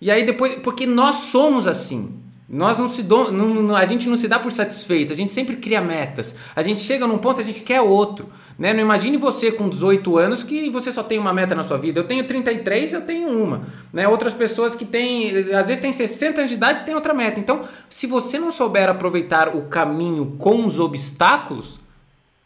E 0.00 0.10
aí 0.10 0.24
depois, 0.24 0.54
porque 0.54 0.86
nós 0.86 1.16
somos 1.16 1.66
assim. 1.66 2.18
Nós 2.48 2.78
não 2.78 2.88
se 2.88 3.02
do, 3.02 3.30
não, 3.30 3.76
a 3.76 3.84
gente 3.84 4.08
não 4.08 4.16
se 4.16 4.26
dá 4.26 4.38
por 4.38 4.50
satisfeito, 4.50 5.12
a 5.12 5.16
gente 5.16 5.32
sempre 5.32 5.56
cria 5.56 5.82
metas. 5.82 6.34
A 6.56 6.62
gente 6.62 6.80
chega 6.80 7.06
num 7.06 7.18
ponto, 7.18 7.42
a 7.42 7.44
gente 7.44 7.60
quer 7.60 7.82
outro. 7.82 8.30
Né? 8.58 8.72
Não 8.72 8.80
imagine 8.80 9.18
você 9.18 9.52
com 9.52 9.68
18 9.68 10.16
anos 10.16 10.42
que 10.42 10.70
você 10.70 10.90
só 10.90 11.02
tem 11.02 11.18
uma 11.18 11.34
meta 11.34 11.54
na 11.54 11.62
sua 11.62 11.76
vida. 11.76 12.00
Eu 12.00 12.04
tenho 12.04 12.26
33, 12.26 12.94
eu 12.94 13.02
tenho 13.02 13.28
uma. 13.28 13.64
Né? 13.92 14.08
Outras 14.08 14.32
pessoas 14.32 14.74
que 14.74 14.86
têm, 14.86 15.28
às 15.54 15.66
vezes 15.66 15.80
têm 15.80 15.92
60 15.92 16.40
anos 16.40 16.50
de 16.50 16.56
idade 16.56 16.84
têm 16.84 16.94
outra 16.94 17.12
meta. 17.12 17.38
Então, 17.38 17.60
se 17.90 18.06
você 18.06 18.38
não 18.38 18.50
souber 18.50 18.88
aproveitar 18.88 19.54
o 19.54 19.66
caminho 19.66 20.36
com 20.38 20.66
os 20.66 20.80
obstáculos, 20.80 21.78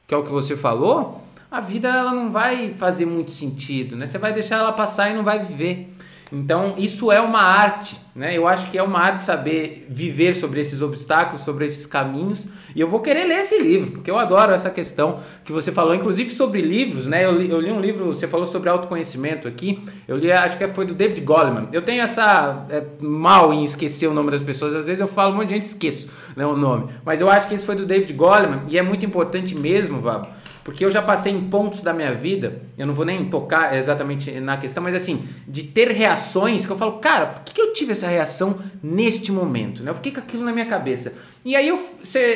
que 0.05 0.13
é 0.13 0.17
o 0.17 0.25
que 0.25 0.33
você 0.33 0.57
falou, 0.57 1.28
a 1.51 1.61
vida 1.61 1.89
ela 1.89 2.13
não 2.13 2.31
vai 2.31 2.75
fazer 2.77 3.07
muito 3.07 3.31
sentido, 3.31 3.97
né? 3.97 4.07
Você 4.07 4.19
vai 4.19 4.33
deixar 4.33 4.57
ela 4.57 4.73
passar 4.73 5.11
e 5.11 5.15
não 5.15 5.25
vai 5.25 5.39
viver. 5.39 5.95
Então, 6.31 6.75
isso 6.77 7.11
é 7.11 7.21
uma 7.23 7.41
arte, 7.41 7.99
né? 8.15 8.37
Eu 8.37 8.47
acho 8.47 8.71
que 8.71 8.77
é 8.77 8.83
uma 8.83 8.99
arte 8.99 9.23
saber 9.23 9.87
viver 9.89 10.37
sobre 10.37 10.61
esses 10.61 10.83
obstáculos, 10.83 11.41
sobre 11.41 11.65
esses 11.65 11.87
caminhos. 11.87 12.47
E 12.77 12.81
eu 12.81 12.87
vou 12.87 13.01
querer 13.01 13.25
ler 13.25 13.39
esse 13.39 13.59
livro, 13.59 13.93
porque 13.93 14.11
eu 14.11 14.19
adoro 14.19 14.53
essa 14.53 14.69
questão 14.69 15.21
que 15.43 15.51
você 15.51 15.73
falou, 15.73 15.95
inclusive 15.95 16.29
sobre 16.29 16.61
livros, 16.61 17.07
né? 17.07 17.25
Eu 17.25 17.33
li, 17.33 17.49
eu 17.49 17.59
li 17.59 17.73
um 17.73 17.81
livro, 17.81 18.07
você 18.07 18.29
falou 18.29 18.45
sobre 18.45 18.69
autoconhecimento 18.69 19.49
aqui. 19.49 19.83
Eu 20.07 20.19
li, 20.19 20.31
acho 20.31 20.59
que 20.59 20.69
foi 20.69 20.85
do 20.85 20.95
David 20.95 21.23
Goleman. 21.23 21.69
Eu 21.73 21.81
tenho 21.81 22.03
essa 22.03 22.67
é, 22.69 22.85
mal 23.01 23.51
em 23.55 23.65
esquecer 23.65 24.07
o 24.07 24.13
nome 24.13 24.31
das 24.31 24.43
pessoas. 24.43 24.75
Às 24.75 24.87
vezes 24.87 25.01
eu 25.01 25.09
falo 25.09 25.33
um 25.33 25.37
monte 25.37 25.49
de 25.49 25.55
gente 25.55 25.63
esqueço, 25.63 26.11
né, 26.37 26.45
o 26.45 26.55
nome. 26.55 26.91
Mas 27.07 27.23
eu 27.23 27.31
acho 27.31 27.49
que 27.49 27.55
esse 27.55 27.65
foi 27.65 27.75
do 27.75 27.87
David 27.87 28.13
Goleman 28.13 28.65
e 28.69 28.77
é 28.77 28.83
muito 28.83 29.07
importante 29.07 29.55
mesmo, 29.55 30.03
Vabo 30.03 30.29
porque 30.69 30.85
eu 30.85 30.91
já 30.91 31.01
passei 31.01 31.33
em 31.33 31.41
pontos 31.41 31.81
da 31.83 31.95
minha 31.95 32.13
vida, 32.13 32.61
eu 32.77 32.87
não 32.87 32.93
vou 32.93 33.03
nem 33.03 33.25
tocar 33.25 33.75
exatamente 33.75 34.31
na 34.33 34.59
questão, 34.59 34.83
mas 34.83 34.95
assim, 34.95 35.27
de 35.47 35.63
ter 35.63 35.89
reações 35.89 36.67
que 36.67 36.71
eu 36.71 36.77
falo, 36.77 36.99
cara, 36.99 37.25
por 37.25 37.55
que, 37.55 37.59
eu 37.59 37.73
tive 37.73 37.93
essa 37.93 38.07
reação 38.07 38.59
neste 38.83 39.33
momento? 39.33 39.83
Né? 39.83 39.91
Eu 39.91 39.95
fiquei 39.95 40.13
com 40.13 40.21
aquilo 40.21 40.45
na 40.45 40.53
minha 40.53 40.67
cabeça. 40.67 41.15
E 41.43 41.57
aí, 41.57 41.69
eu, 41.69 41.83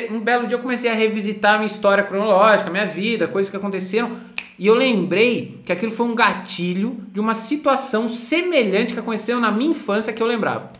um 0.09 0.19
belo 0.19 0.47
dia, 0.47 0.57
eu 0.57 0.61
comecei 0.63 0.89
a 0.89 0.95
revisitar 0.95 1.53
a 1.53 1.57
minha 1.59 1.67
história 1.67 2.03
cronológica, 2.03 2.71
minha 2.71 2.87
vida, 2.87 3.27
coisas 3.27 3.51
que 3.51 3.55
aconteceram. 3.55 4.17
E 4.57 4.65
eu 4.65 4.73
lembrei 4.73 5.61
que 5.63 5.71
aquilo 5.71 5.91
foi 5.91 6.07
um 6.07 6.15
gatilho 6.15 7.03
de 7.11 7.19
uma 7.19 7.35
situação 7.35 8.09
semelhante 8.09 8.93
que 8.93 8.99
aconteceu 8.99 9.39
na 9.39 9.51
minha 9.51 9.69
infância 9.69 10.11
que 10.11 10.23
eu 10.23 10.25
lembrava. 10.25 10.71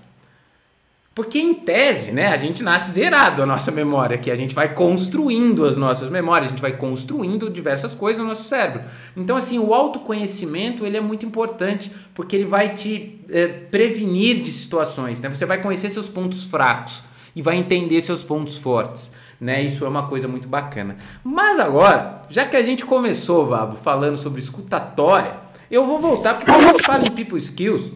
Porque 1.15 1.37
em 1.37 1.53
tese, 1.53 2.11
né, 2.11 2.27
a 2.29 2.37
gente 2.37 2.63
nasce 2.63 2.93
zerado 2.93 3.43
a 3.43 3.45
nossa 3.45 3.71
memória, 3.71 4.17
que 4.17 4.31
a 4.31 4.35
gente 4.35 4.55
vai 4.55 4.73
construindo 4.73 5.63
as 5.63 5.77
nossas 5.77 6.09
memórias, 6.09 6.47
a 6.47 6.49
gente 6.49 6.61
vai 6.61 6.75
construindo 6.75 7.51
diversas 7.51 7.93
coisas 7.93 8.21
no 8.23 8.29
nosso 8.29 8.45
cérebro. 8.45 8.81
Então, 9.15 9.37
assim, 9.37 9.59
o 9.59 9.75
autoconhecimento 9.75 10.83
ele 10.83 10.97
é 10.97 11.01
muito 11.01 11.23
importante, 11.23 11.91
porque 12.15 12.35
ele 12.35 12.45
vai 12.45 12.73
te 12.73 13.19
é, 13.29 13.45
prevenir 13.47 14.41
de 14.41 14.51
situações, 14.51 15.21
né? 15.21 15.29
Você 15.29 15.45
vai 15.45 15.61
conhecer 15.61 15.91
seus 15.91 16.09
pontos 16.09 16.45
fracos 16.45 17.03
e 17.35 17.43
vai 17.43 17.57
entender 17.57 18.01
seus 18.01 18.23
pontos 18.23 18.57
fortes. 18.57 19.11
Né? 19.39 19.61
Isso 19.61 19.85
é 19.85 19.87
uma 19.87 20.07
coisa 20.07 20.27
muito 20.27 20.47
bacana. 20.47 20.97
Mas 21.23 21.59
agora, 21.59 22.23
já 22.29 22.45
que 22.45 22.55
a 22.55 22.63
gente 22.63 22.85
começou, 22.85 23.45
Vabo, 23.45 23.75
falando 23.75 24.17
sobre 24.17 24.39
escutatória, 24.41 25.35
eu 25.69 25.85
vou 25.85 25.99
voltar 25.99 26.35
porque 26.35 26.51
quando 26.51 26.79
eu 26.79 26.83
falo 26.83 27.05
em 27.05 27.11
people 27.11 27.37
skills, 27.37 27.91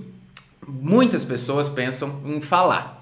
muitas 0.68 1.24
pessoas 1.24 1.70
pensam 1.70 2.22
em 2.26 2.42
falar 2.42 2.97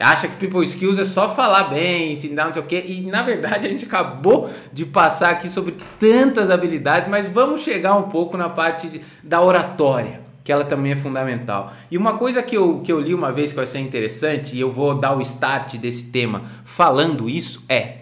acha 0.00 0.26
que 0.26 0.36
people 0.36 0.64
skills 0.64 0.98
é 0.98 1.04
só 1.04 1.28
falar 1.28 1.64
bem, 1.64 2.12
ensinar 2.12 2.46
não 2.46 2.54
sei 2.54 2.62
o 2.62 2.66
quê, 2.66 2.84
e 2.86 3.02
na 3.02 3.22
verdade 3.22 3.66
a 3.66 3.70
gente 3.70 3.84
acabou 3.84 4.50
de 4.72 4.86
passar 4.86 5.30
aqui 5.30 5.48
sobre 5.48 5.76
tantas 5.98 6.50
habilidades, 6.50 7.08
mas 7.10 7.26
vamos 7.26 7.60
chegar 7.60 7.94
um 7.94 8.04
pouco 8.04 8.36
na 8.36 8.48
parte 8.48 8.88
de, 8.88 9.00
da 9.22 9.42
oratória, 9.42 10.22
que 10.42 10.50
ela 10.50 10.64
também 10.64 10.92
é 10.92 10.96
fundamental. 10.96 11.72
E 11.90 11.98
uma 11.98 12.14
coisa 12.14 12.42
que 12.42 12.56
eu, 12.56 12.80
que 12.80 12.90
eu 12.90 12.98
li 12.98 13.14
uma 13.14 13.30
vez 13.30 13.52
que 13.52 13.58
eu 13.58 13.62
achei 13.62 13.80
interessante, 13.80 14.56
e 14.56 14.60
eu 14.60 14.72
vou 14.72 14.94
dar 14.94 15.14
o 15.16 15.20
start 15.20 15.76
desse 15.76 16.04
tema 16.04 16.42
falando 16.64 17.28
isso, 17.28 17.62
é 17.68 17.98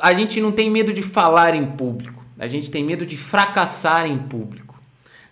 a 0.00 0.12
gente 0.12 0.40
não 0.40 0.52
tem 0.52 0.70
medo 0.70 0.92
de 0.92 1.02
falar 1.02 1.54
em 1.54 1.64
público, 1.64 2.24
a 2.38 2.46
gente 2.46 2.70
tem 2.70 2.84
medo 2.84 3.06
de 3.06 3.16
fracassar 3.16 4.06
em 4.06 4.18
público. 4.18 4.65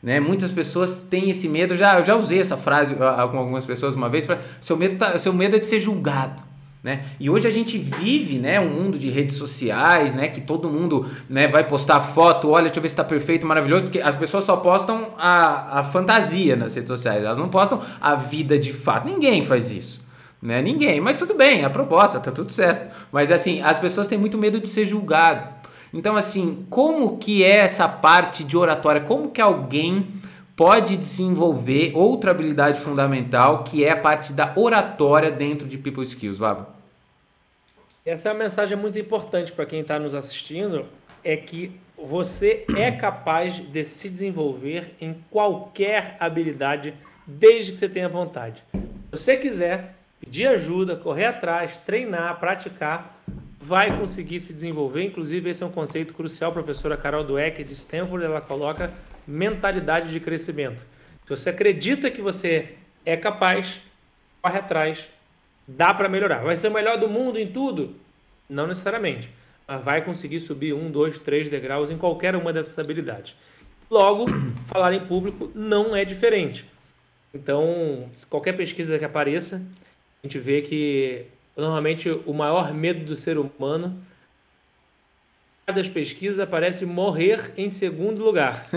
Né? 0.05 0.21
Muitas 0.21 0.53
pessoas 0.53 1.07
têm 1.09 1.31
esse 1.31 1.49
medo, 1.49 1.75
já, 1.75 1.99
eu 1.99 2.05
já 2.05 2.15
usei 2.15 2.39
essa 2.39 2.59
frase 2.59 2.95
com 2.95 3.39
algumas 3.39 3.65
pessoas 3.65 3.95
uma 3.95 4.07
vez, 4.11 4.29
seu 4.61 4.77
medo, 4.77 4.97
tá, 4.97 5.19
seu 5.19 5.33
medo 5.33 5.57
é 5.57 5.59
de 5.59 5.65
ser 5.65 5.81
julgado. 5.81 6.43
Né? 6.83 7.07
E 7.19 7.31
hoje 7.31 7.49
a 7.49 7.51
gente 7.51 7.79
vive 7.79 8.39
né, 8.39 8.61
um 8.61 8.69
mundo 8.69 8.99
de 8.99 9.09
redes 9.09 9.39
sociais, 9.39 10.15
né, 10.15 10.29
que 10.29 10.43
todo 10.43 10.69
mundo 10.69 11.07
né, 11.27 11.49
vai 11.49 11.67
postar 11.67 12.03
foto, 12.03 12.51
olha, 12.51 12.65
deixa 12.65 12.79
eu 12.79 12.83
ver 12.83 12.89
se 12.91 12.93
está 12.93 13.03
perfeito, 13.03 13.47
maravilhoso, 13.47 13.85
porque 13.85 13.99
as 14.03 14.15
pessoas 14.15 14.45
só 14.45 14.59
postam 14.59 15.15
a, 15.17 15.79
a 15.81 15.83
fantasia 15.83 16.55
nas 16.55 16.75
redes 16.75 16.89
sociais, 16.89 17.25
elas 17.25 17.39
não 17.39 17.49
postam 17.49 17.81
a 17.99 18.15
vida 18.15 18.59
de 18.59 18.75
fato. 18.75 19.09
Ninguém 19.09 19.43
faz 19.43 19.71
isso. 19.71 20.05
Né? 20.43 20.61
Ninguém, 20.61 21.01
mas 21.01 21.19
tudo 21.19 21.33
bem, 21.33 21.63
é 21.63 21.65
a 21.65 21.71
proposta, 21.71 22.21
tá 22.21 22.31
tudo 22.31 22.53
certo. 22.53 22.95
Mas 23.11 23.33
assim, 23.33 23.63
as 23.63 23.81
pessoas 23.81 24.07
têm 24.07 24.19
muito 24.19 24.37
medo 24.37 24.61
de 24.61 24.69
ser 24.69 24.85
julgado. 24.85 25.64
Então, 25.95 26.17
assim, 26.17 26.67
como 26.69 27.19
que 27.19 27.45
é 27.45 27.59
essa 27.59 27.89
parte 27.89 28.43
de 28.43 28.57
oratória? 28.57 29.01
Como 29.01 29.31
que 29.31 29.41
alguém 29.41 30.09
pode 30.57 30.97
desenvolver 30.97 31.93
outra 31.95 32.33
habilidade 32.33 32.81
fundamental, 32.81 33.63
que 33.63 33.85
é 33.85 33.93
a 33.93 33.97
parte 33.97 34.33
da 34.33 34.53
oratória 34.57 35.31
dentro 35.31 35.69
de 35.69 35.79
People 35.79 36.03
Skills, 36.03 36.37
Vabo? 36.37 36.67
Essa 38.05 38.29
é 38.29 38.33
uma 38.33 38.41
mensagem 38.41 38.77
muito 38.77 38.99
importante 38.99 39.53
para 39.53 39.65
quem 39.65 39.81
está 39.81 39.97
nos 39.97 40.15
assistindo, 40.15 40.85
é 41.23 41.37
que 41.37 41.73
você 41.97 42.65
é 42.77 42.91
capaz 42.91 43.55
de 43.55 43.85
se 43.85 44.11
desenvolver 44.11 44.97
em 45.01 45.17
qualquer 45.31 46.17
habilidade, 46.19 46.93
desde 47.25 47.71
que 47.71 47.79
você 47.79 47.89
tenha 47.89 48.09
vontade. 48.09 48.63
Se 48.73 48.81
você 49.13 49.37
quiser 49.37 49.95
pedir 50.21 50.49
ajuda, 50.49 50.97
correr 50.97 51.27
atrás, 51.27 51.77
treinar, 51.77 52.39
praticar, 52.41 53.17
vai 53.65 53.99
conseguir 53.99 54.41
se 54.41 54.53
desenvolver. 54.53 55.03
Inclusive, 55.05 55.49
esse 55.49 55.63
é 55.63 55.67
um 55.67 55.71
conceito 55.71 56.13
crucial. 56.13 56.51
A 56.51 56.55
professora 56.55 56.97
Carol 56.97 57.25
Dweck 57.25 57.65
de 57.65 57.73
Stanford 57.73 58.25
ela 58.25 58.41
coloca 58.41 58.93
mentalidade 59.27 60.13
de 60.13 60.21
crescimento. 60.21 60.87
Se 61.25 61.31
você 61.31 61.49
acredita 61.49 62.11
que 62.11 62.21
você 62.21 62.75
é 63.07 63.17
capaz, 63.17 63.81
corre 64.43 64.59
atrás, 64.59 65.09
dá 65.67 65.95
para 65.95 66.11
melhorar. 66.11 66.43
Vai 66.43 66.57
ser 66.57 66.69
o 66.69 66.75
melhor 66.75 66.99
do 66.99 67.09
mundo 67.09 67.39
em 67.39 67.47
tudo? 67.47 67.97
Não 68.49 68.67
necessariamente. 68.67 69.31
Mas 69.67 69.83
vai 69.83 70.05
conseguir 70.05 70.41
subir 70.41 70.75
um, 70.75 70.91
dois, 70.91 71.19
três 71.19 71.49
degraus 71.49 71.91
em 71.91 71.97
qualquer 71.97 72.37
uma 72.37 72.53
dessas 72.53 72.79
habilidades. 72.79 73.35
Logo, 73.91 74.27
falar 74.69 74.93
em 74.93 75.07
público 75.07 75.51
não 75.55 75.97
é 75.97 76.05
diferente. 76.05 76.67
Então, 77.33 78.11
qualquer 78.29 78.53
pesquisa 78.53 78.99
que 78.99 79.05
apareça, 79.07 79.57
a 80.23 80.27
gente 80.27 80.39
vê 80.39 80.61
que 80.61 81.25
normalmente 81.57 82.11
o 82.11 82.33
maior 82.33 82.73
medo 82.73 83.05
do 83.05 83.17
ser 83.17 83.39
humano 83.39 84.03
das 85.67 85.89
pesquisas 85.89 86.39
aparece 86.39 86.85
morrer 86.85 87.53
em 87.57 87.71
segundo 87.71 88.23
lugar 88.23 88.69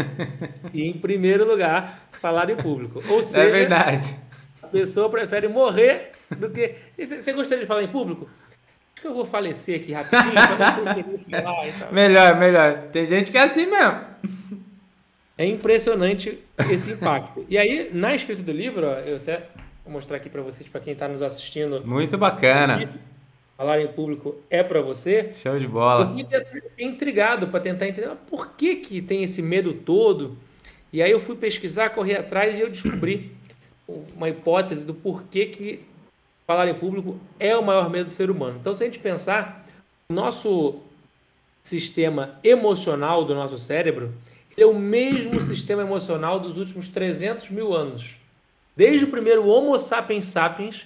e 0.74 0.84
em 0.84 0.94
primeiro 0.94 1.46
lugar 1.46 2.08
falar 2.14 2.50
em 2.50 2.56
público. 2.56 3.04
Ou 3.10 3.20
é 3.20 3.24
seja, 3.24 3.44
é 3.44 3.50
verdade. 3.52 4.16
A 4.62 4.68
pessoa 4.68 5.10
prefere 5.10 5.48
morrer 5.48 6.12
do 6.38 6.50
que. 6.50 6.76
Você 6.98 7.34
gostaria 7.34 7.62
de 7.62 7.68
falar 7.68 7.84
em 7.84 7.88
público? 7.88 8.30
Acho 8.94 9.02
que 9.02 9.08
eu 9.08 9.14
vou 9.14 9.26
falecer 9.26 9.80
aqui 9.80 9.92
rapidinho. 9.92 10.34
melhor, 11.92 12.38
melhor. 12.38 12.88
Tem 12.92 13.06
gente 13.06 13.32
que 13.32 13.38
é 13.38 13.44
assim 13.44 13.66
mesmo. 13.66 14.02
É 15.38 15.46
impressionante 15.46 16.40
esse 16.72 16.92
impacto. 16.92 17.46
E 17.48 17.58
aí, 17.58 17.92
na 17.94 18.16
escrita 18.16 18.42
do 18.42 18.52
livro, 18.52 18.88
ó, 18.88 18.94
eu 18.94 19.18
até 19.18 19.44
Vou 19.88 19.94
mostrar 19.94 20.18
aqui 20.18 20.28
para 20.30 20.42
vocês, 20.42 20.68
para 20.68 20.82
quem 20.82 20.92
está 20.92 21.08
nos 21.08 21.22
assistindo. 21.22 21.82
Muito 21.88 22.18
bacana. 22.18 22.94
Falar 23.56 23.80
em 23.80 23.88
público 23.88 24.36
é 24.50 24.62
para 24.62 24.82
você. 24.82 25.32
Show 25.34 25.58
de 25.58 25.66
bola. 25.66 26.14
Eu 26.30 26.46
fiquei 26.46 26.86
intrigado 26.86 27.48
para 27.48 27.62
tentar 27.62 27.88
entender 27.88 28.14
por 28.30 28.50
que, 28.50 28.76
que 28.76 29.02
tem 29.02 29.24
esse 29.24 29.42
medo 29.42 29.74
todo. 29.74 30.38
E 30.92 31.02
aí 31.02 31.10
eu 31.10 31.20
fui 31.20 31.38
pesquisar, 31.38 31.92
correr 31.92 32.18
atrás 32.18 32.60
e 32.60 32.64
eu 32.64 32.70
descobri 32.70 33.32
uma 34.14 34.28
hipótese 34.28 34.86
do 34.86 34.94
porquê 34.94 35.46
que 35.46 35.80
falar 36.46 36.68
em 36.68 36.74
público 36.74 37.18
é 37.40 37.56
o 37.56 37.64
maior 37.64 37.90
medo 37.90 38.08
do 38.08 38.12
ser 38.12 38.30
humano. 38.30 38.58
Então, 38.60 38.74
se 38.74 38.84
a 38.84 38.88
gente 38.88 39.00
pensar, 39.00 39.66
o 40.10 40.14
nosso 40.14 40.82
sistema 41.64 42.38
emocional 42.44 43.24
do 43.24 43.34
nosso 43.34 43.58
cérebro 43.58 44.14
é 44.58 44.66
o 44.66 44.78
mesmo 44.78 45.40
sistema 45.42 45.82
emocional 45.82 46.42
dos 46.42 46.58
últimos 46.58 46.90
300 46.90 47.50
mil 47.52 47.74
anos. 47.74 48.17
Desde 48.78 49.06
o 49.06 49.08
primeiro 49.08 49.48
Homo 49.48 49.80
sapiens 49.80 50.26
sapiens, 50.26 50.86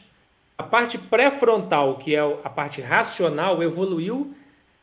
a 0.57 0.63
parte 0.63 0.97
pré-frontal, 0.97 1.97
que 1.97 2.15
é 2.15 2.19
a 2.19 2.49
parte 2.49 2.79
racional, 2.79 3.61
evoluiu 3.61 4.33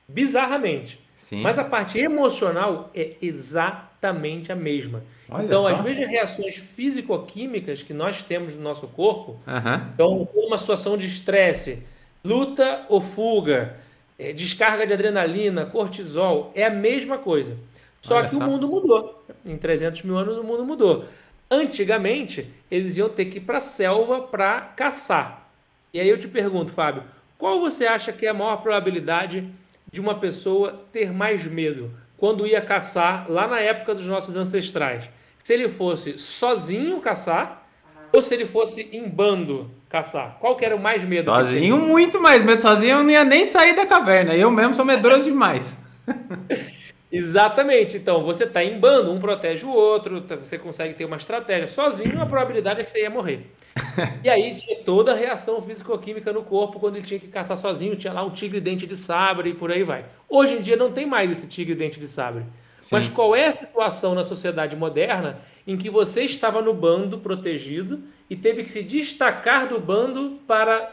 bizarramente. 0.07 1.01
Sim. 1.17 1.41
Mas 1.41 1.59
a 1.59 1.65
parte 1.65 1.99
emocional 1.99 2.91
é 2.95 3.15
exatamente 3.23 4.53
a 4.53 4.55
mesma. 4.55 5.03
Olha 5.27 5.45
então, 5.45 5.63
só. 5.63 5.69
as 5.69 5.81
mesmas 5.81 6.07
reações 6.07 6.57
físico-químicas 6.57 7.83
que 7.83 7.95
nós 7.95 8.23
temos 8.23 8.55
no 8.55 8.61
nosso 8.61 8.87
corpo, 8.89 9.41
uhum. 9.47 9.89
então, 9.95 10.29
uma 10.35 10.59
situação 10.59 10.99
de 10.99 11.07
estresse, 11.07 11.83
luta 12.23 12.85
ou 12.91 13.01
fuga, 13.01 13.75
é, 14.19 14.35
descarga 14.35 14.87
de 14.87 14.93
adrenalina, 14.93 15.65
cortisol, 15.65 16.53
é 16.55 16.67
a 16.67 16.71
mesma 16.71 17.17
coisa. 17.17 17.57
Só 18.03 18.17
Olha 18.17 18.29
que 18.29 18.35
só. 18.35 18.45
o 18.45 18.45
mundo 18.45 18.69
mudou. 18.69 19.25
Em 19.47 19.57
300 19.57 20.03
mil 20.03 20.19
anos, 20.19 20.37
o 20.37 20.45
mundo 20.45 20.65
mudou. 20.65 21.07
Antigamente, 21.51 22.51
eles 22.71 22.97
iam 22.99 23.09
ter 23.09 23.27
que 23.27 23.39
ir 23.39 23.41
para 23.41 23.59
a 23.59 23.63
selva 23.63 24.21
para 24.21 24.61
caçar. 24.77 25.49
E 25.93 25.99
aí 25.99 26.09
eu 26.09 26.19
te 26.19 26.29
pergunto, 26.29 26.73
Fábio, 26.73 27.05
qual 27.39 27.61
você 27.61 27.87
acha 27.87 28.13
que 28.13 28.27
é 28.27 28.29
a 28.29 28.35
maior 28.35 28.57
probabilidade 28.59 29.49
de 29.91 30.01
uma 30.01 30.19
pessoa 30.19 30.85
ter 30.93 31.13
mais 31.13 31.47
medo 31.47 31.91
quando 32.19 32.47
ia 32.47 32.61
caçar 32.61 33.27
lá 33.31 33.47
na 33.47 33.61
época 33.61 33.95
dos 33.95 34.07
nossos 34.07 34.37
ancestrais? 34.37 35.09
Se 35.43 35.55
ele 35.55 35.69
fosse 35.69 36.19
sozinho 36.19 37.01
caçar 37.01 37.67
ou 38.13 38.21
se 38.21 38.35
ele 38.35 38.45
fosse 38.45 38.89
em 38.93 39.09
bando 39.09 39.71
caçar? 39.89 40.37
Qual 40.41 40.57
que 40.57 40.65
era 40.65 40.77
o 40.77 40.81
mais 40.81 41.03
medo? 41.05 41.31
Sozinho, 41.31 41.79
muito 41.79 42.21
mais 42.21 42.45
medo. 42.45 42.61
Sozinho 42.61 42.99
eu 42.99 43.03
não 43.03 43.11
ia 43.11 43.25
nem 43.25 43.45
sair 43.45 43.75
da 43.75 43.87
caverna. 43.87 44.37
Eu 44.37 44.51
mesmo 44.51 44.75
sou 44.75 44.85
medroso 44.85 45.25
demais. 45.25 45.83
Exatamente. 47.11 47.97
Então, 47.97 48.23
você 48.23 48.45
está 48.45 48.63
em 48.63 48.79
bando, 48.79 49.13
um 49.13 49.19
protege 49.19 49.65
o 49.65 49.73
outro, 49.73 50.21
tá, 50.21 50.37
você 50.37 50.59
consegue 50.59 50.95
ter 50.95 51.05
uma 51.05 51.17
estratégia. 51.17 51.67
Sozinho, 51.67 52.21
a 52.21 52.27
probabilidade 52.27 52.81
é 52.81 52.85
que 52.85 52.91
você 52.91 53.03
ia 53.03 53.11
morrer. 53.11 53.47
E 54.23 54.29
aí 54.29 54.55
tinha 54.55 54.79
toda 54.85 55.13
a 55.13 55.15
reação 55.15 55.61
físico-química 55.61 56.33
no 56.33 56.45
corpo 56.45 56.79
quando 56.79 56.97
ele 56.97 57.05
tinha 57.05 57.19
que 57.19 57.27
caçar 57.27 57.57
sozinho. 57.57 57.97
Tinha 57.97 58.13
lá 58.13 58.23
um 58.23 58.31
tigre 58.31 58.61
dente 58.61 58.87
de 58.87 58.97
sabre 58.97 59.51
e 59.51 59.55
por 59.55 59.73
aí 59.73 59.83
vai. 59.83 60.05
Hoje 60.29 60.55
em 60.55 60.61
dia 60.61 60.77
não 60.77 60.93
tem 60.93 61.05
mais 61.05 61.31
esse 61.33 61.49
tigre 61.49 61.75
dente 61.75 61.99
de 61.99 62.07
sabre. 62.07 62.45
Sim. 62.81 62.95
Mas 62.95 63.09
qual 63.09 63.35
é 63.35 63.47
a 63.47 63.53
situação 63.53 64.15
na 64.15 64.23
sociedade 64.23 64.77
moderna 64.77 65.41
em 65.67 65.77
que 65.77 65.91
você 65.91 66.23
estava 66.23 66.63
no 66.63 66.73
bando 66.73 67.19
protegido 67.19 68.01
e 68.31 68.37
teve 68.37 68.63
que 68.63 68.71
se 68.71 68.85
destacar 68.85 69.67
do 69.67 69.81
bando 69.81 70.39
para 70.47 70.93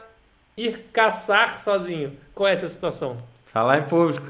ir 0.58 0.86
caçar 0.92 1.60
sozinho? 1.60 2.18
Qual 2.34 2.48
é 2.48 2.54
essa 2.54 2.68
situação? 2.68 3.18
Falar 3.46 3.80
em 3.80 3.84
público. 3.84 4.28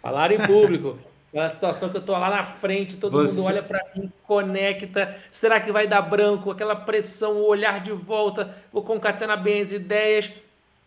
Falar 0.00 0.30
em 0.30 0.46
público. 0.46 0.96
Aquela 1.32 1.48
situação 1.48 1.88
que 1.88 1.96
eu 1.96 2.02
tô 2.02 2.12
lá 2.12 2.28
na 2.28 2.44
frente, 2.44 2.98
todo 2.98 3.16
Você... 3.16 3.36
mundo 3.36 3.46
olha 3.46 3.62
para 3.62 3.82
mim, 3.96 4.12
conecta. 4.24 5.16
Será 5.30 5.58
que 5.58 5.72
vai 5.72 5.86
dar 5.86 6.02
branco? 6.02 6.50
Aquela 6.50 6.76
pressão, 6.76 7.36
o 7.38 7.46
olhar 7.46 7.80
de 7.80 7.90
volta, 7.90 8.54
vou 8.70 8.82
concatenar 8.82 9.42
bem 9.42 9.62
as 9.62 9.72
ideias. 9.72 10.30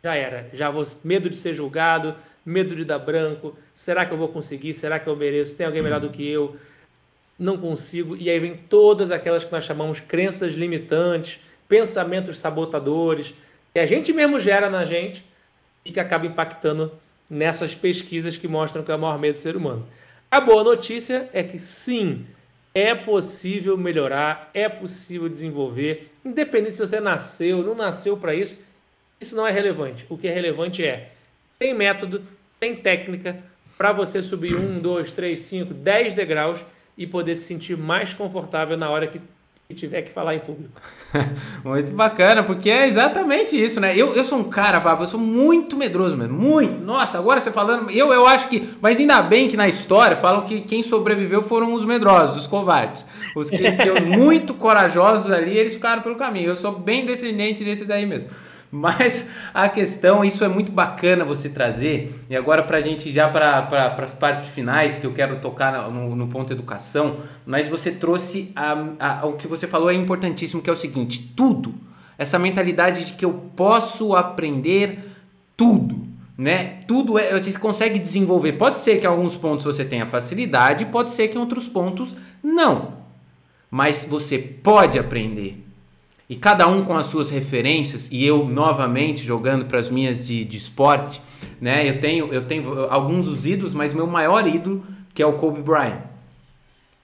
Já 0.04 0.14
era. 0.14 0.48
Já 0.54 0.70
vou 0.70 0.86
medo 1.04 1.32
de 1.32 1.36
ser 1.36 1.56
julgado, 1.56 2.14
medo 2.46 2.76
de 2.76 2.86
dar 2.86 3.00
branco. 3.00 3.58
Será 3.74 4.06
que 4.06 4.14
eu 4.14 4.20
vou 4.20 4.28
conseguir? 4.28 4.72
Será 4.74 5.00
que 5.00 5.08
eu 5.08 5.16
mereço? 5.16 5.56
Tem 5.56 5.66
alguém 5.66 5.82
melhor 5.82 6.00
do 6.00 6.12
que 6.12 6.30
eu? 6.30 6.56
Não 7.40 7.58
consigo. 7.58 8.16
E 8.16 8.30
aí 8.30 8.40
vem 8.40 8.56
todas 8.56 9.10
aquelas 9.10 9.44
que 9.44 9.52
nós 9.52 9.64
chamamos 9.64 10.00
crenças 10.00 10.54
limitantes, 10.54 11.40
pensamentos 11.68 12.38
sabotadores, 12.38 13.34
que 13.74 13.80
a 13.80 13.88
gente 13.88 14.14
mesmo 14.14 14.40
gera 14.40 14.70
na 14.70 14.86
gente 14.86 15.26
e 15.84 15.92
que 15.92 16.00
acaba 16.00 16.28
impactando 16.28 16.92
nessas 17.28 17.74
pesquisas 17.74 18.38
que 18.38 18.48
mostram 18.48 18.84
que 18.84 18.92
é 18.92 18.96
o 18.96 19.00
maior 19.00 19.18
medo 19.18 19.34
do 19.34 19.40
ser 19.40 19.58
humano. 19.58 19.88
A 20.36 20.42
boa 20.42 20.66
notícia 20.66 21.30
é 21.32 21.42
que 21.42 21.58
sim, 21.58 22.26
é 22.74 22.94
possível 22.94 23.78
melhorar, 23.78 24.52
é 24.54 24.68
possível 24.68 25.30
desenvolver, 25.30 26.12
independente 26.26 26.76
se 26.76 26.86
você 26.86 27.00
nasceu, 27.00 27.64
não 27.64 27.74
nasceu 27.74 28.18
para 28.18 28.36
isso, 28.36 28.54
isso 29.22 29.34
não 29.34 29.48
é 29.48 29.52
relevante. 29.52 30.06
O 30.10 30.18
que 30.18 30.28
é 30.28 30.34
relevante 30.34 30.84
é 30.84 31.12
tem 31.58 31.74
método, 31.74 32.22
tem 32.60 32.76
técnica 32.76 33.42
para 33.78 33.94
você 33.94 34.22
subir 34.22 34.58
um, 34.58 34.78
dois, 34.78 35.10
três, 35.10 35.40
cinco, 35.40 35.74
dez 35.74 36.14
degraus 36.14 36.66
e 36.98 37.08
poder 37.08 37.38
se 37.38 37.46
sentir 37.46 37.78
mais 37.78 38.14
confortável 38.14 38.76
na 38.76 38.90
hora 38.90 39.08
que 39.08 39.22
e 39.68 39.74
tiver 39.74 40.04
que 40.04 40.12
falar 40.12 40.36
em 40.36 40.40
público. 40.40 40.80
muito 41.66 41.92
bacana, 41.92 42.44
porque 42.44 42.70
é 42.70 42.88
exatamente 42.88 43.60
isso, 43.60 43.80
né? 43.80 43.98
Eu, 43.98 44.14
eu 44.14 44.24
sou 44.24 44.40
um 44.40 44.44
cara, 44.44 44.80
Fábio, 44.80 45.04
eu 45.04 45.08
sou 45.08 45.20
muito 45.20 45.76
medroso, 45.76 46.16
mano. 46.16 46.32
Muito. 46.32 46.84
Nossa, 46.84 47.18
agora 47.18 47.42
você 47.42 47.52
falando. 47.52 47.90
Eu, 47.90 48.14
eu 48.14 48.28
acho 48.28 48.48
que. 48.48 48.70
Mas 48.80 49.00
ainda 49.00 49.22
bem 49.24 49.48
que 49.48 49.58
na 49.58 49.68
história 49.68 50.16
falam 50.16 50.46
que 50.46 50.62
quem 50.62 50.84
sobreviveu 50.84 51.42
foram 51.42 51.74
os 51.74 51.84
medrosos, 51.84 52.42
os 52.42 52.48
covardes. 52.48 53.08
Os 53.36 53.50
que, 53.50 53.58
que 53.58 54.02
muito 54.06 54.54
corajosos 54.54 55.32
ali, 55.32 55.58
eles 55.58 55.74
ficaram 55.74 56.04
pelo 56.04 56.16
caminho. 56.16 56.50
Eu 56.50 56.56
sou 56.56 56.72
bem 56.72 57.04
descendente 57.04 57.64
desses 57.64 57.88
daí 57.88 58.06
mesmo. 58.06 58.30
Mas 58.76 59.30
a 59.54 59.70
questão, 59.70 60.26
isso 60.26 60.44
é 60.44 60.50
muito 60.50 60.70
bacana 60.70 61.24
você 61.24 61.48
trazer. 61.48 62.14
E 62.30 62.36
agora, 62.36 62.62
para 62.62 62.78
a 62.78 62.82
gente 62.82 63.10
já 63.10 63.30
para 63.30 63.62
pra, 63.62 64.04
as 64.04 64.14
partes 64.14 64.50
finais, 64.50 64.98
que 64.98 65.08
eu 65.08 65.14
quero 65.14 65.40
tocar 65.40 65.90
no, 65.90 66.14
no 66.14 66.28
ponto 66.28 66.52
educação, 66.52 67.22
mas 67.46 67.70
você 67.70 67.90
trouxe 67.90 68.52
a, 68.54 68.74
a, 69.00 69.26
o 69.26 69.34
que 69.34 69.48
você 69.48 69.66
falou 69.66 69.90
é 69.90 69.94
importantíssimo, 69.94 70.62
que 70.62 70.70
é 70.70 70.74
o 70.74 70.76
seguinte: 70.76 71.32
tudo, 71.38 71.74
essa 72.18 72.38
mentalidade 72.38 73.06
de 73.06 73.14
que 73.14 73.24
eu 73.24 73.34
posso 73.56 74.14
aprender 74.14 75.00
tudo. 75.56 76.04
Né? 76.38 76.80
Tudo 76.86 77.18
é, 77.18 77.32
você 77.32 77.58
consegue 77.58 77.98
desenvolver. 77.98 78.54
Pode 78.54 78.80
ser 78.80 79.00
que 79.00 79.06
em 79.06 79.10
alguns 79.10 79.38
pontos 79.38 79.66
você 79.66 79.86
tenha 79.86 80.06
facilidade, 80.06 80.84
pode 80.84 81.12
ser 81.12 81.30
que 81.30 81.38
em 81.38 81.40
outros 81.40 81.66
pontos 81.66 82.14
não. 82.44 82.96
Mas 83.72 84.04
você 84.04 84.38
pode 84.38 85.00
aprender. 85.00 85.65
E 86.28 86.36
cada 86.36 86.68
um 86.68 86.84
com 86.84 86.98
as 86.98 87.06
suas 87.06 87.30
referências, 87.30 88.12
e 88.12 88.26
eu 88.26 88.48
novamente 88.48 89.24
jogando 89.24 89.66
para 89.66 89.80
as 89.80 89.90
minhas 89.90 90.26
de, 90.26 90.44
de 90.44 90.58
esporte, 90.58 91.22
né? 91.62 91.88
Eu 91.88 92.00
tenho, 92.00 92.34
eu 92.34 92.42
tenho 92.42 92.86
alguns 92.90 93.26
dos 93.26 93.46
ídolos, 93.46 93.76
mas 93.76 93.94
meu 93.94 94.08
maior 94.08 94.48
ídolo, 94.48 94.84
que 95.14 95.22
é 95.22 95.26
o 95.26 95.34
Kobe 95.34 95.62
Bryant. 95.62 96.02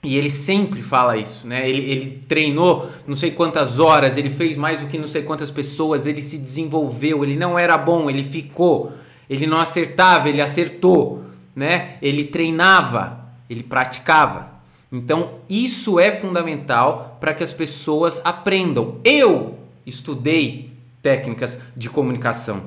E 0.03 0.17
ele 0.17 0.31
sempre 0.31 0.81
fala 0.81 1.15
isso, 1.15 1.47
né? 1.47 1.69
Ele, 1.69 1.81
ele 1.81 2.09
treinou 2.27 2.89
não 3.05 3.15
sei 3.15 3.29
quantas 3.29 3.77
horas, 3.77 4.17
ele 4.17 4.31
fez 4.31 4.57
mais 4.57 4.81
do 4.81 4.87
que 4.87 4.97
não 4.97 5.07
sei 5.07 5.21
quantas 5.21 5.51
pessoas, 5.51 6.07
ele 6.07 6.23
se 6.23 6.39
desenvolveu, 6.39 7.23
ele 7.23 7.35
não 7.35 7.59
era 7.59 7.77
bom, 7.77 8.09
ele 8.09 8.23
ficou, 8.23 8.91
ele 9.29 9.45
não 9.45 9.59
acertava, 9.59 10.27
ele 10.27 10.41
acertou, 10.41 11.23
né? 11.55 11.97
Ele 12.01 12.23
treinava, 12.23 13.27
ele 13.47 13.61
praticava. 13.61 14.50
Então, 14.91 15.35
isso 15.49 15.99
é 15.99 16.11
fundamental 16.11 17.17
para 17.19 17.33
que 17.33 17.43
as 17.43 17.53
pessoas 17.53 18.21
aprendam. 18.25 18.97
Eu 19.03 19.57
estudei 19.85 20.71
técnicas 21.01 21.59
de 21.75 21.89
comunicação, 21.89 22.63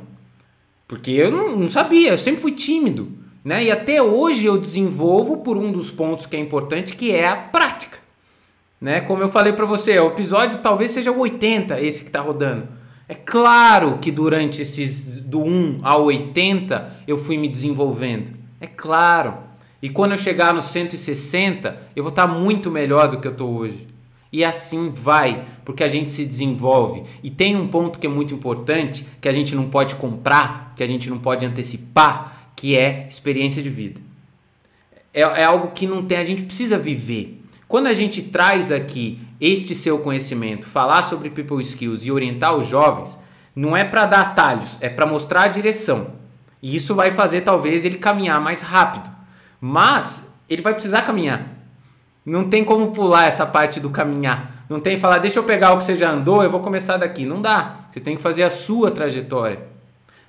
porque 0.89 1.11
eu 1.11 1.31
não, 1.31 1.57
não, 1.57 1.71
sabia, 1.71 2.11
eu 2.11 2.19
sempre 2.19 2.41
fui 2.41 2.53
tímido. 2.53 3.13
Né? 3.45 3.65
E 3.65 3.71
até 3.71 4.03
hoje 4.03 4.47
eu 4.47 4.59
desenvolvo 4.59 5.39
por 5.39 5.59
um 5.59 5.71
dos 5.71 5.91
pontos 5.91 6.25
que 6.25 6.35
é 6.35 6.41
importante, 6.41 6.97
que 6.97 7.13
é 7.13 7.29
a 7.29 7.37
prática. 7.37 7.99
Né? 8.81 9.03
Como 9.03 9.23
eu 9.23 9.29
falei 9.29 9.53
para 9.53 9.67
você, 9.67 9.99
o 9.99 10.09
episódio 10.09 10.61
talvez 10.61 10.93
seja 10.93 11.13
o 11.13 11.19
80, 11.19 11.81
esse 11.81 12.01
que 12.01 12.09
está 12.09 12.21
rodando. 12.21 12.67
É 13.07 13.15
claro 13.15 13.99
que 13.99 14.11
durante 14.11 14.63
esses 14.63 15.19
do 15.19 15.43
1 15.43 15.81
ao 15.83 16.05
80 16.05 17.01
eu 17.07 17.19
fui 17.19 17.37
me 17.37 17.49
desenvolvendo. 17.49 18.31
É 18.59 18.67
claro. 18.67 19.44
E 19.85 19.91
quando 19.91 20.13
eu 20.13 20.17
chegar 20.17 20.55
no 20.55 20.63
160, 20.63 21.79
eu 21.95 22.03
vou 22.03 22.09
estar 22.09 22.27
muito 22.27 22.71
melhor 22.71 23.07
do 23.07 23.21
que 23.21 23.29
eu 23.29 23.33
estou 23.33 23.55
hoje. 23.55 23.87
E 24.33 24.43
assim 24.43 24.89
vai, 24.91 25.45
porque 25.63 25.85
a 25.85 25.91
gente 25.91 26.11
se 26.11 26.25
desenvolve. 26.25 27.03
E 27.23 27.29
tem 27.29 27.55
um 27.55 27.69
ponto 27.69 27.99
que 27.99 28.07
é 28.07 28.09
muito 28.09 28.33
importante, 28.33 29.07
que 29.21 29.29
a 29.29 29.33
gente 29.33 29.55
não 29.55 29.69
pode 29.69 29.97
comprar, 29.97 30.73
que 30.75 30.83
a 30.83 30.87
gente 30.87 31.11
não 31.11 31.19
pode 31.19 31.45
antecipar, 31.45 32.49
que 32.57 32.75
é 32.75 33.07
experiência 33.07 33.63
de 33.63 33.69
vida. 33.69 34.01
É, 35.13 35.21
é 35.21 35.45
algo 35.45 35.73
que 35.73 35.87
não 35.87 36.03
tem, 36.03 36.17
a 36.17 36.25
gente 36.25 36.45
precisa 36.45 36.79
viver. 36.79 37.43
Quando 37.69 37.87
a 37.87 37.93
gente 37.93 38.23
traz 38.23 38.73
aqui 38.73 39.19
este 39.39 39.75
seu 39.75 39.99
conhecimento, 39.99 40.67
falar 40.67 41.03
sobre 41.03 41.29
people 41.29 41.61
skills 41.61 42.07
e 42.07 42.11
orientar 42.11 42.57
os 42.57 42.67
jovens, 42.67 43.19
não 43.55 43.77
é 43.77 43.85
para 43.85 44.07
dar 44.07 44.23
atalhos, 44.23 44.79
é 44.81 44.89
para 44.89 45.05
mostrar 45.05 45.43
a 45.43 45.49
direção. 45.49 46.13
E 46.63 46.75
isso 46.75 46.95
vai 46.95 47.11
fazer 47.11 47.43
talvez 47.43 47.85
ele 47.85 47.99
caminhar 47.99 48.41
mais 48.41 48.63
rápido. 48.63 49.14
Mas 49.67 50.31
ele 50.47 50.61
vai 50.61 50.75
precisar 50.75 51.01
caminhar. 51.07 51.49
Não 52.23 52.51
tem 52.51 52.63
como 52.63 52.91
pular 52.91 53.29
essa 53.29 53.47
parte 53.47 53.81
do 53.81 53.89
caminhar. 53.89 54.53
Não 54.69 54.79
tem 54.79 54.99
falar, 54.99 55.17
deixa 55.17 55.39
eu 55.39 55.43
pegar 55.43 55.73
o 55.73 55.79
que 55.79 55.85
você 55.85 55.97
já 55.97 56.11
andou, 56.11 56.43
eu 56.43 56.51
vou 56.51 56.61
começar 56.61 56.99
daqui. 56.99 57.25
Não 57.25 57.41
dá. 57.41 57.77
Você 57.91 57.99
tem 57.99 58.15
que 58.15 58.21
fazer 58.21 58.43
a 58.43 58.51
sua 58.51 58.91
trajetória. 58.91 59.61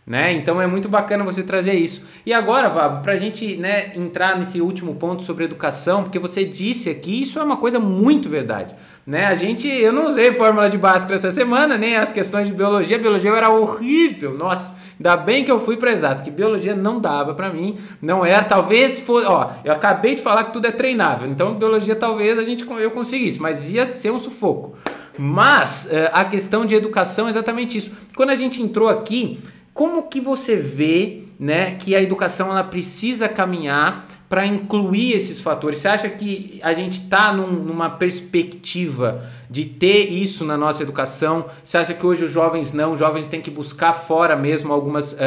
Né? 0.07 0.31
Então 0.31 0.61
é 0.61 0.67
muito 0.67 0.87
bacana 0.87 1.25
você 1.25 1.43
trazer 1.43 1.73
isso. 1.73 2.05
E 2.25 2.31
agora, 2.31 2.69
Vabo, 2.69 3.03
para 3.03 3.11
a 3.11 3.17
gente 3.17 3.57
né, 3.57 3.91
entrar 3.93 4.39
nesse 4.39 4.61
último 4.61 4.95
ponto 4.95 5.21
sobre 5.21 5.43
educação, 5.43 6.03
porque 6.03 6.17
você 6.17 6.45
disse 6.45 6.89
aqui, 6.89 7.21
isso 7.21 7.37
é 7.37 7.43
uma 7.43 7.57
coisa 7.57 7.77
muito 7.77 8.29
verdade. 8.29 8.73
Né? 9.05 9.25
A 9.25 9.35
gente, 9.35 9.67
eu 9.67 9.91
não 9.91 10.07
usei 10.07 10.31
fórmula 10.31 10.69
de 10.69 10.77
Bhaskara 10.77 11.15
essa 11.15 11.31
semana, 11.31 11.77
nem 11.77 11.97
as 11.97 12.09
questões 12.09 12.47
de 12.47 12.53
biologia. 12.53 12.97
Biologia 12.97 13.31
era 13.31 13.49
horrível, 13.49 14.37
nossa. 14.37 14.84
Ainda 14.99 15.17
bem 15.17 15.43
que 15.43 15.51
eu 15.51 15.59
fui 15.59 15.77
para 15.77 15.91
exatos, 15.91 16.23
que 16.23 16.31
biologia 16.31 16.75
não 16.75 16.99
dava 16.99 17.33
para 17.33 17.49
mim, 17.49 17.77
não 18.01 18.25
era, 18.25 18.43
talvez 18.43 18.99
fosse, 18.99 19.27
ó, 19.27 19.51
eu 19.63 19.73
acabei 19.73 20.15
de 20.15 20.21
falar 20.21 20.45
que 20.45 20.53
tudo 20.53 20.67
é 20.67 20.71
treinável, 20.71 21.27
então 21.27 21.53
biologia 21.55 21.95
talvez 21.95 22.39
a 22.39 22.43
gente 22.43 22.65
eu 22.65 22.91
conseguisse, 22.91 23.41
mas 23.41 23.69
ia 23.69 23.85
ser 23.85 24.11
um 24.11 24.19
sufoco. 24.19 24.75
Mas 25.17 25.89
uh, 25.91 26.09
a 26.11 26.25
questão 26.25 26.65
de 26.65 26.75
educação 26.75 27.27
é 27.27 27.29
exatamente 27.29 27.77
isso. 27.77 27.91
Quando 28.15 28.31
a 28.31 28.35
gente 28.35 28.61
entrou 28.61 28.89
aqui, 28.89 29.39
como 29.73 30.03
que 30.03 30.19
você 30.19 30.55
vê, 30.55 31.23
né, 31.39 31.75
que 31.75 31.95
a 31.95 32.01
educação 32.01 32.49
ela 32.49 32.63
precisa 32.63 33.27
caminhar 33.27 34.05
para 34.27 34.45
incluir 34.45 35.13
esses 35.13 35.41
fatores? 35.41 35.79
Você 35.79 35.87
acha 35.87 36.09
que 36.09 36.59
a 36.63 36.73
gente 36.73 37.01
está 37.01 37.31
num, 37.31 37.47
numa 37.47 37.89
perspectiva 37.89 39.23
de 39.49 39.65
ter 39.65 40.11
isso 40.11 40.43
na 40.43 40.57
nossa 40.57 40.81
educação? 40.81 41.45
Você 41.63 41.77
acha 41.77 41.93
que 41.93 42.05
hoje 42.05 42.25
os 42.25 42.31
jovens 42.31 42.73
não? 42.73 42.93
Os 42.93 42.99
jovens 42.99 43.27
têm 43.27 43.41
que 43.41 43.51
buscar 43.51 43.93
fora 43.93 44.35
mesmo 44.35 44.73
algumas 44.73 45.13
uh, 45.13 45.17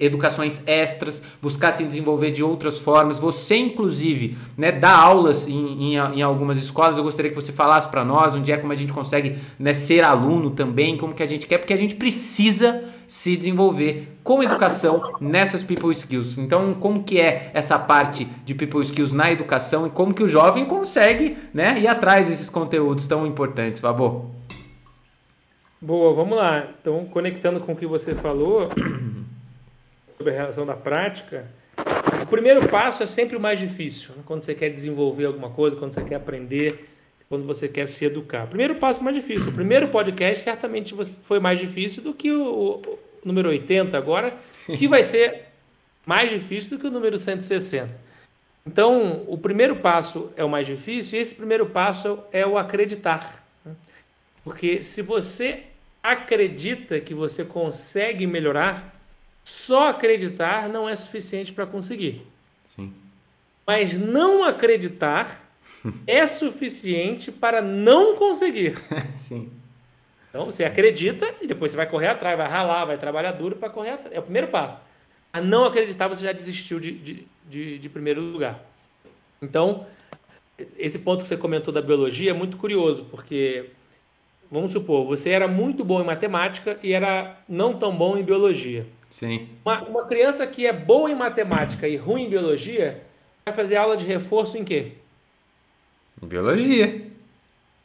educações 0.00 0.62
extras, 0.66 1.22
buscar 1.40 1.70
se 1.70 1.84
desenvolver 1.84 2.32
de 2.32 2.42
outras 2.42 2.78
formas. 2.78 3.18
Você, 3.18 3.56
inclusive, 3.56 4.36
né, 4.56 4.72
dá 4.72 4.96
aulas 4.96 5.46
em, 5.46 5.94
em, 5.94 5.96
em 5.96 6.22
algumas 6.22 6.58
escolas. 6.58 6.96
Eu 6.96 7.04
gostaria 7.04 7.30
que 7.30 7.36
você 7.36 7.52
falasse 7.52 7.88
para 7.88 8.04
nós 8.04 8.34
onde 8.34 8.50
é 8.50 8.56
como 8.56 8.72
a 8.72 8.76
gente 8.76 8.92
consegue 8.92 9.36
né, 9.58 9.72
ser 9.72 10.02
aluno 10.02 10.50
também, 10.50 10.96
como 10.96 11.14
que 11.14 11.22
a 11.22 11.26
gente 11.26 11.46
quer, 11.46 11.58
porque 11.58 11.72
a 11.72 11.78
gente 11.78 11.94
precisa 11.94 12.82
se 13.10 13.36
desenvolver 13.36 14.06
com 14.22 14.40
educação 14.40 15.16
nessas 15.20 15.64
people 15.64 15.90
skills. 15.90 16.38
Então, 16.38 16.72
como 16.74 17.02
que 17.02 17.20
é 17.20 17.50
essa 17.52 17.76
parte 17.76 18.24
de 18.44 18.54
people 18.54 18.80
skills 18.82 19.12
na 19.12 19.32
educação 19.32 19.84
e 19.84 19.90
como 19.90 20.14
que 20.14 20.22
o 20.22 20.28
jovem 20.28 20.64
consegue, 20.64 21.36
né, 21.52 21.76
ir 21.80 21.88
atrás 21.88 22.28
desses 22.28 22.48
conteúdos 22.48 23.08
tão 23.08 23.26
importantes, 23.26 23.80
Fabô? 23.80 24.26
Boa, 25.80 26.14
vamos 26.14 26.38
lá. 26.38 26.68
Então, 26.80 27.04
conectando 27.06 27.58
com 27.58 27.72
o 27.72 27.76
que 27.76 27.84
você 27.84 28.14
falou 28.14 28.70
sobre 30.16 30.32
a 30.32 30.36
relação 30.36 30.64
da 30.64 30.74
prática, 30.74 31.48
o 32.22 32.26
primeiro 32.26 32.68
passo 32.68 33.02
é 33.02 33.06
sempre 33.06 33.36
o 33.36 33.40
mais 33.40 33.58
difícil. 33.58 34.10
Né? 34.16 34.22
Quando 34.24 34.42
você 34.42 34.54
quer 34.54 34.68
desenvolver 34.68 35.24
alguma 35.24 35.50
coisa, 35.50 35.74
quando 35.74 35.90
você 35.90 36.04
quer 36.04 36.14
aprender, 36.14 36.88
quando 37.30 37.46
você 37.46 37.68
quer 37.68 37.86
se 37.86 38.04
educar. 38.04 38.48
Primeiro 38.48 38.74
passo 38.74 39.04
mais 39.04 39.14
difícil. 39.14 39.50
O 39.50 39.54
primeiro 39.54 39.86
podcast 39.86 40.42
certamente 40.42 40.92
foi 41.22 41.38
mais 41.38 41.60
difícil 41.60 42.02
do 42.02 42.12
que 42.12 42.32
o, 42.32 42.82
o 42.84 42.98
número 43.24 43.48
80 43.50 43.96
agora, 43.96 44.36
Sim. 44.52 44.76
que 44.76 44.88
vai 44.88 45.04
ser 45.04 45.44
mais 46.04 46.28
difícil 46.28 46.70
do 46.70 46.80
que 46.80 46.88
o 46.88 46.90
número 46.90 47.16
160. 47.16 47.88
Então, 48.66 49.24
o 49.28 49.38
primeiro 49.38 49.76
passo 49.76 50.32
é 50.36 50.44
o 50.44 50.48
mais 50.48 50.66
difícil 50.66 51.20
e 51.20 51.22
esse 51.22 51.32
primeiro 51.32 51.66
passo 51.66 52.18
é 52.32 52.44
o 52.44 52.58
acreditar. 52.58 53.46
Né? 53.64 53.76
Porque 54.42 54.82
se 54.82 55.00
você 55.00 55.62
acredita 56.02 56.98
que 56.98 57.14
você 57.14 57.44
consegue 57.44 58.26
melhorar, 58.26 58.92
só 59.44 59.90
acreditar 59.90 60.68
não 60.68 60.88
é 60.88 60.96
suficiente 60.96 61.52
para 61.52 61.64
conseguir. 61.64 62.26
Sim. 62.74 62.92
Mas 63.64 63.96
não 63.96 64.42
acreditar 64.42 65.48
é 66.06 66.26
suficiente 66.26 67.32
para 67.32 67.62
não 67.62 68.16
conseguir. 68.16 68.76
Sim. 69.16 69.50
Então 70.28 70.44
você 70.44 70.64
acredita 70.64 71.34
e 71.40 71.46
depois 71.46 71.72
você 71.72 71.76
vai 71.76 71.86
correr 71.88 72.08
atrás, 72.08 72.36
vai 72.36 72.48
ralar, 72.48 72.84
vai 72.84 72.96
trabalhar 72.96 73.32
duro 73.32 73.56
para 73.56 73.68
correr 73.68 73.90
atrás. 73.90 74.14
É 74.14 74.18
o 74.18 74.22
primeiro 74.22 74.48
passo. 74.48 74.76
A 75.32 75.40
não 75.40 75.64
acreditar, 75.64 76.08
você 76.08 76.24
já 76.24 76.32
desistiu 76.32 76.78
de, 76.78 76.92
de, 76.92 77.26
de, 77.48 77.78
de 77.78 77.88
primeiro 77.88 78.20
lugar. 78.20 78.64
Então, 79.42 79.86
esse 80.78 80.98
ponto 80.98 81.22
que 81.22 81.28
você 81.28 81.36
comentou 81.36 81.72
da 81.72 81.82
biologia 81.82 82.30
é 82.30 82.34
muito 82.34 82.56
curioso, 82.56 83.06
porque 83.10 83.70
vamos 84.50 84.72
supor, 84.72 85.06
você 85.06 85.30
era 85.30 85.48
muito 85.48 85.84
bom 85.84 86.00
em 86.00 86.04
matemática 86.04 86.78
e 86.82 86.92
era 86.92 87.38
não 87.48 87.76
tão 87.76 87.96
bom 87.96 88.16
em 88.16 88.22
biologia. 88.22 88.86
Sim. 89.08 89.48
Uma, 89.64 89.82
uma 89.82 90.06
criança 90.06 90.46
que 90.46 90.66
é 90.66 90.72
boa 90.72 91.10
em 91.10 91.14
matemática 91.14 91.88
e 91.88 91.96
ruim 91.96 92.24
em 92.24 92.30
biologia 92.30 93.02
vai 93.44 93.54
fazer 93.54 93.76
aula 93.76 93.96
de 93.96 94.06
reforço 94.06 94.56
em 94.56 94.64
quê? 94.64 94.92
Biologia. 96.22 97.06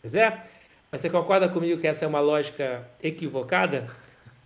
Pois 0.02 0.16
é. 0.16 0.44
Mas 0.92 1.02
você 1.02 1.10
concorda 1.10 1.50
comigo 1.50 1.80
que 1.80 1.88
essa 1.88 2.06
é 2.06 2.08
uma 2.08 2.20
lógica 2.20 2.88
equivocada? 3.02 3.90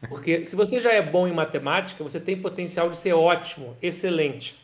Porque 0.07 0.45
se 0.45 0.55
você 0.55 0.79
já 0.79 0.93
é 0.93 1.01
bom 1.01 1.27
em 1.27 1.33
matemática, 1.33 2.03
você 2.03 2.19
tem 2.19 2.39
potencial 2.39 2.89
de 2.89 2.97
ser 2.97 3.13
ótimo, 3.13 3.75
excelente. 3.81 4.57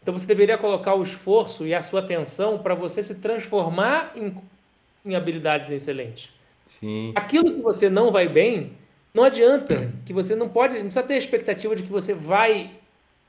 Então 0.00 0.16
você 0.16 0.26
deveria 0.26 0.56
colocar 0.56 0.94
o 0.94 1.02
esforço 1.02 1.66
e 1.66 1.74
a 1.74 1.82
sua 1.82 2.00
atenção 2.00 2.58
para 2.58 2.74
você 2.74 3.02
se 3.02 3.16
transformar 3.16 4.12
em, 4.14 4.36
em 5.04 5.16
habilidades 5.16 5.70
excelentes. 5.70 6.32
Sim. 6.64 7.12
Aquilo 7.16 7.52
que 7.52 7.60
você 7.60 7.90
não 7.90 8.12
vai 8.12 8.28
bem, 8.28 8.72
não 9.12 9.24
adianta, 9.24 9.92
que 10.04 10.12
você 10.12 10.36
não 10.36 10.48
pode, 10.48 10.74
não 10.74 10.84
precisa 10.84 11.02
ter 11.02 11.14
a 11.14 11.18
expectativa 11.18 11.74
de 11.74 11.82
que 11.82 11.90
você 11.90 12.14
vai 12.14 12.70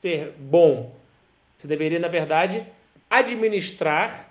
ser 0.00 0.34
bom. 0.38 0.94
Você 1.56 1.66
deveria, 1.66 1.98
na 1.98 2.08
verdade, 2.08 2.64
administrar. 3.10 4.27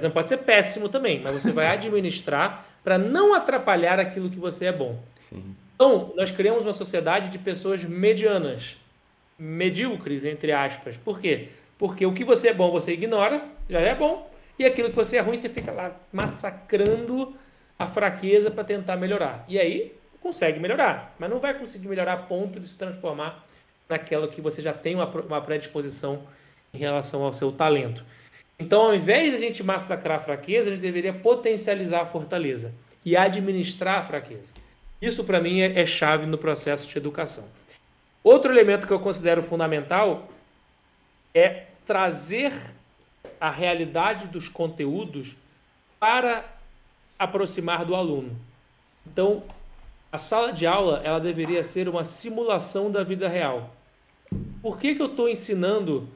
Não 0.00 0.10
pode 0.10 0.28
ser 0.28 0.38
péssimo 0.38 0.88
também, 0.88 1.20
mas 1.20 1.42
você 1.42 1.50
vai 1.50 1.66
administrar 1.74 2.64
para 2.82 2.96
não 2.96 3.34
atrapalhar 3.34 3.98
aquilo 3.98 4.30
que 4.30 4.38
você 4.38 4.66
é 4.66 4.72
bom. 4.72 4.98
Sim. 5.20 5.54
Então, 5.74 6.12
nós 6.16 6.30
criamos 6.30 6.64
uma 6.64 6.72
sociedade 6.72 7.28
de 7.28 7.38
pessoas 7.38 7.82
medianas 7.84 8.76
medíocres, 9.38 10.24
entre 10.24 10.52
aspas. 10.52 10.96
Por 10.96 11.20
quê? 11.20 11.48
Porque 11.76 12.06
o 12.06 12.12
que 12.12 12.24
você 12.24 12.48
é 12.48 12.54
bom 12.54 12.70
você 12.70 12.92
ignora, 12.92 13.44
já 13.68 13.80
é 13.80 13.94
bom, 13.94 14.30
e 14.58 14.64
aquilo 14.64 14.90
que 14.90 14.96
você 14.96 15.16
é 15.16 15.20
ruim 15.20 15.36
você 15.36 15.48
fica 15.48 15.72
lá 15.72 15.96
massacrando 16.12 17.34
a 17.76 17.86
fraqueza 17.86 18.50
para 18.50 18.62
tentar 18.62 18.96
melhorar. 18.96 19.44
E 19.48 19.58
aí 19.58 19.92
consegue 20.20 20.60
melhorar, 20.60 21.14
mas 21.18 21.28
não 21.28 21.40
vai 21.40 21.52
conseguir 21.54 21.88
melhorar 21.88 22.12
a 22.12 22.16
ponto 22.16 22.60
de 22.60 22.68
se 22.68 22.76
transformar 22.76 23.44
naquela 23.88 24.28
que 24.28 24.40
você 24.40 24.62
já 24.62 24.72
tem 24.72 24.94
uma, 24.94 25.06
uma 25.06 25.40
predisposição 25.40 26.22
em 26.72 26.78
relação 26.78 27.24
ao 27.24 27.34
seu 27.34 27.50
talento. 27.50 28.04
Então, 28.58 28.82
ao 28.82 28.94
invés 28.94 29.30
de 29.30 29.36
a 29.36 29.40
gente 29.40 29.62
massacrar 29.62 30.18
a 30.18 30.22
fraqueza, 30.22 30.68
a 30.68 30.72
gente 30.72 30.82
deveria 30.82 31.12
potencializar 31.12 32.02
a 32.02 32.06
fortaleza 32.06 32.72
e 33.04 33.16
administrar 33.16 33.98
a 33.98 34.02
fraqueza. 34.02 34.52
Isso, 35.00 35.24
para 35.24 35.40
mim, 35.40 35.60
é, 35.60 35.80
é 35.80 35.86
chave 35.86 36.26
no 36.26 36.38
processo 36.38 36.86
de 36.86 36.96
educação. 36.96 37.44
Outro 38.22 38.52
elemento 38.52 38.86
que 38.86 38.92
eu 38.92 39.00
considero 39.00 39.42
fundamental 39.42 40.28
é 41.34 41.64
trazer 41.84 42.52
a 43.40 43.50
realidade 43.50 44.28
dos 44.28 44.48
conteúdos 44.48 45.36
para 45.98 46.44
aproximar 47.18 47.84
do 47.84 47.96
aluno. 47.96 48.36
Então, 49.06 49.42
a 50.12 50.18
sala 50.18 50.52
de 50.52 50.66
aula 50.66 51.00
ela 51.02 51.18
deveria 51.18 51.64
ser 51.64 51.88
uma 51.88 52.04
simulação 52.04 52.90
da 52.90 53.02
vida 53.02 53.28
real. 53.28 53.74
Por 54.60 54.78
que, 54.78 54.94
que 54.94 55.02
eu 55.02 55.06
estou 55.06 55.28
ensinando 55.28 56.08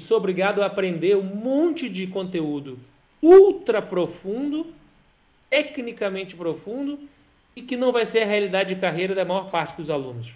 sou 0.00 0.18
obrigado 0.18 0.62
a 0.62 0.66
aprender 0.66 1.16
um 1.16 1.22
monte 1.22 1.88
de 1.88 2.06
conteúdo 2.06 2.78
ultra 3.22 3.80
profundo, 3.80 4.66
tecnicamente 5.48 6.36
profundo, 6.36 6.98
e 7.56 7.62
que 7.62 7.76
não 7.76 7.92
vai 7.92 8.04
ser 8.04 8.20
a 8.20 8.26
realidade 8.26 8.74
de 8.74 8.80
carreira 8.80 9.14
da 9.14 9.24
maior 9.24 9.50
parte 9.50 9.76
dos 9.76 9.88
alunos? 9.88 10.34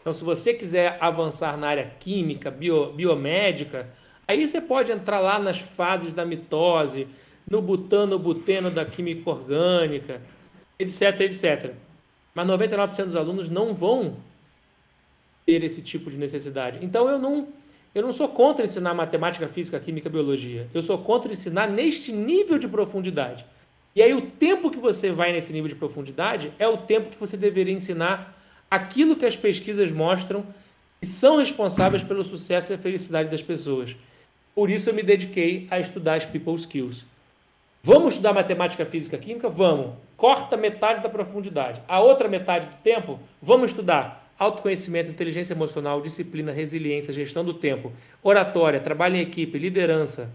Então, 0.00 0.12
se 0.12 0.22
você 0.22 0.52
quiser 0.52 0.98
avançar 1.00 1.56
na 1.56 1.68
área 1.68 1.92
química, 1.98 2.50
bio, 2.50 2.92
biomédica, 2.92 3.88
aí 4.26 4.46
você 4.46 4.60
pode 4.60 4.92
entrar 4.92 5.20
lá 5.20 5.38
nas 5.38 5.58
fases 5.58 6.12
da 6.12 6.24
mitose, 6.24 7.06
no 7.48 7.62
butano, 7.62 8.18
buteno 8.18 8.70
da 8.70 8.84
química 8.84 9.30
orgânica, 9.30 10.20
etc, 10.78 11.20
etc. 11.20 11.72
Mas 12.34 12.46
99% 12.46 13.04
dos 13.04 13.16
alunos 13.16 13.48
não 13.48 13.72
vão 13.72 14.16
ter 15.46 15.62
esse 15.62 15.82
tipo 15.82 16.10
de 16.10 16.16
necessidade. 16.16 16.78
Então, 16.82 17.08
eu 17.08 17.18
não, 17.18 17.48
eu 17.94 18.02
não 18.02 18.12
sou 18.12 18.28
contra 18.28 18.64
ensinar 18.64 18.94
matemática, 18.94 19.46
física, 19.48 19.78
química, 19.78 20.08
biologia. 20.08 20.66
Eu 20.72 20.80
sou 20.80 20.96
contra 20.98 21.32
ensinar 21.32 21.68
neste 21.68 22.10
nível 22.12 22.58
de 22.58 22.66
profundidade. 22.66 23.44
E 23.94 24.02
aí, 24.02 24.14
o 24.14 24.22
tempo 24.22 24.70
que 24.70 24.78
você 24.78 25.10
vai 25.10 25.32
nesse 25.32 25.52
nível 25.52 25.68
de 25.68 25.74
profundidade 25.74 26.52
é 26.58 26.66
o 26.66 26.78
tempo 26.78 27.10
que 27.10 27.18
você 27.18 27.36
deveria 27.36 27.74
ensinar 27.74 28.34
aquilo 28.70 29.14
que 29.14 29.26
as 29.26 29.36
pesquisas 29.36 29.92
mostram 29.92 30.46
e 31.02 31.06
são 31.06 31.36
responsáveis 31.36 32.02
pelo 32.02 32.24
sucesso 32.24 32.72
e 32.72 32.74
a 32.74 32.78
felicidade 32.78 33.28
das 33.28 33.42
pessoas. 33.42 33.94
Por 34.54 34.70
isso 34.70 34.88
eu 34.88 34.94
me 34.94 35.02
dediquei 35.02 35.66
a 35.70 35.78
estudar 35.78 36.14
as 36.14 36.24
people 36.24 36.54
skills. 36.54 37.04
Vamos 37.82 38.14
estudar 38.14 38.32
matemática, 38.32 38.86
física, 38.86 39.18
química? 39.18 39.50
Vamos. 39.50 39.92
Corta 40.16 40.56
metade 40.56 41.02
da 41.02 41.08
profundidade. 41.08 41.82
A 41.86 42.00
outra 42.00 42.28
metade 42.28 42.68
do 42.68 42.76
tempo, 42.82 43.18
vamos 43.40 43.72
estudar 43.72 44.21
autoconhecimento, 44.42 45.10
inteligência 45.10 45.54
emocional, 45.54 46.00
disciplina, 46.00 46.50
resiliência, 46.50 47.12
gestão 47.12 47.44
do 47.44 47.54
tempo, 47.54 47.92
oratória, 48.22 48.80
trabalho 48.80 49.16
em 49.16 49.20
equipe, 49.20 49.56
liderança. 49.56 50.32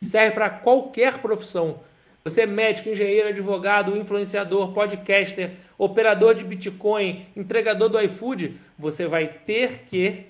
Serve 0.00 0.34
para 0.34 0.48
qualquer 0.48 1.18
profissão. 1.18 1.80
Você 2.22 2.42
é 2.42 2.46
médico, 2.46 2.88
engenheiro, 2.88 3.28
advogado, 3.28 3.96
influenciador, 3.96 4.72
podcaster, 4.72 5.52
operador 5.76 6.34
de 6.34 6.44
Bitcoin, 6.44 7.26
entregador 7.36 7.88
do 7.88 8.00
iFood, 8.00 8.56
você 8.78 9.06
vai 9.06 9.26
ter 9.26 9.84
que 9.88 10.26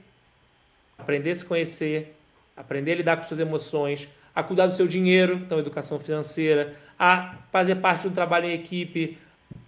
aprender 0.96 1.32
a 1.32 1.34
se 1.34 1.44
conhecer, 1.44 2.14
aprender 2.56 2.92
a 2.92 2.96
lidar 2.96 3.16
com 3.16 3.24
suas 3.24 3.40
emoções, 3.40 4.08
a 4.34 4.42
cuidar 4.42 4.66
do 4.66 4.72
seu 4.72 4.86
dinheiro, 4.86 5.34
então 5.34 5.58
educação 5.58 5.98
financeira, 5.98 6.74
a 6.98 7.36
fazer 7.52 7.76
parte 7.76 8.02
de 8.02 8.08
um 8.08 8.12
trabalho 8.12 8.46
em 8.46 8.54
equipe, 8.54 9.18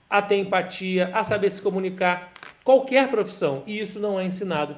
a 0.08 0.22
ter 0.22 0.36
empatia, 0.36 1.10
a 1.12 1.22
saber 1.22 1.50
se 1.50 1.60
comunicar, 1.60 2.32
qualquer 2.64 3.08
profissão. 3.10 3.62
E 3.66 3.78
isso 3.78 3.98
não 3.98 4.18
é 4.18 4.24
ensinado 4.24 4.76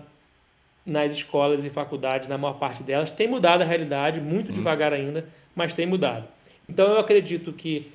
nas 0.85 1.13
escolas 1.13 1.65
e 1.65 1.71
faculdades, 1.71 2.29
na 2.29 2.37
maior 2.37 2.55
parte 2.55 2.83
delas. 2.83 3.13
Tem 3.13 3.29
mudado 3.29 3.63
a 3.63 3.65
realidade, 3.65 4.21
muito 4.21 4.47
Sim. 4.49 4.53
devagar 4.53 4.93
ainda, 4.93 5.27
mas 5.55 5.75
tem 5.75 5.87
mudado. 5.87 6.29
Então 6.69 6.89
eu 6.89 6.99
acredito 6.99 7.53
que 7.53 7.93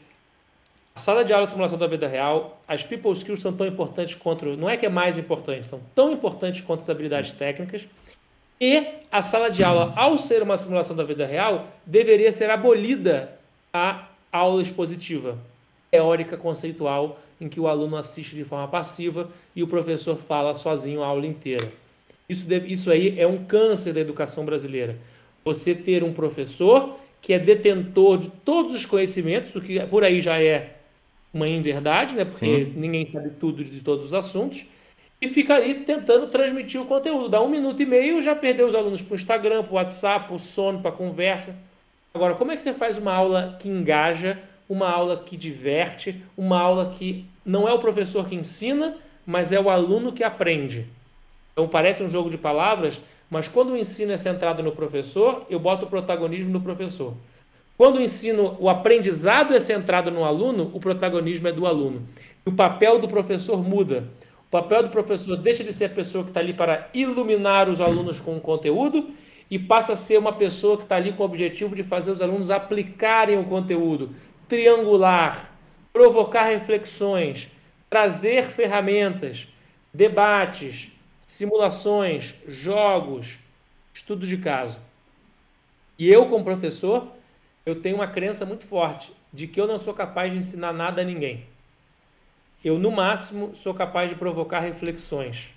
a 0.96 1.00
sala 1.00 1.24
de 1.24 1.32
aula 1.32 1.46
e 1.46 1.50
simulação 1.50 1.78
da 1.78 1.86
vida 1.86 2.08
real, 2.08 2.60
as 2.68 2.84
people 2.84 3.12
skills 3.12 3.40
são 3.40 3.54
tão 3.54 3.68
importantes 3.68 4.16
quanto, 4.16 4.46
não 4.58 4.70
é 4.70 4.76
que 4.76 4.86
é 4.86 4.90
mais 4.90 5.18
importante, 5.18 5.68
são 5.68 5.80
tão 5.94 6.12
importantes 6.12 6.62
quanto 6.62 6.82
as 6.82 6.90
habilidades 6.90 7.32
técnicas. 7.32 7.88
E 8.60 8.84
a 9.12 9.22
sala 9.22 9.52
de 9.52 9.64
aula, 9.64 9.94
ao 9.96 10.18
ser 10.18 10.42
uma 10.42 10.58
simulação 10.58 10.96
da 10.96 11.04
vida 11.04 11.26
real, 11.26 11.68
deveria 11.86 12.32
ser 12.32 12.50
abolida 12.50 13.38
a 13.72 14.08
aula 14.32 14.62
expositiva, 14.62 15.38
teórica 15.92 16.36
conceitual, 16.36 17.20
em 17.40 17.48
que 17.48 17.60
o 17.60 17.68
aluno 17.68 17.96
assiste 17.98 18.36
de 18.36 18.44
forma 18.44 18.68
passiva 18.68 19.30
e 19.56 19.62
o 19.62 19.68
professor 19.68 20.16
fala 20.16 20.54
sozinho 20.54 21.04
a 21.04 21.08
aula 21.08 21.26
inteira. 21.26 21.72
Isso, 22.28 22.46
isso 22.66 22.92
aí 22.92 23.20
é 23.20 23.26
um 23.26 23.46
câncer 23.46 23.94
da 23.94 24.00
educação 24.00 24.44
brasileira. 24.44 24.98
Você 25.46 25.74
ter 25.74 26.04
um 26.04 26.14
professor 26.14 26.98
que 27.22 27.34
é 27.34 27.40
detentor 27.40 28.18
de 28.18 28.30
todos 28.30 28.76
os 28.76 28.86
conhecimentos, 28.86 29.56
o 29.56 29.62
que 29.62 29.80
por 29.88 30.04
aí 30.04 30.22
já 30.22 30.42
é 30.42 30.78
uma 31.34 31.48
inverdade, 31.48 32.16
né? 32.16 32.26
Porque 32.26 32.66
Sim. 32.66 32.74
ninguém 32.76 33.06
sabe 33.06 33.32
tudo 33.40 33.64
de 33.64 33.80
todos 33.82 34.06
os 34.06 34.14
assuntos. 34.14 34.66
E 35.20 35.28
fica 35.28 35.56
ali 35.56 35.76
tentando 35.76 36.28
transmitir 36.28 36.80
o 36.80 36.86
conteúdo. 36.86 37.28
Dá 37.28 37.42
um 37.42 37.50
minuto 37.50 37.82
e 37.82 37.86
meio, 37.86 38.22
já 38.22 38.36
perdeu 38.36 38.68
os 38.68 38.76
alunos 38.76 39.02
para 39.02 39.14
o 39.14 39.18
Instagram, 39.18 39.64
para 39.64 39.72
o 39.72 39.76
WhatsApp, 39.76 40.28
para 40.28 40.36
o 40.36 40.40
sono, 40.40 40.80
para 40.80 40.92
a 40.92 40.94
conversa. 40.94 41.56
Agora, 42.14 42.36
como 42.36 42.52
é 42.52 42.56
que 42.56 42.62
você 42.62 42.74
faz 42.74 42.98
uma 42.98 43.14
aula 43.14 43.58
que 43.60 43.68
engaja, 43.68 44.40
uma 44.70 44.89
aula 44.89 45.18
que 45.18 45.38
diverte, 45.38 46.22
uma 46.38 46.59
aula 46.59 46.89
que 46.89 47.26
não 47.45 47.68
é 47.68 47.74
o 47.74 47.80
professor 47.80 48.28
que 48.28 48.36
ensina, 48.36 48.97
mas 49.26 49.51
é 49.51 49.59
o 49.59 49.70
aluno 49.70 50.11
que 50.11 50.24
aprende? 50.24 50.86
Então 51.53 51.68
parece 51.68 52.03
um 52.03 52.09
jogo 52.09 52.30
de 52.30 52.38
palavras, 52.38 53.01
mas 53.30 53.47
quando 53.47 53.72
o 53.72 53.78
ensino 53.78 54.11
é 54.11 54.18
centrado 54.18 54.61
no 54.61 54.72
professor, 54.72 55.45
eu 55.49 55.59
boto 55.59 55.86
o 55.86 55.89
protagonismo 55.89 56.51
no 56.51 56.61
professor. 56.61 57.13
Quando 57.78 57.97
o 57.97 58.01
ensino, 58.01 58.57
o 58.59 58.70
aprendizado 58.70 59.53
é 59.53 59.59
centrado 59.59 60.09
no 60.09 60.24
aluno, 60.24 60.72
o 60.74 60.80
protagonismo 60.80 61.47
é 61.47 61.51
do 61.51 61.65
aluno. 61.65 62.01
o 62.45 62.51
papel 62.51 62.97
do 62.97 63.07
professor 63.07 63.61
muda. 63.61 64.07
O 64.47 64.49
papel 64.49 64.84
do 64.84 64.89
professor 64.89 65.36
deixa 65.36 65.63
de 65.63 65.74
ser 65.74 65.86
a 65.86 65.89
pessoa 65.89 66.24
que 66.24 66.30
está 66.30 66.39
ali 66.39 66.53
para 66.53 66.89
iluminar 66.93 67.70
os 67.70 67.82
alunos 67.82 68.22
com 68.22 68.38
o 68.38 68.41
conteúdo 68.41 69.09
e 69.51 69.59
passa 69.59 69.93
a 69.93 69.95
ser 69.95 70.18
uma 70.18 70.34
pessoa 70.34 70.78
que 70.78 70.84
está 70.84 70.95
ali 70.95 71.11
com 71.13 71.24
o 71.24 71.26
objetivo 71.26 71.76
de 71.76 71.84
fazer 71.84 72.11
os 72.11 72.22
alunos 72.22 72.49
aplicarem 72.49 73.38
o 73.38 73.43
conteúdo, 73.43 74.11
triangular, 74.48 75.52
provocar 75.91 76.43
reflexões, 76.43 77.50
trazer 77.89 78.45
ferramentas, 78.45 79.48
debates, 79.93 80.91
simulações, 81.26 82.36
jogos, 82.48 83.38
estudos 83.93 84.28
de 84.28 84.38
caso. 84.38 84.80
E 85.98 86.08
eu, 86.08 86.28
como 86.28 86.43
professor, 86.43 87.12
eu 87.66 87.82
tenho 87.82 87.95
uma 87.95 88.08
crença 88.08 88.45
muito 88.45 88.66
forte 88.68 89.12
de 89.34 89.48
que 89.48 89.60
eu 89.60 89.68
não 89.68 89.78
sou 89.78 89.93
capaz 89.93 90.32
de 90.32 90.38
ensinar 90.38 90.72
nada 90.72 91.02
a 91.02 91.06
ninguém. 91.06 91.45
Eu, 92.64 92.78
no 92.80 92.91
máximo, 92.91 93.56
sou 93.56 93.74
capaz 93.74 94.10
de 94.10 94.16
provocar 94.16 94.60
reflexões. 94.60 95.52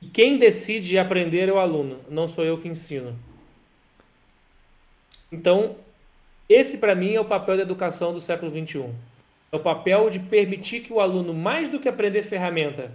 E 0.00 0.06
quem 0.08 0.38
decide 0.38 0.98
aprender 0.98 1.48
é 1.48 1.52
o 1.52 1.58
aluno, 1.58 2.00
não 2.08 2.28
sou 2.28 2.44
eu 2.44 2.58
que 2.58 2.68
ensino. 2.68 3.18
Então, 5.32 5.76
esse 6.48 6.78
para 6.78 6.94
mim 6.94 7.14
é 7.14 7.20
o 7.20 7.24
papel 7.24 7.56
da 7.56 7.62
educação 7.62 8.12
do 8.12 8.20
século 8.20 8.50
XXI. 8.50 8.90
É 9.50 9.56
o 9.56 9.60
papel 9.60 10.10
de 10.10 10.18
permitir 10.18 10.80
que 10.80 10.92
o 10.92 11.00
aluno, 11.00 11.32
mais 11.32 11.68
do 11.68 11.78
que 11.78 11.88
aprender 11.88 12.22
ferramenta, 12.22 12.92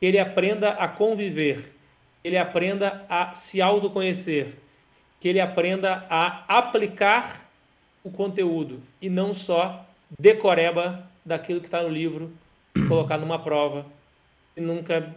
ele 0.00 0.18
aprenda 0.18 0.70
a 0.70 0.86
conviver, 0.86 1.72
ele 2.22 2.38
aprenda 2.38 3.04
a 3.08 3.34
se 3.34 3.60
autoconhecer, 3.60 4.54
que 5.20 5.28
ele 5.28 5.40
aprenda 5.40 6.06
a 6.08 6.44
aplicar 6.58 7.46
o 8.04 8.10
conteúdo 8.10 8.80
e 9.00 9.10
não 9.10 9.34
só 9.34 9.84
decoreba 10.18 11.04
daquilo 11.24 11.60
que 11.60 11.66
está 11.66 11.82
no 11.82 11.88
livro, 11.88 12.32
colocar 12.88 13.18
numa 13.18 13.38
prova 13.38 13.84
e 14.56 14.60
nunca 14.60 15.14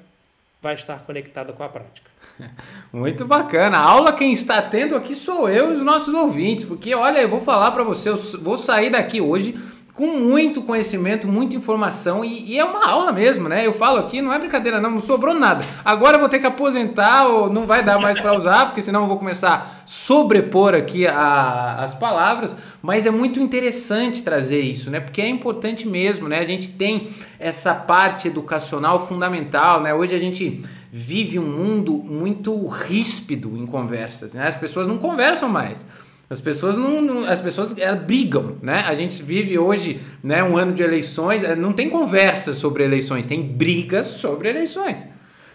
vai 0.62 0.76
estar 0.76 1.00
conectada 1.04 1.54
com 1.54 1.64
a 1.64 1.70
prática. 1.70 2.10
Muito 2.92 3.26
bacana. 3.26 3.78
A 3.78 3.84
aula 3.84 4.14
quem 4.14 4.34
está 4.34 4.62
tendo 4.62 4.96
aqui 4.96 5.16
sou 5.16 5.50
eu 5.50 5.72
e 5.72 5.78
os 5.78 5.84
nossos 5.84 6.14
ouvintes, 6.14 6.66
porque 6.66 6.94
olha, 6.94 7.20
eu 7.20 7.30
vou 7.30 7.42
falar 7.42 7.72
para 7.72 7.84
você, 7.84 8.10
eu 8.10 8.18
vou 8.42 8.58
sair 8.58 8.90
daqui 8.90 9.22
hoje 9.22 9.58
com 10.00 10.18
muito 10.18 10.62
conhecimento, 10.62 11.28
muita 11.28 11.58
informação 11.58 12.24
e, 12.24 12.54
e, 12.54 12.58
é 12.58 12.64
uma 12.64 12.88
aula 12.88 13.12
mesmo, 13.12 13.50
né? 13.50 13.68
Eu 13.68 13.74
falo 13.74 13.98
aqui, 13.98 14.22
não 14.22 14.32
é 14.32 14.40
brincadeira 14.40 14.80
não, 14.80 14.92
não 14.92 15.00
sobrou 15.02 15.38
nada. 15.38 15.66
Agora 15.84 16.16
eu 16.16 16.22
vou 16.22 16.30
ter 16.30 16.40
que 16.40 16.46
aposentar 16.46 17.28
ou 17.28 17.50
não 17.50 17.64
vai 17.64 17.84
dar 17.84 18.00
mais 18.00 18.18
para 18.18 18.34
usar, 18.34 18.68
porque 18.68 18.82
senão 18.82 19.02
eu 19.02 19.08
vou 19.10 19.18
começar 19.18 19.82
a 19.84 19.86
sobrepor 19.86 20.74
aqui 20.74 21.06
a, 21.06 21.84
as 21.84 21.94
palavras, 21.94 22.56
mas 22.82 23.06
é 23.06 23.12
muito 23.12 23.42
interessante 23.42 24.24
trazer 24.24 24.62
isso, 24.62 24.90
né? 24.90 25.02
Porque 25.02 25.22
é 25.22 25.28
importante 25.28 25.86
mesmo, 25.86 26.30
né? 26.30 26.40
A 26.40 26.46
gente 26.46 26.70
tem 26.70 27.10
essa 27.38 27.76
parte 27.76 28.30
educacional 28.30 29.06
fundamental, 29.06 29.82
né? 29.82 29.94
Hoje 29.94 30.16
a 30.16 30.20
gente 30.20 30.64
vive 30.90 31.38
um 31.38 31.46
mundo 31.46 31.92
muito 31.92 32.68
ríspido 32.70 33.58
em 33.58 33.66
conversas, 33.66 34.34
né? 34.34 34.48
As 34.48 34.56
pessoas 34.56 34.88
não 34.88 34.98
conversam 34.98 35.50
mais. 35.50 35.86
As 36.30 36.40
pessoas 36.40 36.78
não, 36.78 37.02
não 37.02 37.26
as 37.26 37.42
pessoas 37.42 37.74
brigam, 38.06 38.58
né? 38.62 38.84
A 38.88 38.94
gente 38.94 39.24
vive 39.24 39.58
hoje, 39.58 40.00
né, 40.24 40.44
um 40.44 40.56
ano 40.56 40.74
de 40.74 40.84
eleições, 40.84 41.44
eh, 41.44 41.56
não 41.56 41.74
tem 41.74 41.90
conversa 41.90 42.54
sobre 42.54 42.84
eleições, 42.84 43.26
tem 43.26 43.42
brigas 43.42 44.06
sobre 44.08 44.48
eleições. 44.48 45.08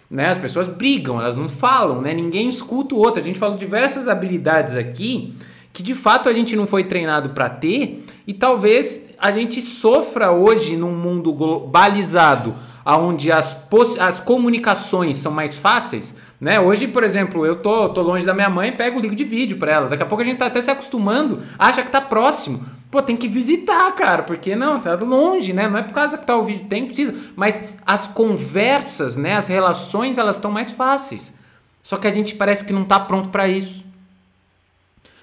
Né? 0.09 0.29
As 0.29 0.37
pessoas 0.37 0.67
brigam, 0.67 1.19
elas 1.19 1.37
não 1.37 1.47
falam, 1.47 2.01
né? 2.01 2.13
Ninguém 2.13 2.49
escuta 2.49 2.93
o 2.93 2.97
outro. 2.97 3.21
A 3.21 3.23
gente 3.23 3.39
falou 3.39 3.57
diversas 3.57 4.07
habilidades 4.07 4.75
aqui 4.75 5.33
que 5.71 5.83
de 5.83 5.93
fato 5.93 6.29
a 6.29 6.33
gente 6.33 6.55
não 6.55 6.65
foi 6.65 6.85
treinado 6.85 7.31
para 7.31 7.49
ter 7.49 8.01
e 8.25 8.33
talvez 8.33 9.07
a 9.17 9.29
gente 9.29 9.61
sofra 9.61 10.31
hoje 10.31 10.77
num 10.77 10.95
mundo 10.95 11.33
globalizado, 11.33 12.55
onde 12.85 13.29
as, 13.29 13.61
as 13.99 14.21
comunicações 14.21 15.17
são 15.17 15.33
mais 15.33 15.53
fáceis, 15.55 16.15
né? 16.39 16.59
Hoje, 16.59 16.87
por 16.87 17.03
exemplo, 17.03 17.45
eu 17.45 17.55
tô, 17.55 17.89
tô 17.89 18.01
longe 18.01 18.25
da 18.25 18.33
minha 18.33 18.49
mãe, 18.49 18.71
pego 18.71 18.97
o 18.99 19.01
ligo 19.01 19.15
de 19.15 19.23
vídeo 19.23 19.57
para 19.57 19.71
ela. 19.71 19.87
Daqui 19.87 20.03
a 20.03 20.05
pouco 20.05 20.21
a 20.21 20.25
gente 20.25 20.37
tá 20.37 20.47
até 20.47 20.61
se 20.61 20.69
acostumando, 20.69 21.41
acha 21.57 21.83
que 21.83 21.91
tá 21.91 22.01
próximo. 22.01 22.65
Pô, 22.91 23.01
tem 23.01 23.17
que 23.17 23.27
visitar, 23.27 23.91
cara, 23.93 24.23
porque 24.23 24.55
não, 24.55 24.79
tá 24.79 24.95
longe, 24.95 25.53
né? 25.53 25.67
Não 25.67 25.77
é 25.77 25.83
por 25.83 25.93
causa 25.93 26.17
que 26.17 26.25
tá 26.25 26.35
o 26.35 26.43
vídeo, 26.43 26.67
tem, 26.67 26.85
precisa. 26.85 27.13
Mas 27.35 27.75
as 27.85 28.07
conversas, 28.07 29.15
né, 29.15 29.35
as 29.35 29.47
relações, 29.47 30.17
elas 30.17 30.35
estão 30.37 30.51
mais 30.51 30.71
fáceis. 30.71 31.35
Só 31.83 31.97
que 31.97 32.07
a 32.07 32.11
gente 32.11 32.35
parece 32.35 32.63
que 32.63 32.73
não 32.73 32.83
tá 32.83 32.99
pronto 32.99 33.29
para 33.29 33.47
isso. 33.47 33.83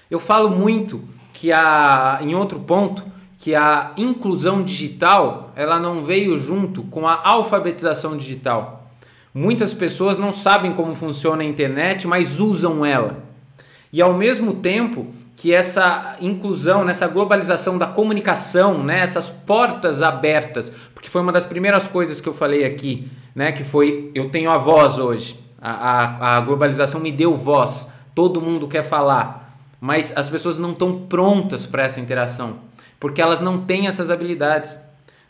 Eu 0.09 0.19
falo 0.19 0.49
muito 0.49 1.03
que 1.33 1.51
a 1.51 2.19
em 2.21 2.35
outro 2.35 2.59
ponto 2.59 3.03
que 3.43 3.53
a 3.55 3.91
inclusão 3.97 4.63
digital, 4.63 5.51
ela 5.53 5.77
não 5.77 6.01
veio 6.01 6.39
junto 6.39 6.81
com 6.83 7.05
a 7.05 7.19
alfabetização 7.27 8.15
digital. 8.15 8.82
Muitas 9.33 9.73
pessoas 9.73 10.17
não 10.17 10.31
sabem 10.31 10.73
como 10.73 10.93
funciona 10.93 11.41
a 11.41 11.45
internet, 11.45 12.07
mas 12.07 12.39
usam 12.39 12.85
ela. 12.85 13.23
E 13.91 14.01
ao 14.01 14.13
mesmo 14.13 14.53
tempo 14.53 15.07
que 15.35 15.53
essa 15.53 16.15
inclusão, 16.21 16.85
nessa 16.85 17.07
globalização 17.07 17.77
da 17.77 17.87
comunicação, 17.87 18.83
né, 18.83 18.99
essas 18.99 19.29
portas 19.29 20.01
abertas, 20.01 20.71
porque 20.93 21.09
foi 21.09 21.21
uma 21.21 21.31
das 21.31 21.45
primeiras 21.45 21.87
coisas 21.87 22.21
que 22.21 22.29
eu 22.29 22.33
falei 22.33 22.63
aqui, 22.63 23.07
né, 23.33 23.51
que 23.51 23.63
foi 23.63 24.11
eu 24.13 24.29
tenho 24.29 24.51
a 24.51 24.57
voz 24.57 24.97
hoje. 24.97 25.39
A, 25.59 25.71
a, 25.71 26.37
a 26.37 26.41
globalização 26.41 26.99
me 26.99 27.11
deu 27.11 27.35
voz. 27.35 27.89
Todo 28.13 28.41
mundo 28.41 28.67
quer 28.67 28.83
falar, 28.83 29.57
mas 29.81 30.15
as 30.15 30.29
pessoas 30.29 30.59
não 30.59 30.71
estão 30.71 30.93
prontas 30.93 31.65
para 31.65 31.83
essa 31.83 31.99
interação, 31.99 32.57
porque 32.99 33.21
elas 33.21 33.41
não 33.41 33.57
têm 33.57 33.87
essas 33.87 34.11
habilidades. 34.11 34.77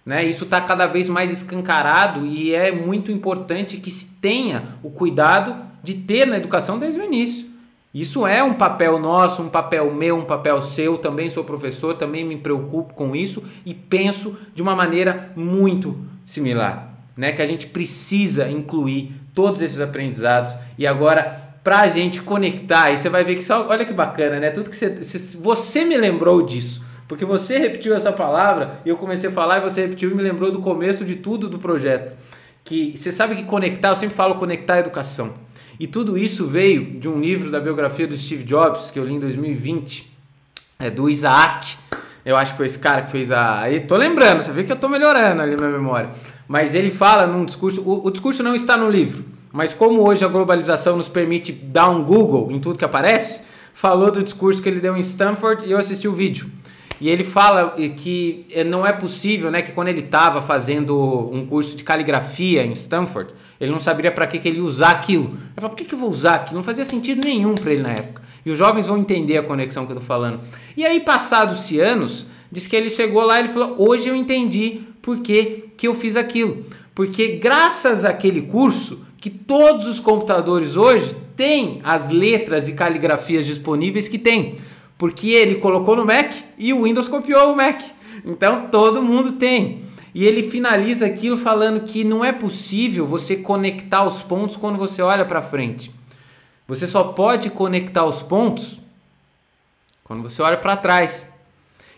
Né? 0.06 0.24
Isso 0.26 0.43
está 0.43 0.60
cada 0.60 0.86
vez 0.86 1.08
mais 1.08 1.32
escancarado 1.32 2.26
e 2.26 2.54
é 2.54 2.72
muito 2.72 3.12
importante 3.12 3.78
que 3.78 3.89
se 3.89 4.16
tenha 4.20 4.64
o 4.84 4.89
cuidado 4.89 5.56
de 5.82 5.93
ter 5.93 6.28
na 6.28 6.38
educação 6.38 6.78
desde 6.78 6.99
o 6.99 7.04
início. 7.04 7.54
Isso 7.93 8.26
é 8.26 8.43
um 8.43 8.56
papel 8.56 8.97
nosso, 8.99 9.43
um 9.43 9.49
papel 9.49 9.93
meu, 9.93 10.18
um 10.18 10.26
papel 10.26 10.62
seu. 10.62 10.97
Também 10.97 11.30
sou 11.30 11.43
professor, 11.43 11.95
também 11.95 12.26
me 12.26 12.38
preocupo 12.38 12.93
com 12.93 13.16
isso 13.16 13.43
e 13.66 13.74
penso 13.74 14.38
de 14.56 14.62
uma 14.62 14.76
maneira 14.76 15.32
muito 15.36 15.95
similar. 16.26 16.91
Né? 17.16 17.32
Que 17.32 17.41
a 17.41 17.45
gente 17.45 17.68
precisa 17.68 18.49
incluir 18.49 19.14
todos 19.34 19.62
esses 19.62 19.80
aprendizados 19.80 20.56
e 20.78 20.88
agora 20.88 21.54
para 21.64 21.82
a 21.82 21.88
gente 21.88 22.22
conectar, 22.22 22.91
e 22.91 22.97
você 22.97 23.08
vai 23.08 23.24
ver 23.24 23.36
que 23.36 23.41
só, 23.41 23.66
olha 23.70 23.86
que 23.86 23.93
bacana, 23.93 24.38
né? 24.38 24.51
Tudo 24.51 24.70
que 24.70 24.76
você, 24.76 25.38
você 25.38 25.86
me 25.86 25.95
lembrou 25.95 26.41
disso. 26.41 26.84
Porque 27.14 27.26
você 27.26 27.59
repetiu 27.59 27.93
essa 27.93 28.11
palavra 28.11 28.80
e 28.84 28.89
eu 28.89 28.97
comecei 28.97 29.30
a 29.30 29.32
falar 29.32 29.59
e 29.59 29.61
você 29.61 29.82
repetiu 29.82 30.09
e 30.09 30.16
me 30.16 30.24
lembrou 30.24 30.51
do 30.51 30.57
começo 30.57 31.05
de 31.05 31.16
tudo 31.16 31.47
do 31.47 31.59
projeto. 31.59 32.11
Que 32.64 32.97
você 32.97 33.11
sabe 33.11 33.36
que 33.36 33.43
conectar, 33.43 33.89
eu 33.89 33.95
sempre 33.95 34.16
falo 34.16 34.34
conectar 34.34 34.74
a 34.74 34.80
educação. 34.80 35.36
E 35.80 35.86
tudo 35.86 36.18
isso 36.18 36.47
veio 36.47 36.99
de 36.99 37.07
um 37.07 37.22
livro 37.22 37.51
da 37.51 37.59
biografia 37.59 38.07
do 38.07 38.18
Steve 38.18 38.43
Jobs, 38.43 38.89
que 38.89 38.97
eu 38.97 39.05
li 39.05 39.14
em 39.14 39.20
2020, 39.20 40.11
é 40.80 40.89
do 40.89 41.07
Isaac. 41.07 41.76
Eu 42.26 42.36
acho 42.36 42.53
que 42.53 42.57
foi 42.57 42.66
esse 42.66 42.80
cara 42.80 43.03
que 43.03 43.11
fez 43.11 43.30
a. 43.30 43.59
Aí 43.61 43.82
tô 43.82 43.95
lembrando, 43.95 44.41
você 44.41 44.51
vê 44.51 44.64
que 44.64 44.72
eu 44.72 44.76
tô 44.76 44.89
melhorando 44.89 45.39
ali 45.39 45.55
na 45.55 45.68
memória. 45.68 46.09
Mas 46.47 46.74
ele 46.74 46.89
fala 46.89 47.28
num 47.28 47.45
discurso. 47.45 47.80
O, 47.82 48.07
o 48.07 48.09
discurso 48.09 48.41
não 48.41 48.55
está 48.55 48.76
no 48.76 48.89
livro, 48.89 49.24
mas 49.51 49.72
como 49.72 50.01
hoje 50.01 50.26
a 50.26 50.28
globalização 50.28 50.97
nos 50.97 51.07
permite 51.07 51.51
dar 51.51 51.91
um 51.91 52.03
Google 52.03 52.51
em 52.51 52.59
tudo 52.59 52.80
que 52.80 52.86
aparece, 52.86 53.43
falou 53.72 54.09
do 54.09 54.24
discurso 54.24 54.64
que 54.64 54.68
ele 54.68 54.80
deu 54.80 54.97
em 54.97 55.01
Stanford 55.01 55.64
e 55.68 55.72
eu 55.72 55.78
assisti 55.78 56.07
o 56.07 56.14
vídeo. 56.14 56.49
E 57.02 57.10
ele 57.10 57.24
fala 57.24 57.76
que 57.98 58.46
eh, 58.52 58.64
não 58.64 58.86
é 58.86 58.94
possível, 58.94 59.52
né, 59.52 59.62
que 59.62 59.72
quando 59.72 59.89
ele 59.89 60.00
estava 60.00 60.41
fazendo 60.41 61.30
um 61.32 61.46
curso 61.46 61.76
de 61.76 61.84
caligrafia 61.84 62.64
em 62.66 62.72
Stanford, 62.74 63.34
ele 63.60 63.72
não 63.72 63.80
saberia 63.80 64.12
para 64.12 64.28
que, 64.28 64.39
que 64.39 64.48
ele 64.48 64.58
ia 64.58 64.64
usar 64.64 64.91
aquilo. 64.91 65.26
Ele 65.26 65.56
falou, 65.56 65.70
por 65.72 65.78
que, 65.78 65.86
que 65.86 65.96
eu 65.96 66.00
vou 66.00 66.10
usar 66.10 66.36
aquilo? 66.36 66.58
Não 66.58 66.64
fazia 66.64 66.86
sentido 66.86 67.24
nenhum 67.24 67.56
para 67.56 67.72
ele 67.72 67.84
na 67.84 67.91
época. 67.91 68.22
E 68.46 68.52
os 68.52 68.58
jovens 68.58 68.88
vão 68.88 68.98
entender 68.98 69.38
a 69.38 69.44
conexão 69.44 69.86
que 69.86 69.91
eu 69.91 69.98
estou 69.98 70.08
falando. 70.08 70.41
E 70.76 70.86
aí, 70.86 71.00
passados-se 71.00 71.80
anos, 71.80 72.26
diz 72.52 72.68
que 72.68 72.76
ele 72.76 72.89
chegou 72.89 73.24
lá 73.24 73.38
e 73.38 73.44
ele 73.44 73.50
falou, 73.50 73.76
hoje 73.78 74.10
eu 74.10 74.16
entendi 74.16 74.82
por 75.02 75.20
que, 75.20 75.66
que 75.78 75.88
eu 75.88 75.96
fiz 75.96 76.16
aquilo. 76.16 76.66
Porque 76.94 77.38
graças 77.38 78.06
àquele 78.06 78.44
curso, 78.44 79.06
que 79.20 79.30
todos 79.30 79.88
os 79.88 80.00
computadores 80.00 80.76
hoje 80.76 81.16
têm 81.36 81.80
as 81.84 82.10
letras 82.10 82.68
e 82.68 82.74
caligrafias 82.74 83.46
disponíveis 83.46 84.08
que 84.08 84.20
tem 84.20 84.58
porque 84.98 85.30
ele 85.30 85.56
colocou 85.56 85.96
no 85.96 86.06
Mac 86.06 86.34
e 86.58 86.74
o 86.74 86.84
Windows 86.84 87.08
copiou 87.08 87.54
o 87.54 87.56
Mac. 87.56 87.82
Então 88.26 88.68
todo 88.70 89.02
mundo 89.02 89.34
tem. 89.34 89.84
E 90.14 90.26
ele 90.26 90.50
finaliza 90.50 91.06
aquilo 91.06 91.38
falando 91.38 91.86
que 91.86 92.04
não 92.04 92.24
é 92.24 92.32
possível 92.32 93.08
você 93.08 93.36
conectar 93.36 94.06
os 94.08 94.22
pontos 94.22 94.56
quando 94.56 94.78
você 94.78 95.02
olha 95.02 95.26
para 95.26 95.41
frente. 95.41 95.91
Você 96.68 96.86
só 96.86 97.04
pode 97.04 97.50
conectar 97.50 98.06
os 98.06 98.22
pontos 98.22 98.80
quando 100.04 100.22
você 100.22 100.41
olha 100.41 100.58
para 100.58 100.78
trás. 100.78 101.34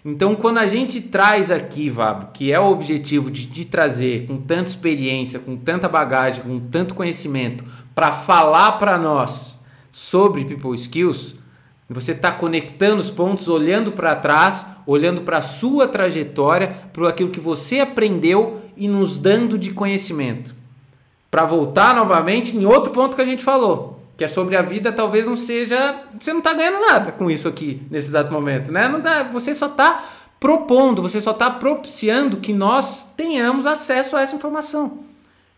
Então, 0.04 0.36
quando 0.36 0.60
a 0.60 0.68
gente 0.68 1.02
traz 1.02 1.50
aqui, 1.50 1.89
Vabo, 1.89 2.28
que 2.32 2.52
é 2.52 2.60
o 2.60 2.70
objetivo 2.70 3.32
de 3.32 3.48
te 3.48 3.66
trazer 3.66 4.28
com 4.28 4.38
tanta 4.38 4.70
experiência, 4.70 5.39
com 5.39 5.58
tanta 5.58 5.89
bagagem, 5.89 6.43
com 6.43 6.60
tanto 6.60 6.93
conhecimento, 6.93 7.64
para 7.96 8.12
falar 8.12 8.74
para 8.74 9.00
nós 9.00 9.56
sobre 9.91 10.46
People 10.46 10.76
Skills, 10.76 11.36
você 11.94 12.14
está 12.14 12.32
conectando 12.32 13.00
os 13.00 13.12
pontos, 13.12 13.48
olhando 13.48 13.92
para 13.92 14.16
trás, 14.16 14.66
olhando 14.88 15.22
para 15.22 15.38
a 15.38 15.42
sua 15.42 15.88
trajetória, 15.88 16.76
para 16.92 17.10
aquilo 17.10 17.30
que 17.30 17.40
você 17.40 17.80
aprendeu 17.80 18.62
e 18.76 18.88
nos 18.88 19.18
dando 19.18 19.58
de 19.58 19.72
conhecimento. 19.72 20.56
Para 21.30 21.46
voltar 21.46 21.96
novamente 21.96 22.56
em 22.56 22.66
outro 22.66 22.92
ponto 22.92 23.16
que 23.16 23.22
a 23.22 23.26
gente 23.26 23.44
falou, 23.44 24.04
que 24.18 24.24
é 24.24 24.28
sobre 24.28 24.56
a 24.56 24.62
vida, 24.62 24.92
talvez 24.92 25.28
não 25.28 25.36
seja. 25.36 26.04
Você 26.20 26.32
não 26.32 26.40
está 26.40 26.54
ganhando 26.54 26.80
nada 26.80 27.12
com 27.12 27.30
isso 27.30 27.48
aqui 27.48 27.82
nesse 27.92 28.08
exato 28.08 28.34
momento, 28.34 28.72
né? 28.72 28.88
Não 28.88 29.00
dá, 29.00 29.24
você 29.24 29.54
só 29.54 29.68
está 29.68 30.04
propondo, 30.40 31.02
você 31.02 31.20
só 31.22 31.32
está 31.32 31.52
propiciando 31.52 32.38
que 32.38 32.54
nós 32.54 33.04
tenhamos 33.16 33.66
acesso 33.66 34.16
a 34.16 34.22
essa 34.22 34.36
informação. 34.36 35.00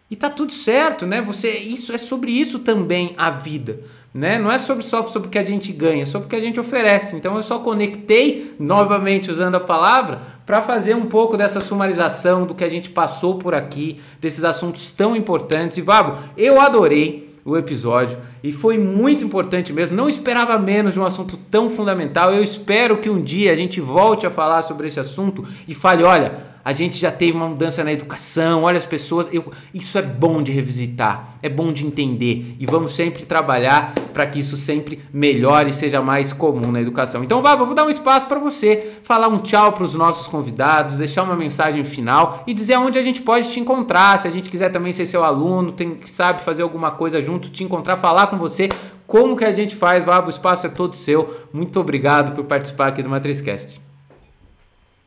E 0.09 0.15
tá 0.15 0.29
tudo 0.29 0.53
certo, 0.53 1.05
né? 1.05 1.21
Você 1.21 1.49
isso 1.49 1.93
é 1.93 1.97
sobre 1.97 2.31
isso 2.31 2.59
também 2.59 3.13
a 3.17 3.29
vida, 3.29 3.79
né? 4.17 4.39
Não 4.39 4.51
é 4.51 4.57
sobre 4.57 4.83
só 4.83 5.05
sobre 5.05 5.27
o 5.27 5.31
que 5.31 5.37
a 5.37 5.43
gente 5.43 5.71
ganha, 5.71 6.01
é 6.01 6.05
sobre 6.05 6.25
o 6.25 6.29
que 6.29 6.35
a 6.35 6.39
gente 6.39 6.59
oferece. 6.59 7.15
Então 7.15 7.35
eu 7.35 7.41
só 7.43 7.59
conectei 7.59 8.55
novamente 8.59 9.29
usando 9.29 9.53
a 9.53 9.59
palavra 9.59 10.21
para 10.43 10.59
fazer 10.59 10.95
um 10.95 11.05
pouco 11.05 11.37
dessa 11.37 11.61
sumarização 11.61 12.47
do 12.47 12.55
que 12.55 12.63
a 12.63 12.69
gente 12.69 12.89
passou 12.89 13.37
por 13.37 13.53
aqui, 13.53 14.01
desses 14.19 14.43
assuntos 14.43 14.91
tão 14.91 15.15
importantes. 15.15 15.77
E 15.77 15.81
Vabo, 15.81 16.17
eu 16.35 16.59
adorei 16.59 17.37
o 17.45 17.55
episódio 17.55 18.17
e 18.43 18.51
foi 18.51 18.79
muito 18.79 19.23
importante 19.23 19.71
mesmo. 19.71 19.95
Não 19.95 20.09
esperava 20.09 20.57
menos 20.57 20.95
de 20.95 20.99
um 20.99 21.05
assunto 21.05 21.37
tão 21.51 21.69
fundamental. 21.69 22.33
Eu 22.33 22.43
espero 22.43 22.97
que 22.97 23.11
um 23.11 23.21
dia 23.21 23.53
a 23.53 23.55
gente 23.55 23.79
volte 23.79 24.25
a 24.25 24.31
falar 24.31 24.63
sobre 24.63 24.87
esse 24.87 24.99
assunto 24.99 25.45
e 25.67 25.75
fale, 25.75 26.03
olha, 26.03 26.56
a 26.67 26.73
gente 26.73 26.99
já 26.99 27.09
teve 27.09 27.31
uma 27.31 27.47
mudança 27.47 27.81
na 27.81 27.93
educação, 27.93 28.63
olha 28.63 28.77
as 28.77 28.85
pessoas. 28.85 29.29
Eu, 29.31 29.53
isso 29.73 29.97
é 29.97 30.01
bom 30.01 30.43
de 30.43 30.51
revisitar, 30.51 31.37
é 31.41 31.47
bom 31.47 31.71
de 31.71 31.87
entender 31.87 32.57
e 32.59 32.65
vamos 32.65 32.93
sempre 32.93 33.25
trabalhar 33.25 33.93
para 34.13 34.27
que 34.27 34.39
isso 34.39 34.57
sempre 34.57 34.99
melhore 35.13 35.69
e 35.69 35.73
seja 35.73 36.01
mais 36.01 36.33
comum 36.33 36.69
na 36.69 36.81
educação. 36.81 37.23
Então, 37.23 37.41
Vaba, 37.41 37.63
vou 37.63 37.73
dar 37.73 37.85
um 37.85 37.89
espaço 37.89 38.25
para 38.27 38.37
você 38.37 38.97
falar 39.01 39.29
um 39.29 39.37
tchau 39.37 39.71
para 39.71 39.85
os 39.85 39.95
nossos 39.95 40.27
convidados, 40.27 40.97
deixar 40.97 41.23
uma 41.23 41.37
mensagem 41.37 41.85
final 41.85 42.43
e 42.45 42.53
dizer 42.53 42.75
onde 42.75 42.99
a 42.99 43.01
gente 43.01 43.21
pode 43.21 43.49
te 43.49 43.61
encontrar. 43.61 44.19
Se 44.19 44.27
a 44.27 44.31
gente 44.31 44.49
quiser 44.49 44.69
também 44.69 44.91
ser 44.91 45.05
seu 45.05 45.23
aluno, 45.23 45.71
tem, 45.71 45.99
sabe 46.03 46.41
fazer 46.41 46.63
alguma 46.63 46.91
coisa 46.91 47.21
junto, 47.21 47.49
te 47.49 47.63
encontrar, 47.63 47.95
falar 47.95 48.27
com 48.27 48.37
você. 48.37 48.67
Como 49.07 49.37
que 49.37 49.45
a 49.45 49.53
gente 49.53 49.73
faz, 49.73 50.03
Vaba? 50.03 50.27
O 50.27 50.29
espaço 50.29 50.67
é 50.67 50.69
todo 50.69 50.97
seu. 50.97 51.33
Muito 51.53 51.79
obrigado 51.79 52.35
por 52.35 52.43
participar 52.43 52.87
aqui 52.87 53.01
do 53.01 53.09
MatrizCast. 53.09 53.86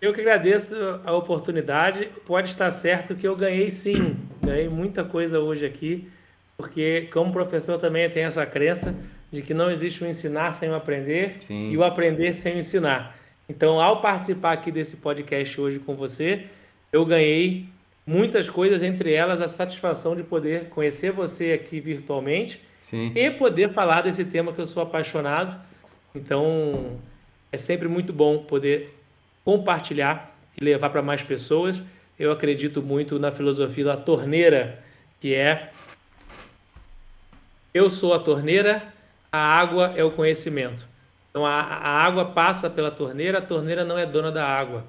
Eu 0.00 0.14
que 0.14 0.20
agradeço 0.20 0.74
a 1.04 1.12
oportunidade. 1.12 2.08
Pode 2.24 2.48
estar 2.48 2.70
certo 2.70 3.14
que 3.14 3.28
eu 3.28 3.36
ganhei 3.36 3.70
sim. 3.70 4.16
Ganhei 4.42 4.68
muita 4.68 5.04
coisa 5.04 5.38
hoje 5.38 5.66
aqui, 5.66 6.08
porque 6.56 7.08
como 7.12 7.32
professor 7.32 7.78
também 7.78 8.08
tem 8.08 8.22
essa 8.22 8.46
crença 8.46 8.94
de 9.30 9.42
que 9.42 9.52
não 9.52 9.70
existe 9.70 10.02
o 10.02 10.06
ensinar 10.06 10.54
sem 10.54 10.70
o 10.70 10.74
aprender 10.74 11.36
sim. 11.40 11.70
e 11.70 11.76
o 11.76 11.84
aprender 11.84 12.34
sem 12.34 12.56
o 12.56 12.58
ensinar. 12.58 13.14
Então, 13.48 13.78
ao 13.78 14.00
participar 14.00 14.52
aqui 14.52 14.72
desse 14.72 14.96
podcast 14.96 15.60
hoje 15.60 15.78
com 15.78 15.92
você, 15.92 16.46
eu 16.90 17.04
ganhei 17.04 17.66
muitas 18.06 18.48
coisas, 18.48 18.82
entre 18.82 19.12
elas 19.12 19.40
a 19.40 19.48
satisfação 19.48 20.16
de 20.16 20.22
poder 20.22 20.68
conhecer 20.70 21.12
você 21.12 21.52
aqui 21.52 21.78
virtualmente 21.78 22.60
sim. 22.80 23.12
e 23.14 23.30
poder 23.30 23.68
falar 23.68 24.00
desse 24.02 24.24
tema 24.24 24.52
que 24.52 24.60
eu 24.60 24.66
sou 24.66 24.82
apaixonado. 24.82 25.60
Então, 26.14 26.96
é 27.52 27.58
sempre 27.58 27.86
muito 27.86 28.12
bom 28.12 28.38
poder 28.38 28.99
compartilhar 29.44 30.36
e 30.58 30.64
levar 30.64 30.90
para 30.90 31.02
mais 31.02 31.22
pessoas. 31.22 31.82
Eu 32.18 32.30
acredito 32.30 32.82
muito 32.82 33.18
na 33.18 33.30
filosofia 33.30 33.84
da 33.84 33.96
torneira, 33.96 34.82
que 35.20 35.34
é 35.34 35.70
eu 37.72 37.88
sou 37.88 38.12
a 38.12 38.18
torneira, 38.18 38.82
a 39.30 39.38
água 39.38 39.92
é 39.96 40.02
o 40.02 40.10
conhecimento. 40.10 40.86
Então 41.30 41.46
a, 41.46 41.60
a 41.60 42.02
água 42.04 42.24
passa 42.24 42.68
pela 42.68 42.90
torneira, 42.90 43.38
a 43.38 43.42
torneira 43.42 43.84
não 43.84 43.96
é 43.96 44.04
dona 44.04 44.32
da 44.32 44.44
água. 44.44 44.84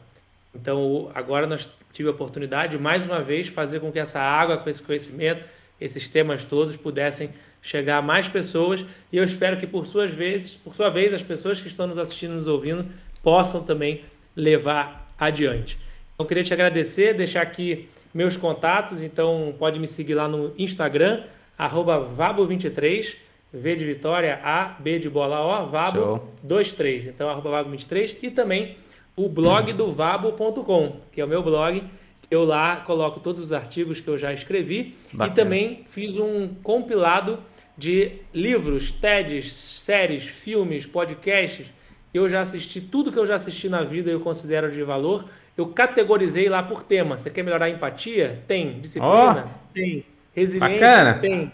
Então 0.54 1.12
agora 1.14 1.46
nós 1.46 1.70
tive 1.94 2.10
a 2.10 2.12
oportunidade 2.12 2.78
mais 2.78 3.06
uma 3.06 3.22
vez 3.22 3.48
fazer 3.48 3.80
com 3.80 3.92
que 3.92 4.00
essa 4.00 4.20
água, 4.20 4.58
com 4.58 4.70
esse 4.70 4.82
conhecimento, 4.82 5.44
esses 5.80 6.08
temas 6.08 6.44
todos 6.44 6.76
pudessem 6.76 7.30
chegar 7.62 7.98
a 7.98 8.02
mais 8.02 8.28
pessoas 8.28 8.84
e 9.12 9.18
eu 9.18 9.24
espero 9.24 9.58
que 9.58 9.68
por 9.68 9.86
suas 9.86 10.12
vezes, 10.14 10.56
por 10.56 10.74
sua 10.74 10.90
vez, 10.90 11.14
as 11.14 11.22
pessoas 11.22 11.62
que 11.62 11.68
estão 11.68 11.86
nos 11.86 11.98
assistindo, 11.98 12.34
nos 12.34 12.48
ouvindo, 12.48 12.86
possam 13.22 13.64
também 13.64 14.04
levar 14.36 15.14
adiante. 15.20 15.78
Então, 16.14 16.26
queria 16.26 16.44
te 16.44 16.54
agradecer, 16.54 17.14
deixar 17.14 17.42
aqui 17.42 17.90
meus 18.14 18.36
contatos, 18.36 19.02
então 19.02 19.56
pode 19.58 19.80
me 19.80 19.88
seguir 19.88 20.16
lá 20.16 20.28
no 20.28 20.54
Instagram, 20.58 21.24
vabo23, 21.60 23.16
V 23.54 23.76
de 23.76 23.86
Vitória, 23.86 24.40
A, 24.44 24.76
B 24.80 25.00
de 25.00 25.10
bola 25.10 25.42
O, 25.42 25.72
Vabo23, 25.72 27.08
então 27.08 27.30
arroba 27.30 27.64
Vabo23 27.64 28.18
e 28.22 28.32
também 28.32 28.76
o 29.16 29.28
blog 29.28 29.74
do 29.74 29.90
Vabo.com, 29.90 30.98
que 31.12 31.20
é 31.20 31.26
o 31.26 31.28
meu 31.28 31.44
blog, 31.44 31.84
eu 32.30 32.46
lá 32.46 32.78
coloco 32.78 33.20
todos 33.20 33.44
os 33.44 33.52
artigos 33.52 34.00
que 34.00 34.08
eu 34.08 34.18
já 34.18 34.34
escrevi 34.34 34.96
Bacana. 35.12 35.32
e 35.32 35.36
também 35.36 35.84
fiz 35.86 36.16
um 36.16 36.48
compilado 36.64 37.40
de 37.78 38.14
livros, 38.34 38.92
TEDs, 38.92 39.52
séries, 39.54 40.24
filmes, 40.24 40.86
podcasts 40.86 41.72
eu 42.14 42.28
já 42.28 42.42
assisti 42.42 42.82
tudo 42.82 43.12
que 43.12 43.20
eu 43.20 43.26
já 43.26 43.36
assisti 43.36 43.70
na 43.70 43.84
vida 43.84 44.10
e 44.10 44.14
eu 44.14 44.20
considero 44.20 44.72
de 44.72 44.84
valor. 44.84 45.26
Eu 45.58 45.68
categorizei 45.68 46.50
lá 46.50 46.62
por 46.62 46.84
tema. 46.84 47.18
Você 47.18 47.30
quer 47.30 47.44
melhorar 47.44 47.66
a 47.66 47.70
empatia? 47.70 48.44
Tem. 48.48 48.80
Disciplina? 48.80 49.46
Oh, 49.48 49.74
tem. 49.74 50.06
Resiliência? 50.36 50.80
Bacana. 50.80 51.14
Tem. 51.20 51.52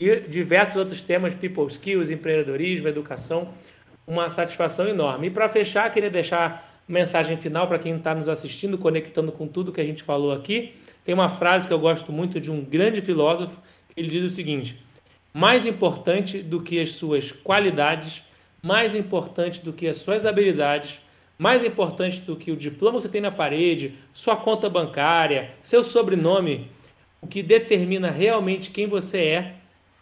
E 0.00 0.20
diversos 0.20 0.76
outros 0.76 1.02
temas, 1.02 1.34
people 1.34 1.66
skills, 1.68 2.10
empreendedorismo, 2.10 2.88
educação. 2.88 3.52
Uma 4.06 4.30
satisfação 4.30 4.88
enorme. 4.88 5.28
E 5.28 5.30
para 5.30 5.48
fechar, 5.48 5.90
queria 5.90 6.10
deixar 6.10 6.76
mensagem 6.88 7.36
final 7.36 7.66
para 7.66 7.78
quem 7.78 7.96
está 7.96 8.14
nos 8.14 8.28
assistindo, 8.28 8.78
conectando 8.78 9.32
com 9.32 9.46
tudo 9.46 9.72
que 9.72 9.80
a 9.80 9.84
gente 9.84 10.02
falou 10.02 10.32
aqui. 10.32 10.74
Tem 11.04 11.14
uma 11.14 11.28
frase 11.28 11.66
que 11.66 11.74
eu 11.74 11.78
gosto 11.78 12.12
muito 12.12 12.40
de 12.40 12.50
um 12.50 12.64
grande 12.64 13.00
filósofo, 13.00 13.56
ele 13.96 14.08
diz 14.08 14.24
o 14.24 14.30
seguinte: 14.30 14.84
mais 15.32 15.66
importante 15.66 16.42
do 16.42 16.60
que 16.60 16.80
as 16.80 16.92
suas 16.92 17.32
qualidades 17.32 18.22
mais 18.62 18.94
importante 18.94 19.62
do 19.62 19.72
que 19.72 19.86
as 19.86 19.98
suas 19.98 20.26
habilidades, 20.26 21.00
mais 21.38 21.62
importante 21.62 22.20
do 22.22 22.36
que 22.36 22.50
o 22.50 22.56
diploma 22.56 22.98
que 22.98 23.02
você 23.02 23.08
tem 23.08 23.20
na 23.20 23.30
parede, 23.30 23.94
sua 24.12 24.36
conta 24.36 24.68
bancária, 24.70 25.50
seu 25.62 25.82
sobrenome, 25.82 26.70
o 27.20 27.26
que 27.26 27.42
determina 27.42 28.10
realmente 28.10 28.70
quem 28.70 28.86
você 28.86 29.18
é 29.18 29.54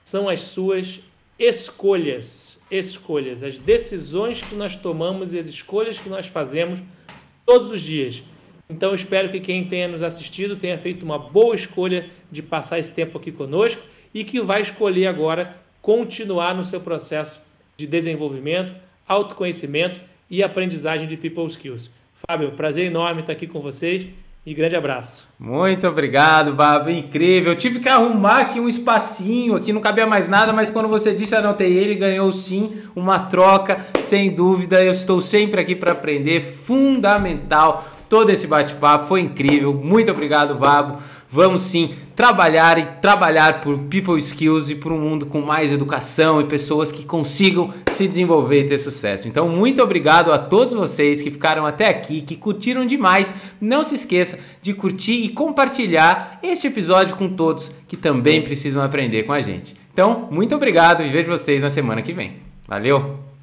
são 0.03 0.29
as 0.29 0.43
suas 0.43 1.01
escolhas, 1.39 2.61
escolhas, 2.71 3.43
as 3.43 3.59
decisões 3.59 4.41
que 4.41 4.55
nós 4.55 4.77
tomamos 4.77 5.33
e 5.33 5.39
as 5.39 5.47
escolhas 5.47 5.99
que 5.99 6.09
nós 6.09 6.27
fazemos 6.27 6.81
todos 7.45 7.71
os 7.71 7.81
dias. 7.81 8.23
Então 8.69 8.95
espero 8.95 9.31
que 9.31 9.41
quem 9.41 9.65
tenha 9.67 9.89
nos 9.89 10.03
assistido 10.03 10.57
tenha 10.57 10.79
feito 10.79 11.03
uma 11.03 11.19
boa 11.19 11.55
escolha 11.55 12.09
de 12.31 12.43
passar 12.43 12.79
esse 12.79 12.93
tempo 12.93 13.19
aqui 13.19 13.31
conosco 13.31 13.83
e 14.13 14.25
que 14.25 14.41
vai 14.41 14.63
escolher 14.63 15.07
agora 15.07 15.57
continuar 15.83 16.55
no 16.55 16.65
seu 16.65 16.81
processo 16.81 17.41
de 17.77 17.87
desenvolvimento, 17.87 18.75
autoconhecimento 19.07 20.01
e 20.31 20.43
aprendizagem 20.43 21.07
de 21.07 21.16
people 21.16 21.47
skills. 21.47 21.91
Fábio, 22.27 22.53
prazer 22.53 22.87
enorme 22.87 23.20
estar 23.20 23.33
aqui 23.33 23.47
com 23.47 23.61
vocês 23.61 24.07
e 24.47 24.53
grande 24.53 24.77
abraço. 24.77 25.27
Muito 25.39 25.87
obrigado, 25.87 26.53
Baba, 26.53 26.93
incrível. 26.93 27.53
Eu 27.53 27.57
tive 27.57 27.81
que 27.81 27.89
arrumar 27.89 28.41
aqui 28.41 28.61
um 28.61 28.68
espacinho, 28.68 29.57
aqui 29.57 29.72
não 29.72 29.81
cabia 29.81 30.07
mais 30.07 30.29
nada, 30.29 30.53
mas 30.53 30.68
quando 30.68 30.89
você 30.89 31.14
disse 31.14 31.35
anotei 31.35 31.72
ele, 31.77 31.95
ganhou 31.95 32.31
sim 32.33 32.72
uma 32.95 33.20
troca, 33.20 33.85
sem 33.99 34.35
dúvida. 34.35 34.83
Eu 34.85 34.93
estou 34.93 35.20
sempre 35.20 35.61
aqui 35.61 35.75
para 35.75 35.93
aprender, 35.93 36.41
fundamental. 36.64 37.89
Todo 38.09 38.31
esse 38.31 38.47
bate-papo 38.47 39.09
foi 39.09 39.20
incrível. 39.20 39.72
Muito 39.72 40.11
obrigado, 40.11 40.55
Babo. 40.55 40.99
Vamos 41.35 41.62
sim 41.62 41.93
trabalhar 42.14 42.78
e 42.78 42.87
trabalhar 43.03 43.61
por 43.61 43.76
people 43.91 44.16
skills 44.20 44.70
e 44.70 44.76
por 44.76 44.93
um 44.93 45.01
mundo 45.01 45.26
com 45.26 45.41
mais 45.41 45.72
educação 45.72 46.41
e 46.41 46.45
pessoas 46.45 46.93
que 46.93 47.05
consigam 47.05 47.74
se 47.91 48.07
desenvolver 48.07 48.61
e 48.61 48.66
ter 48.68 48.78
sucesso. 48.78 49.26
Então, 49.26 49.49
muito 49.49 49.82
obrigado 49.82 50.32
a 50.32 50.39
todos 50.39 50.74
vocês 50.74 51.20
que 51.20 51.32
ficaram 51.32 51.66
até 51.66 51.89
aqui, 51.89 52.20
que 52.20 52.37
curtiram 52.37 52.87
demais. 52.87 53.35
Não 53.61 53.82
se 53.82 53.97
esqueça 53.97 54.39
de 54.62 54.72
curtir 54.72 55.24
e 55.24 55.28
compartilhar 55.28 56.39
este 56.41 56.68
episódio 56.68 57.16
com 57.16 57.28
todos 57.28 57.68
que 57.89 57.97
também 57.97 58.41
precisam 58.41 58.80
aprender 58.80 59.24
com 59.24 59.32
a 59.32 59.41
gente. 59.41 59.74
Então, 59.93 60.28
muito 60.30 60.55
obrigado 60.55 61.03
e 61.03 61.11
vejo 61.11 61.32
vocês 61.32 61.62
na 61.62 61.68
semana 61.68 62.01
que 62.01 62.12
vem. 62.12 62.35
Valeu! 62.68 63.34